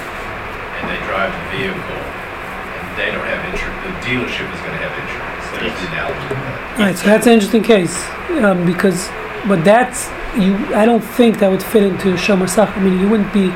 and 0.78 0.86
they 0.88 1.00
drive 1.10 1.32
the 1.34 1.58
vehicle, 1.58 1.98
and 1.98 2.86
they 2.96 3.10
don't 3.10 3.26
have 3.26 3.42
insurance, 3.50 3.82
the 3.82 3.90
dealership 4.06 4.46
is 4.54 4.60
gonna 4.62 4.78
have 4.78 4.94
insurance. 4.94 5.44
There's 5.50 5.74
the 5.74 5.90
analogy 5.90 6.28
to 6.28 6.34
that. 6.34 6.78
All 6.78 6.84
right, 6.86 6.96
so 6.96 7.06
that's 7.08 7.26
an 7.26 7.32
interesting 7.32 7.64
case, 7.64 8.08
um, 8.44 8.64
because, 8.64 9.10
but 9.46 9.64
that's, 9.64 10.08
you, 10.36 10.54
I 10.74 10.84
don't 10.84 11.00
think 11.02 11.38
that 11.40 11.50
would 11.50 11.62
fit 11.62 11.82
into 11.82 12.14
Shomer 12.14 12.48
Sach. 12.48 12.76
I 12.76 12.80
mean, 12.80 12.98
you 13.00 13.08
wouldn't 13.08 13.32
be, 13.32 13.52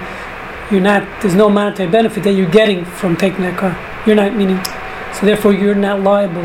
you're 0.70 0.80
not, 0.80 1.03
there's 1.20 1.35
no 1.35 1.49
monetary 1.49 1.91
benefit 1.91 2.22
that 2.24 2.33
you're 2.33 2.51
getting 2.51 2.85
from 2.85 3.16
taking 3.16 3.43
that 3.43 3.59
car. 3.59 3.76
You're 4.07 4.16
not, 4.16 4.35
meaning, 4.35 4.62
so 5.14 5.26
therefore 5.26 5.53
you're 5.53 5.74
not 5.74 6.01
liable. 6.01 6.43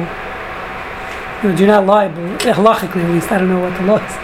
You're 1.44 1.68
not 1.68 1.86
liable, 1.86 2.24
halachically 2.40 3.04
at 3.04 3.12
least, 3.12 3.32
I 3.32 3.38
don't 3.38 3.50
know 3.50 3.60
what 3.60 3.78
the 3.78 3.86
law 3.86 3.98
is. 4.04 4.16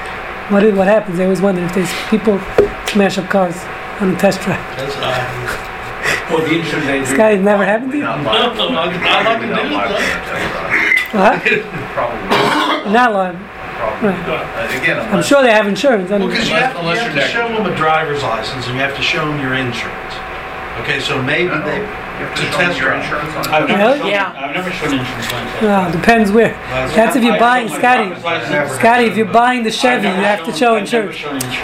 What, 0.51 0.63
is- 0.63 0.73
what 0.75 0.87
happens, 0.87 1.19
I 1.19 1.23
always 1.25 1.41
wonder 1.41 1.63
if 1.63 1.73
there's 1.75 1.91
people 2.09 2.39
smash 2.87 3.17
up 3.19 3.29
cars 3.29 3.55
on 4.01 4.13
a 4.15 4.17
test 4.17 4.41
drive. 4.41 4.59
Well, 6.29 6.41
the 6.41 6.57
This 6.61 7.13
guy 7.15 7.35
never 7.35 7.63
happened 7.63 7.91
to 7.91 7.97
you? 7.97 8.03
Not 8.03 8.21
No, 8.23 8.31
liable. 8.31 8.71
no, 8.71 8.79
I- 8.79 8.85
I 8.85 9.23
like 9.23 9.39
to 9.41 9.47
Not 9.47 9.63
do 9.63 9.75
liable 9.75 9.95
that. 9.95 10.25
for 10.25 10.35
a 10.35 11.13
test 11.13 11.13
What? 11.13 11.43
drive. 11.43 11.63
Probably, 11.93 12.91
Not 12.93 13.13
liable. 13.13 13.39
Probably 13.89 14.09
Right. 14.09 14.27
not. 14.27 14.43
Uh, 14.43 14.77
Again, 14.81 14.99
I'm 14.99 15.09
unless. 15.09 15.27
sure 15.27 15.41
they 15.43 15.51
have 15.51 15.67
insurance. 15.67 16.11
I 16.11 16.17
Well, 16.17 16.27
because 16.27 16.49
you 16.49 16.55
have, 16.55 16.73
you 16.73 16.79
Unless 16.79 16.99
have 16.99 17.13
you're 17.15 17.23
to 17.23 17.29
show 17.29 17.47
them 17.49 17.65
a 17.71 17.75
driver's 17.75 18.23
license 18.23 18.65
and 18.67 18.75
you 18.75 18.81
have 18.81 18.95
to 18.95 19.01
show 19.03 19.25
them 19.27 19.39
your 19.39 19.53
insurance. 19.53 20.13
Okay, 20.81 20.99
so 20.99 21.21
maybe 21.21 21.49
No, 21.49 21.61
they, 21.65 21.79
You 22.19 22.25
have 22.25 22.35
to 22.35 22.41
to 22.41 22.51
show 22.51 22.57
them 22.57 22.67
test 22.69 22.79
your 22.79 22.93
insurance 22.93 23.33
on 23.35 23.41
it. 23.45 23.47
I've 23.49 23.69
Really? 23.69 23.77
never 23.79 23.97
shown, 23.99 24.07
Yeah. 24.07 24.33
I've 24.37 24.55
never 24.55 24.71
shown 24.71 24.93
insurance 24.93 25.33
on 25.33 25.45
that. 25.45 25.61
Well, 25.63 25.91
depends 25.91 26.31
where. 26.31 26.53
That's 26.95 27.15
if 27.15 27.23
you're 27.23 27.39
buying, 27.39 27.69
Scotty. 27.69 28.13
Scotty, 28.75 29.05
if 29.05 29.17
you're 29.17 29.25
buying 29.33 29.63
the 29.63 29.71
Chevy, 29.71 30.07
you 30.07 30.13
have 30.13 30.43
to 30.45 30.53
show 30.53 30.75
insurance. 30.75 31.17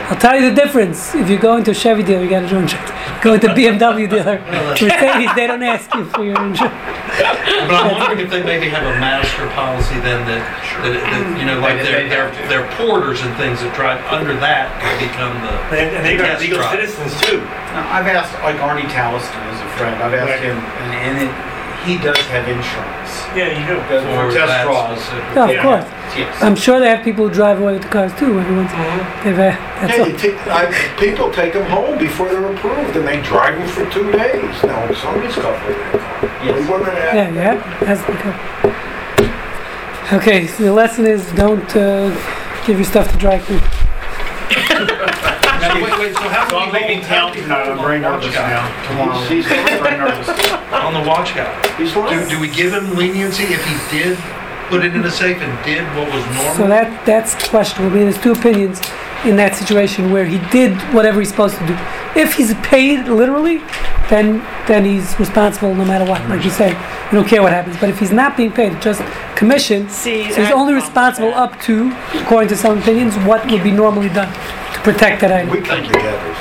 I'll 0.09 0.17
tell 0.17 0.35
you 0.39 0.49
the 0.49 0.55
difference. 0.55 1.13
If 1.15 1.29
you're 1.29 1.39
going 1.39 1.63
to 1.65 1.71
a 1.71 1.75
Chevy 1.75 2.03
dealer, 2.03 2.23
you 2.23 2.29
gotta 2.29 2.47
show 2.47 2.57
insurance. 2.59 2.91
Going 3.21 3.39
to 3.41 3.51
a 3.51 3.53
BMW 3.55 4.07
dealer, 4.09 4.39
Mercedes, 4.49 5.29
they 5.35 5.45
don't 5.45 5.61
ask 5.63 5.93
you 5.93 6.05
for 6.05 6.23
your 6.23 6.39
insurance. 6.41 6.73
but 7.67 7.75
I'm 7.75 7.91
wondering 7.99 8.19
if 8.25 8.31
they 8.31 8.41
maybe 8.43 8.69
have 8.69 8.83
a 8.83 8.95
master 8.99 9.45
policy 9.51 9.99
then 9.99 10.23
that, 10.25 10.41
that, 10.81 10.93
that, 10.95 11.39
you 11.39 11.45
know, 11.45 11.59
like 11.59 11.77
They- 11.77 11.83
their, 11.83 12.03
they 12.03 12.09
their, 12.09 12.29
have 12.31 12.41
to. 12.41 12.47
their 12.47 12.65
porters 12.79 13.21
and 13.21 13.35
things 13.35 13.59
that 13.61 13.75
drive 13.75 13.99
under 14.07 14.33
that 14.39 14.71
could 14.79 14.97
become 15.03 15.35
the. 15.43 15.51
And, 15.75 15.97
and 15.97 16.05
they 16.05 16.15
got 16.15 16.39
Yes, 16.39 16.41
legal 16.41 16.57
drive. 16.59 16.71
citizens 16.79 17.11
too. 17.21 17.41
Now, 17.75 17.85
I've 17.91 18.07
asked, 18.07 18.31
like 18.41 18.55
Arnie 18.63 18.87
Talliston 18.87 19.43
is 19.53 19.59
a 19.59 19.69
friend, 19.75 19.99
I've 20.01 20.13
asked 20.15 20.31
Right. 20.31 20.38
Him, 20.39 20.57
and, 20.57 20.91
and 21.05 21.15
it, 21.27 21.31
he 21.87 21.97
does 22.03 22.17
have 22.33 22.47
insurance. 22.47 23.11
Yeah, 23.35 23.49
you 23.57 23.63
do. 23.67 23.75
Does 23.87 24.03
for 24.03 24.09
for 24.31 24.37
test 24.37 24.63
draws. 24.65 24.99
specific- 24.99 25.35
No, 25.35 25.43
of 25.45 25.49
Yeah. 25.51 25.61
course. 25.63 25.85
Yes. 26.17 26.31
I'm 26.41 26.55
sure 26.55 26.79
they 26.79 26.89
have 26.89 27.03
people 27.05 27.27
who 27.27 27.33
drive 27.33 27.59
away 27.61 27.73
with 27.73 27.83
the 27.83 27.89
cars 27.89 28.11
too. 28.17 28.39
Everyone's, 28.39 28.71
they've, 29.23 29.37
uh, 29.37 29.53
that's 29.79 29.93
Yeah, 29.97 30.03
all. 30.03 30.11
take, 30.17 30.35
I, 30.47 30.71
people 30.99 31.29
take 31.31 31.53
them 31.53 31.65
home 31.69 31.97
before 31.99 32.27
they're 32.29 32.51
approved, 32.51 32.95
and 32.97 33.05
they 33.07 33.21
drive 33.21 33.55
them 33.57 33.67
for 33.67 33.85
two 33.91 34.11
days. 34.11 34.63
Now, 34.63 34.91
somebody's 34.93 35.35
covering 35.35 35.77
that 35.77 36.01
car. 36.01 36.29
Yes. 36.43 36.55
We. 36.67 36.73
Yeah, 37.15 37.29
yeah, 37.29 37.55
that's 37.85 38.01
the 38.03 38.13
co- 38.13 38.35
Okay, 40.17 40.47
so 40.47 40.63
the 40.63 40.73
lesson 40.73 41.05
is 41.05 41.23
don't, 41.33 41.75
uh, 41.75 42.09
give 42.65 42.77
your 42.77 42.85
stuff 42.85 43.11
to 43.11 43.17
dry 43.17 43.37
clean. 43.39 43.59
So 45.59 45.75
wait, 45.83 45.99
wait, 45.99 46.13
so 46.15 46.21
how 46.29 46.47
So 46.49 46.57
I'm 46.57 46.69
do 46.71 46.73
we 46.73 46.79
leaving 46.79 46.97
hold 47.03 47.07
town 47.09 47.33
people 47.33 47.51
uh, 47.51 47.63
tonight, 47.65 47.71
I'm 47.71 47.79
very 47.79 47.99
the 47.99 48.07
watch 48.09 48.21
nervous 48.23 48.35
guy? 48.35 48.49
now, 48.49 48.87
tomorrow. 48.87 49.19
He's, 49.27 49.45
he's 49.45 49.79
Very 49.83 49.97
nervous. 49.97 50.29
On 50.71 50.93
the 50.93 51.03
watch 51.07 51.35
guy? 51.35 51.51
He's 51.77 51.93
Do, 51.93 51.99
lying. 51.99 52.27
do 52.29 52.39
we 52.39 52.47
give 52.49 52.73
him 52.73 52.95
leniency 52.95 53.43
if 53.43 53.63
he 53.65 53.75
did 53.99 54.17
put 54.69 54.85
it 54.85 54.95
in 54.95 55.03
a 55.03 55.11
safe 55.11 55.37
and 55.41 55.65
did 55.65 55.83
what 55.97 56.07
was 56.13 56.23
normal? 56.35 56.55
So 56.55 56.67
that, 56.67 57.05
that's 57.05 57.35
questionable. 57.49 57.91
I 57.91 57.95
mean, 57.99 58.09
there's 58.09 58.21
two 58.21 58.31
opinions 58.31 58.79
in 59.25 59.35
that 59.35 59.55
situation 59.55 60.11
where 60.11 60.25
he 60.25 60.37
did 60.49 60.77
whatever 60.93 61.19
he's 61.19 61.29
supposed 61.29 61.57
to 61.57 61.67
do. 61.67 61.75
If 62.15 62.33
he's 62.35 62.53
paid 62.63 63.07
literally, 63.07 63.57
then, 64.09 64.39
then 64.67 64.85
he's 64.85 65.19
responsible 65.19 65.75
no 65.75 65.83
matter 65.85 66.05
what, 66.05 66.27
like 66.29 66.43
you 66.45 66.51
say. 66.51 66.69
You 66.69 67.11
don't 67.19 67.27
care 67.27 67.41
what 67.41 67.51
happens. 67.51 67.75
But 67.77 67.89
if 67.89 67.99
he's 67.99 68.11
not 68.13 68.37
being 68.37 68.51
paid, 68.51 68.81
just 68.81 69.01
commission, 69.35 69.89
See, 69.89 70.21
so 70.23 70.27
he's 70.27 70.35
that- 70.37 70.53
only 70.53 70.73
responsible 70.73 71.33
up 71.33 71.59
to, 71.63 71.91
according 72.13 72.49
to 72.49 72.55
some 72.55 72.77
opinions, 72.77 73.15
what 73.27 73.45
would 73.51 73.61
be 73.63 73.71
normally 73.71 74.09
done 74.09 74.31
to 74.79 74.91
protect 74.91 75.21
that 75.21 75.31
item. 75.31 75.49
We 75.51 75.59
come 75.61 75.83
together. 75.83 76.35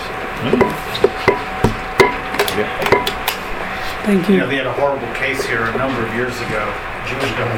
Thank 4.07 4.29
You 4.29 4.35
you. 4.35 4.41
know, 4.41 4.47
they 4.49 4.57
had 4.57 4.67
a 4.67 4.73
horrible 4.73 5.09
case 5.15 5.45
here 5.45 5.65
a 5.69 5.77
number 5.77 6.01
of 6.07 6.15
years 6.15 6.33
ago. 6.49 6.65
Jewish 7.05 7.33
guy 7.37 7.49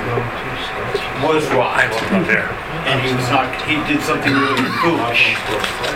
was 1.26 1.46
robbed. 1.52 1.94
there. 2.26 2.48
And 2.90 2.98
he 3.02 3.12
was 3.14 3.28
not, 3.30 3.50
he 3.66 3.76
did 3.86 4.02
something 4.02 4.32
really 4.32 4.66
foolish, 4.82 5.36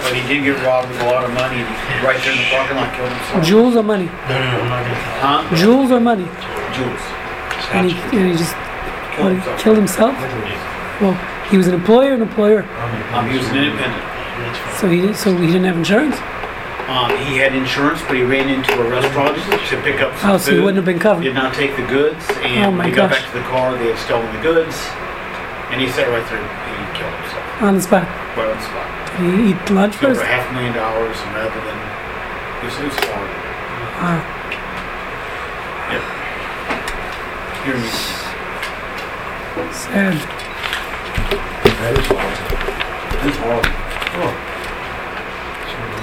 but 0.05 0.13
he 0.15 0.23
did 0.29 0.45
get 0.45 0.63
robbed 0.63 0.91
of 0.91 1.01
a 1.01 1.05
lot 1.07 1.25
of 1.25 1.33
money, 1.35 1.63
and 1.63 1.67
he, 1.67 2.07
right 2.07 2.19
there 2.23 2.33
in 2.35 2.39
the 2.39 2.51
parking 2.51 2.77
lot, 2.77 2.93
killed 2.95 3.11
himself. 3.11 3.45
Jewels 3.45 3.75
or 3.77 3.83
money? 3.83 4.07
No, 4.07 4.37
no, 4.39 4.69
no, 4.69 4.95
Huh? 5.25 5.57
Jewels 5.57 5.91
or 5.91 6.01
money? 6.01 6.27
Jewels. 6.77 7.01
And 7.73 7.91
he, 7.91 7.97
and 8.19 8.31
he 8.31 8.37
just 8.37 8.55
Killed 9.17 9.27
what, 9.27 9.33
himself. 9.33 9.61
killed 9.63 9.77
himself? 9.79 10.15
Well, 11.01 11.15
he 11.51 11.57
was 11.57 11.67
an 11.69 11.75
employer, 11.75 12.15
an 12.15 12.23
employer. 12.23 12.63
Um, 13.15 13.29
he 13.31 13.39
was 13.39 13.47
an 13.49 13.57
independent. 13.57 14.03
So 14.85 14.91
he, 14.93 15.15
so 15.17 15.33
he 15.41 15.47
didn't 15.47 15.65
have 15.65 15.81
insurance? 15.81 16.13
Um, 16.93 17.09
he 17.25 17.41
had 17.41 17.57
insurance, 17.57 18.05
but 18.05 18.21
he 18.21 18.23
ran 18.23 18.53
into 18.53 18.69
a 18.77 18.85
restaurant 18.85 19.33
to 19.33 19.81
pick 19.81 20.05
up 20.05 20.13
some 20.21 20.33
Oh, 20.33 20.37
so 20.37 20.51
he 20.53 20.61
food. 20.61 20.65
wouldn't 20.69 20.77
have 20.77 20.85
been 20.85 21.01
covered. 21.01 21.25
Did 21.25 21.33
not 21.33 21.55
take 21.57 21.73
the 21.73 21.89
goods, 21.89 22.21
Oh 22.29 22.45
and 22.45 22.77
my 22.77 22.85
when 22.85 22.93
he 22.93 22.95
got 22.95 23.09
gosh. 23.09 23.25
back 23.25 23.33
to 23.33 23.39
the 23.41 23.45
car, 23.49 23.73
they 23.81 23.89
had 23.89 23.97
stolen 24.05 24.29
the 24.37 24.43
goods, 24.45 24.77
and 25.73 25.81
he 25.81 25.89
sat 25.89 26.05
right 26.13 26.21
there, 26.29 26.37
he 26.37 26.85
killed 27.01 27.17
himself, 27.17 27.65
On 27.65 27.73
the 27.73 27.81
spot. 27.81 28.05
right 28.37 28.45
on 28.53 28.61
the 28.61 28.69
spot. 28.69 28.85
Did 29.17 29.33
he 29.33 29.57
eat 29.57 29.65
lunch 29.73 29.97
Over 30.05 30.13
first? 30.13 30.21
a 30.21 30.29
half 30.29 30.45
a 30.45 30.53
million 30.53 30.77
dollars, 30.77 31.17
and 31.17 31.33
rather 31.33 31.57
than, 31.65 31.81
it 31.81 32.69
was, 32.69 32.77
it 32.77 32.93
was 32.93 33.01
horrible. 33.09 33.41
Wow. 34.05 34.21
Here 37.65 37.81
me. 37.81 37.89
Sad. 39.73 40.21
That 41.73 41.97
is 41.97 42.05
horrible. 42.13 42.53
It's 43.25 43.41
horrible. 43.41 43.73
Terrible 44.15 44.43
situation. 45.73 45.75
Wait 45.75 45.81
a 45.81 45.81
minute. 45.81 45.81
Hey, 45.81 45.81
hey, 45.81 45.81
hey. 45.81 45.81
Yep. 45.81 45.94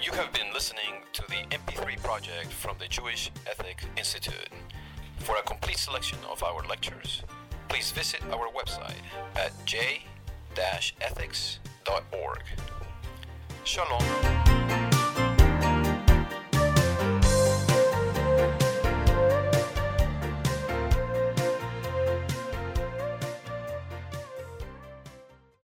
You 0.00 0.12
have 0.12 0.32
been 0.32 0.52
listening 0.54 1.02
to 1.12 1.22
the 1.22 1.42
MP3 1.50 2.00
project 2.04 2.52
from 2.52 2.76
the 2.78 2.86
Jewish 2.86 3.32
Ethic 3.50 3.84
Institute. 3.96 4.48
For 5.18 5.36
a 5.38 5.42
complete 5.42 5.78
selection 5.78 6.18
of 6.30 6.44
our 6.44 6.62
lectures, 6.68 7.24
please 7.68 7.90
visit 7.90 8.22
our 8.30 8.48
website 8.50 9.02
at 9.34 9.52
j-ethics.org. 9.66 10.04
Shalom. 13.64 14.91